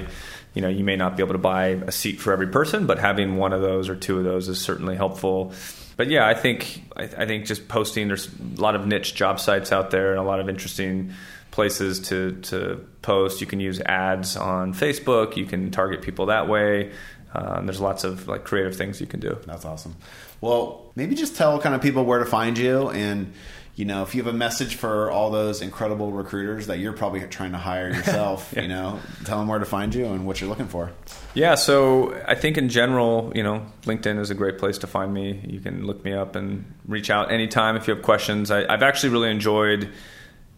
you 0.53 0.61
know 0.61 0.69
you 0.69 0.83
may 0.83 0.95
not 0.95 1.17
be 1.17 1.23
able 1.23 1.33
to 1.33 1.39
buy 1.39 1.67
a 1.67 1.91
seat 1.91 2.19
for 2.19 2.31
every 2.31 2.47
person, 2.47 2.85
but 2.85 2.99
having 2.99 3.37
one 3.37 3.53
of 3.53 3.61
those 3.61 3.89
or 3.89 3.95
two 3.95 4.17
of 4.17 4.23
those 4.23 4.47
is 4.47 4.59
certainly 4.61 4.95
helpful. 4.95 5.51
But 5.97 6.09
yeah, 6.09 6.27
I 6.27 6.33
think 6.33 6.83
I, 6.95 7.03
I 7.03 7.25
think 7.25 7.45
just 7.45 7.67
posting. 7.67 8.07
There's 8.07 8.27
a 8.27 8.61
lot 8.61 8.75
of 8.75 8.85
niche 8.85 9.15
job 9.15 9.39
sites 9.39 9.71
out 9.71 9.91
there 9.91 10.11
and 10.11 10.19
a 10.19 10.23
lot 10.23 10.39
of 10.39 10.47
interesting 10.49 11.13
places 11.55 11.99
to 12.09 12.33
to 12.43 12.85
post. 13.01 13.39
You 13.41 13.47
can 13.47 13.59
use 13.59 13.79
ads 13.81 14.35
on 14.37 14.73
Facebook. 14.73 15.37
You 15.37 15.45
can 15.45 15.71
target 15.71 16.01
people 16.01 16.25
that 16.27 16.47
way. 16.49 16.91
Uh, 17.33 17.61
there's 17.61 17.81
lots 17.81 18.03
of 18.03 18.27
like 18.27 18.43
creative 18.43 18.75
things 18.75 18.99
you 19.01 19.07
can 19.07 19.19
do. 19.19 19.37
That's 19.45 19.65
awesome. 19.65 19.95
Well, 20.41 20.91
maybe 20.95 21.15
just 21.15 21.35
tell 21.35 21.59
kind 21.59 21.73
of 21.75 21.81
people 21.81 22.03
where 22.05 22.19
to 22.19 22.25
find 22.25 22.57
you 22.57 22.89
and 22.89 23.33
you 23.77 23.83
know, 23.83 24.03
if 24.03 24.15
you 24.15 24.23
have 24.23 24.33
a 24.33 24.37
message 24.37 24.75
for 24.75 25.11
all 25.11 25.31
those 25.31 25.61
incredible 25.61 26.09
recruiters 26.13 26.67
that 26.67 26.79
you're 26.79 26.93
probably 26.93 27.19
trying 27.27 27.51
to 27.51 27.57
hire 27.57 27.89
yourself, 27.89 28.53
Yeah. 28.55 28.61
you 28.61 28.67
know, 28.69 28.99
tell 29.25 29.37
them 29.37 29.49
where 29.49 29.59
to 29.59 29.65
find 29.65 29.93
you 29.93 30.05
and 30.05 30.25
what 30.25 30.39
you're 30.39 30.49
looking 30.49 30.69
for. 30.69 30.91
Yeah, 31.33 31.55
so 31.55 32.15
I 32.25 32.35
think 32.35 32.57
in 32.57 32.69
general, 32.69 33.33
you 33.35 33.43
know, 33.43 33.65
LinkedIn 33.83 34.17
is 34.17 34.29
a 34.29 34.33
great 34.33 34.59
place 34.59 34.77
to 34.77 34.87
find 34.87 35.13
me. 35.13 35.41
You 35.45 35.59
can 35.59 35.85
look 35.85 36.05
me 36.05 36.13
up 36.13 36.37
and 36.37 36.63
reach 36.87 37.09
out 37.09 37.33
anytime 37.33 37.75
if 37.75 37.85
you 37.89 37.93
have 37.95 38.01
questions. 38.01 38.49
I, 38.49 38.63
I've 38.73 38.81
actually 38.83 39.09
really 39.09 39.29
enjoyed 39.29 39.89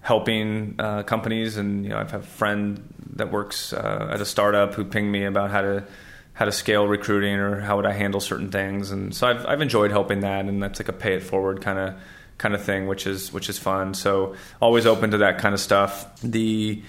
helping 0.02 0.76
uh, 0.80 1.04
companies, 1.04 1.58
and 1.58 1.84
you 1.84 1.90
know, 1.90 1.98
I've 1.98 2.12
have 2.12 2.24
a 2.24 2.28
friend 2.28 2.94
that 3.16 3.32
works 3.32 3.74
uh, 3.74 4.10
at 4.12 4.22
a 4.22 4.26
startup 4.26 4.74
who 4.74 4.86
pinged 4.86 5.12
me 5.12 5.26
about 5.26 5.52
how 5.52 5.62
to 5.62 5.86
how 6.34 6.46
to 6.46 6.52
scale 6.52 6.88
recruiting 6.88 7.36
or 7.36 7.60
how 7.60 7.78
would 7.78 7.86
I 7.86 7.94
handle 7.94 8.20
certain 8.20 8.52
things, 8.52 8.92
and 8.92 9.14
so 9.14 9.28
I've 9.28 9.46
I've 9.46 9.62
enjoyed 9.62 9.92
helping 9.92 10.22
that, 10.22 10.46
and 10.46 10.62
that's 10.62 10.80
like 10.80 10.90
a 10.90 10.94
pay 10.94 11.16
it 11.16 11.24
forward 11.24 11.62
kind 11.62 11.80
of 11.80 11.96
kind 12.38 12.54
of 12.54 12.64
thing, 12.64 12.88
which 12.88 13.08
is 13.08 13.34
which 13.34 13.50
is 13.50 13.58
fun. 13.58 13.94
So 13.94 14.36
always 14.62 14.86
open 14.86 15.12
to 15.12 15.18
that 15.20 15.40
kind 15.40 15.54
of 15.54 15.60
stuff. 15.60 16.22
The 16.22 16.82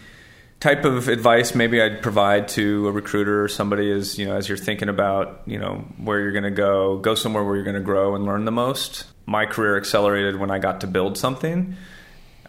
type 0.60 0.84
of 0.84 1.08
advice 1.08 1.54
maybe 1.54 1.80
I'd 1.80 2.02
provide 2.02 2.48
to 2.48 2.88
a 2.88 2.92
recruiter 2.92 3.42
or 3.44 3.48
somebody 3.48 3.90
is, 3.90 4.18
you 4.18 4.26
know, 4.26 4.34
as 4.34 4.48
you're 4.48 4.58
thinking 4.58 4.88
about, 4.88 5.42
you 5.46 5.58
know, 5.58 5.84
where 5.98 6.20
you're 6.20 6.32
going 6.32 6.44
to 6.44 6.50
go, 6.50 6.98
go 6.98 7.14
somewhere 7.14 7.44
where 7.44 7.54
you're 7.54 7.64
going 7.64 7.76
to 7.76 7.80
grow 7.80 8.14
and 8.16 8.24
learn 8.24 8.44
the 8.44 8.52
most. 8.52 9.04
My 9.26 9.46
career 9.46 9.76
accelerated 9.76 10.36
when 10.36 10.50
I 10.50 10.58
got 10.58 10.80
to 10.80 10.86
build 10.86 11.16
something. 11.16 11.76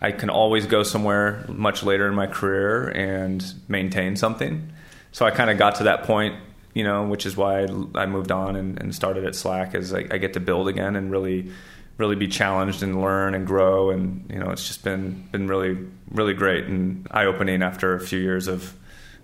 I 0.02 0.12
can 0.12 0.30
always 0.30 0.66
go 0.66 0.84
somewhere 0.84 1.44
much 1.50 1.84
later 1.84 2.08
in 2.08 2.16
my 2.16 2.28
career 2.28 2.88
and 2.90 3.44
maintain 3.68 4.16
something. 4.16 4.72
So 5.12 5.26
I 5.26 5.32
kind 5.32 5.50
of 5.50 5.58
got 5.58 5.76
to 5.76 5.84
that 5.86 6.04
point, 6.04 6.36
you 6.74 6.84
know, 6.84 7.06
which 7.08 7.26
is 7.26 7.36
why 7.36 7.68
I 7.96 8.06
moved 8.06 8.32
on 8.32 8.56
and, 8.56 8.80
and 8.80 8.96
started 8.96 9.26
at 9.26 9.36
Slack 9.36 9.76
as 9.76 9.94
I, 9.94 10.06
I 10.12 10.18
get 10.18 10.34
to 10.34 10.40
build 10.40 10.68
again 10.68 10.96
and 10.96 11.12
really 11.12 11.52
really 11.98 12.16
be 12.16 12.30
challenged 12.30 12.82
and 12.82 13.02
learn 13.02 13.34
and 13.36 13.46
grow 13.46 13.90
and 13.90 14.26
you 14.32 14.40
know 14.40 14.52
it's 14.52 14.66
just 14.66 14.86
been 14.86 15.28
been 15.34 15.48
really 15.48 15.78
really 16.12 16.34
great 16.34 16.64
and 16.64 17.06
eye 17.12 17.26
opening 17.26 17.62
after 17.62 17.94
a 17.94 18.00
few 18.00 18.20
years 18.20 18.48
of 18.48 18.74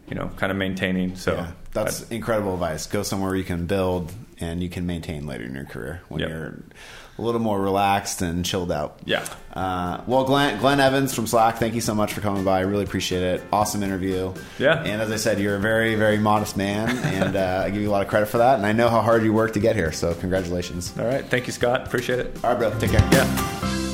you 0.09 0.15
know 0.15 0.29
kind 0.35 0.51
of 0.51 0.57
maintaining 0.57 1.15
so 1.15 1.35
yeah, 1.35 1.51
that's 1.71 2.01
incredible 2.11 2.53
advice. 2.55 2.85
Go 2.85 3.01
somewhere 3.01 3.33
you 3.33 3.45
can 3.45 3.65
build 3.65 4.11
and 4.41 4.61
you 4.61 4.67
can 4.67 4.85
maintain 4.85 5.25
later 5.25 5.45
in 5.45 5.55
your 5.55 5.63
career 5.63 6.01
when 6.09 6.19
Yep. 6.19 6.29
you're 6.29 6.59
a 7.17 7.21
little 7.21 7.39
more 7.41 7.61
relaxed 7.61 8.21
and 8.21 8.43
chilled 8.45 8.71
out. 8.71 8.99
Yeah. 9.05 9.25
Uh, 9.53 10.01
well, 10.05 10.25
Glenn, 10.25 10.59
Glenn 10.59 10.79
Evans 10.81 11.13
from 11.13 11.27
Slack, 11.27 11.57
thank 11.57 11.73
you 11.75 11.81
so 11.81 11.95
much 11.95 12.11
for 12.13 12.19
coming 12.21 12.43
by. 12.43 12.57
I 12.57 12.61
really 12.63 12.83
appreciate 12.83 13.23
it. 13.23 13.41
Awesome 13.53 13.83
interview. 13.83 14.33
Yeah. 14.59 14.83
And 14.83 15.01
as 15.01 15.09
I 15.11 15.15
said, 15.15 15.39
you're 15.39 15.55
a 15.55 15.59
very, 15.59 15.95
very 15.95 16.17
modest 16.17 16.57
man, 16.57 16.89
and 16.89 17.35
uh, 17.37 17.63
I 17.65 17.69
give 17.69 17.81
you 17.81 17.89
a 17.89 17.91
lot 17.93 18.01
of 18.01 18.09
credit 18.09 18.25
for 18.27 18.39
that. 18.39 18.57
And 18.57 18.65
I 18.65 18.73
know 18.73 18.89
how 18.89 19.01
hard 19.01 19.23
you 19.23 19.31
work 19.31 19.53
to 19.53 19.59
get 19.59 19.75
here, 19.77 19.91
so 19.93 20.13
congratulations. 20.13 20.93
all 20.99 21.05
right 21.05 21.23
thank 21.25 21.47
you 21.47 21.53
scott 21.53 21.85
appreciate 21.87 22.19
it 22.19 22.37
All 22.43 22.51
right, 22.53 22.59
bro. 22.59 22.79
Take 22.79 22.91
care. 22.91 23.09
yeah 23.11 23.84